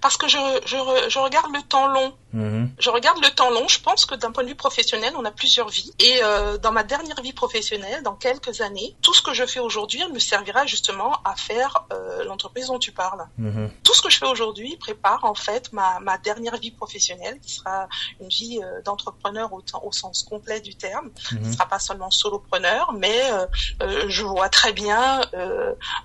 Parce 0.01 0.17
que 0.17 0.27
je, 0.27 0.37
je, 0.65 0.77
je 1.09 1.19
regarde 1.19 1.53
le 1.53 1.61
temps 1.61 1.87
long. 1.87 2.13
Mhm. 2.35 2.71
Je 2.77 2.89
regarde 2.89 3.23
le 3.23 3.29
temps 3.29 3.49
long. 3.49 3.67
Je 3.67 3.79
pense 3.79 4.05
que 4.05 4.13
d'un 4.15 4.31
point 4.31 4.43
de 4.43 4.49
vue 4.49 4.55
professionnel, 4.55 5.13
on 5.17 5.23
a 5.23 5.31
plusieurs 5.31 5.69
vies. 5.69 5.93
Et 5.99 6.19
euh, 6.21 6.57
dans 6.57 6.73
ma 6.73 6.83
dernière 6.83 7.21
vie 7.21 7.31
professionnelle, 7.31 8.03
dans 8.03 8.15
quelques 8.15 8.59
années, 8.61 8.95
tout 9.01 9.13
ce 9.13 9.21
que 9.21 9.33
je 9.33 9.45
fais 9.45 9.61
aujourd'hui 9.61 10.03
me 10.11 10.19
servira 10.19 10.65
justement 10.65 11.13
à 11.23 11.35
faire 11.35 11.85
euh, 11.93 12.25
l'entreprise 12.25 12.67
dont 12.67 12.79
tu 12.79 12.91
parles. 12.91 13.25
Mhm. 13.37 13.71
Tout 13.83 13.93
ce 13.93 14.01
que 14.01 14.09
je 14.09 14.17
fais 14.17 14.27
aujourd'hui 14.27 14.75
prépare 14.77 15.23
en 15.23 15.33
fait 15.33 15.71
ma, 15.71 15.99
ma 16.01 16.17
dernière 16.17 16.57
vie 16.57 16.71
professionnelle, 16.71 17.39
qui 17.39 17.53
sera 17.53 17.87
une 18.19 18.27
vie 18.27 18.59
euh, 18.61 18.81
d'entrepreneur 18.81 19.53
au, 19.53 19.63
au, 19.83 19.91
sens 19.93 20.23
complet 20.23 20.59
du 20.59 20.75
terme. 20.75 21.11
Ce 21.17 21.35
mhm. 21.35 21.47
ne 21.47 21.53
sera 21.53 21.67
pas 21.67 21.79
seulement 21.79 22.11
solopreneur, 22.11 22.91
mais 22.93 23.21
je 24.07 24.23
vois 24.23 24.49
très 24.49 24.73
bien 24.73 25.21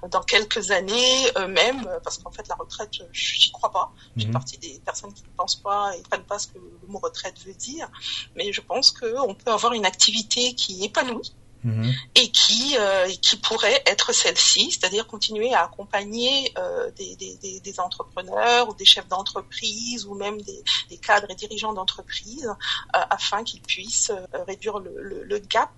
dans 0.08 0.22
quelques 0.22 0.70
années 0.70 1.30
même, 1.48 1.88
parce 2.04 2.18
qu'en 2.18 2.30
fait 2.30 2.46
la 2.48 2.54
retraite, 2.54 2.92
j'y 3.40 3.52
crois 3.52 3.72
pas. 3.72 3.92
Je 4.16 4.26
fais 4.26 4.30
partie 4.30 4.58
des 4.58 4.80
personnes 4.84 5.12
qui 5.12 5.22
ne 5.24 5.30
pensent 5.36 5.56
pas 5.56 5.96
et 5.96 6.02
pas 6.26 6.38
ce 6.38 6.48
que 6.48 6.58
le 6.58 6.86
mot 6.88 6.98
retraite 6.98 7.38
veut 7.44 7.54
dire, 7.54 7.88
mais 8.34 8.52
je 8.52 8.60
pense 8.60 8.90
qu'on 8.90 9.34
peut 9.34 9.50
avoir 9.50 9.72
une 9.72 9.86
activité 9.86 10.54
qui 10.54 10.84
épanouit. 10.84 11.34
Mhm. 11.62 11.92
et 12.14 12.30
qui 12.30 12.76
euh, 12.78 13.06
qui 13.20 13.36
pourrait 13.36 13.82
être 13.84 14.14
celle-ci, 14.14 14.70
c'est-à-dire 14.70 15.06
continuer 15.06 15.52
à 15.52 15.64
accompagner 15.64 16.52
euh, 16.58 16.90
des, 16.96 17.16
des, 17.16 17.60
des, 17.60 17.80
entrepreneurs 17.80 18.70
ou 18.70 18.74
des 18.74 18.86
chefs 18.86 19.08
d'entreprise 19.08 20.06
ou 20.06 20.14
même 20.14 20.40
des, 20.40 20.64
des 20.88 20.96
cadres 20.96 21.26
et 21.28 21.34
dirigeants 21.34 21.74
d'entreprise 21.74 22.46
euh, 22.46 22.98
afin 23.10 23.44
qu'ils 23.44 23.60
puissent 23.60 24.12
réduire 24.46 24.78
le, 24.78 25.22
le, 25.24 25.38
gap 25.38 25.70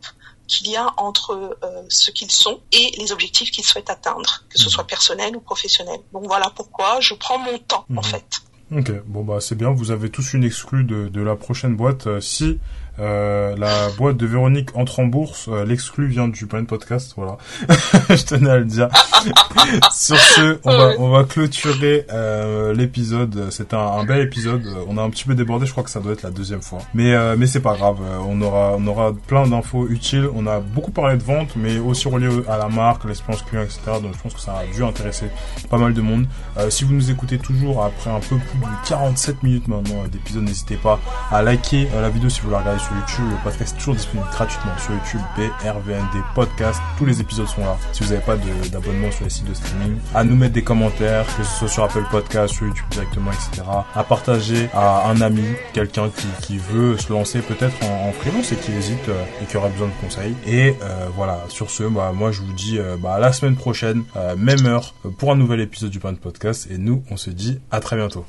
qu'il 0.47 0.71
y 0.71 0.77
a 0.77 0.93
entre 0.99 1.59
ce 1.89 2.11
qu'ils 2.11 2.31
sont 2.31 2.61
et 2.73 2.93
les 2.99 3.11
objectifs 3.11 3.51
qu'ils 3.51 3.65
souhaitent 3.65 3.91
atteindre, 3.91 4.45
que 4.51 4.59
ce 4.59 4.65
mhm. 4.65 4.71
soit 4.71 4.87
personnel 4.87 5.37
ou 5.37 5.41
professionnel. 5.41 5.99
Donc 6.13 6.27
voilà 6.27 6.51
pourquoi 6.55 7.01
je 7.01 7.15
prends 7.15 7.39
mon 7.39 7.59
temps 7.59 7.87
en 7.91 7.95
mhm. 7.95 8.05
fait. 8.05 8.43
Ok, 8.71 8.93
bon 9.07 9.25
bah 9.25 9.41
c'est 9.41 9.57
bien, 9.57 9.71
vous 9.71 9.91
avez 9.91 10.11
tous 10.11 10.33
une 10.33 10.45
exclue 10.45 10.85
de, 10.85 11.09
de 11.09 11.21
la 11.21 11.37
prochaine 11.37 11.77
boîte. 11.77 12.21
Si 12.21 12.59
euh, 12.99 13.57
la 13.57 13.89
boîte 13.97 14.19
de 14.19 14.27
Véronique 14.27 14.71
entre 14.75 15.01
en 15.01 15.07
bourse. 15.07 15.49
Euh, 15.49 15.65
l'exclu 15.65 16.07
vient 16.07 16.29
du 16.29 16.47
Brain 16.47 16.65
Podcast, 16.65 17.15
voilà. 17.17 17.39
je 18.11 18.25
tenais 18.25 18.51
à 18.51 18.59
le 18.59 18.65
dire. 18.65 18.89
Sur 19.93 20.19
ce, 20.19 20.59
on 20.65 20.77
va, 20.77 20.93
on 20.99 21.09
va 21.11 21.25
clôturer 21.25 22.07
euh, 22.13 22.75
l'épisode. 22.75 23.49
C'est 23.51 23.73
un, 23.73 23.79
un, 23.79 24.05
bel 24.05 24.21
épisode. 24.21 24.67
On 24.89 24.99
a 24.99 25.03
un 25.03 25.11
petit 25.11 25.25
peu 25.25 25.35
débordé, 25.35 25.67
je 25.67 25.73
crois 25.73 25.85
que 25.85 25.91
ça 25.91 26.01
doit 26.01 26.13
être 26.13 26.23
la 26.23 26.31
deuxième 26.31 26.61
fois. 26.61 26.81
Mais, 26.95 27.15
mais 27.37 27.47
c'est 27.47 27.61
pas 27.61 27.75
grave. 27.75 27.99
On 28.27 28.41
aura, 28.43 28.75
on 28.77 28.87
aura 28.87 29.13
plein 29.27 29.47
d'infos 29.47 29.89
utiles. 29.89 30.29
On 30.35 30.47
a 30.47 30.61
beaucoup 30.61 30.91
parlé 30.91 31.17
de 31.17 31.23
vente, 31.23 31.57
mais 31.57 31.79
aussi 31.79 32.09
relié 32.09 32.29
à 32.49 32.59
la 32.59 32.69
marque, 32.69 33.05
l'expérience 33.05 33.43
client, 33.43 33.63
etc. 33.63 33.81
Donc 34.03 34.15
je 34.15 34.23
pense 34.23 34.35
que 34.35 34.41
ça 34.41 34.59
a 34.59 34.75
dû 34.75 34.85
intéresser 34.85 35.27
pas 35.71 35.79
mal 35.79 35.95
de 35.95 36.01
monde. 36.01 36.27
si 36.69 36.85
vous 36.85 36.93
nous 36.93 37.11
écoutez 37.11 37.39
toujours 37.39 37.85
après 37.85 38.11
un 38.11 38.21
peu 38.21 38.37
plus 38.37 38.59
de 38.59 38.89
47 38.89 39.43
minutes 39.43 39.69
maintenant 39.69 40.05
d'épisode, 40.11 40.43
n'hésitez 40.43 40.77
pas 40.77 41.01
à 41.31 41.43
liker 41.43 41.89
la 41.95 42.11
vidéo 42.11 42.29
si 42.29 42.41
vous 42.41 42.51
la 42.51 42.59
regardez 42.59 42.82
sur 42.83 42.95
YouTube. 42.97 43.25
Le 43.31 43.43
podcast 43.43 43.75
est 43.75 43.79
toujours 43.79 43.95
disponible 43.95 44.29
gratuitement 44.31 44.73
sur 44.79 44.93
YouTube, 44.93 45.21
BRVND 45.37 46.23
Podcast. 46.35 46.81
Tous 46.99 47.05
les 47.05 47.21
épisodes 47.21 47.47
sont 47.47 47.63
là. 47.63 47.77
Si 47.93 48.03
vous 48.03 48.11
n'avez 48.11 48.23
pas 48.25 48.37
d'abonnement 48.71 49.11
sur 49.11 49.25
les 49.25 49.31
sites 49.31 49.49
de 49.49 49.55
streaming, 49.55 49.99
à 50.15 50.25
nous 50.25 50.37
mettre 50.37 50.55
des 50.55 50.63
commentaires, 50.63 51.25
que 51.37 51.45
ce 51.45 51.59
soit 51.59 51.69
sur 51.69 51.85
Apple 51.85 52.05
Podcast, 52.11 52.55
sur 52.55 52.67
YouTube 52.67 52.87
directement, 52.91 53.31
etc. 53.31 53.63
À 53.95 54.05
partager 54.05 54.69
à 54.75 55.09
un 55.09 55.21
ami, 55.21 55.45
quelqu'un 55.73 56.11
qui, 56.11 56.27
qui 56.43 56.59
veut 56.59 56.99
se 56.99 57.13
lancer 57.13 57.41
peut-être 57.41 57.75
en, 57.85 58.13
freelance 58.13 58.53
et 58.53 58.57
qui 58.57 58.73
hésite 58.73 59.09
euh, 59.09 59.25
et 59.43 59.47
qui 59.47 59.57
aura 59.57 59.69
besoin 59.69 59.89
de 59.89 59.93
conseils. 60.01 60.35
Et 60.47 60.75
euh, 60.83 61.07
voilà, 61.15 61.41
sur 61.49 61.71
ce, 61.71 61.85
bah, 61.85 62.13
moi 62.15 62.31
je 62.31 62.43
vous 62.43 62.53
dis 62.53 62.79
euh, 62.79 62.97
bah, 62.97 63.15
à 63.15 63.19
la 63.19 63.33
semaine 63.33 63.57
prochaine, 63.57 64.05
même 64.37 64.67
heure, 64.67 64.95
pour 65.19 65.33
un 65.33 65.37
nouvel 65.37 65.61
épisode 65.61 65.91
du 65.91 65.99
Pan 65.99 66.15
Podcast. 66.15 66.69
Et 66.71 66.79
nous, 66.79 67.03
on 67.11 67.17
se 67.17 67.31
dit 67.31 67.61
à 67.71 67.81
très 67.81 67.97
bientôt. 67.97 68.25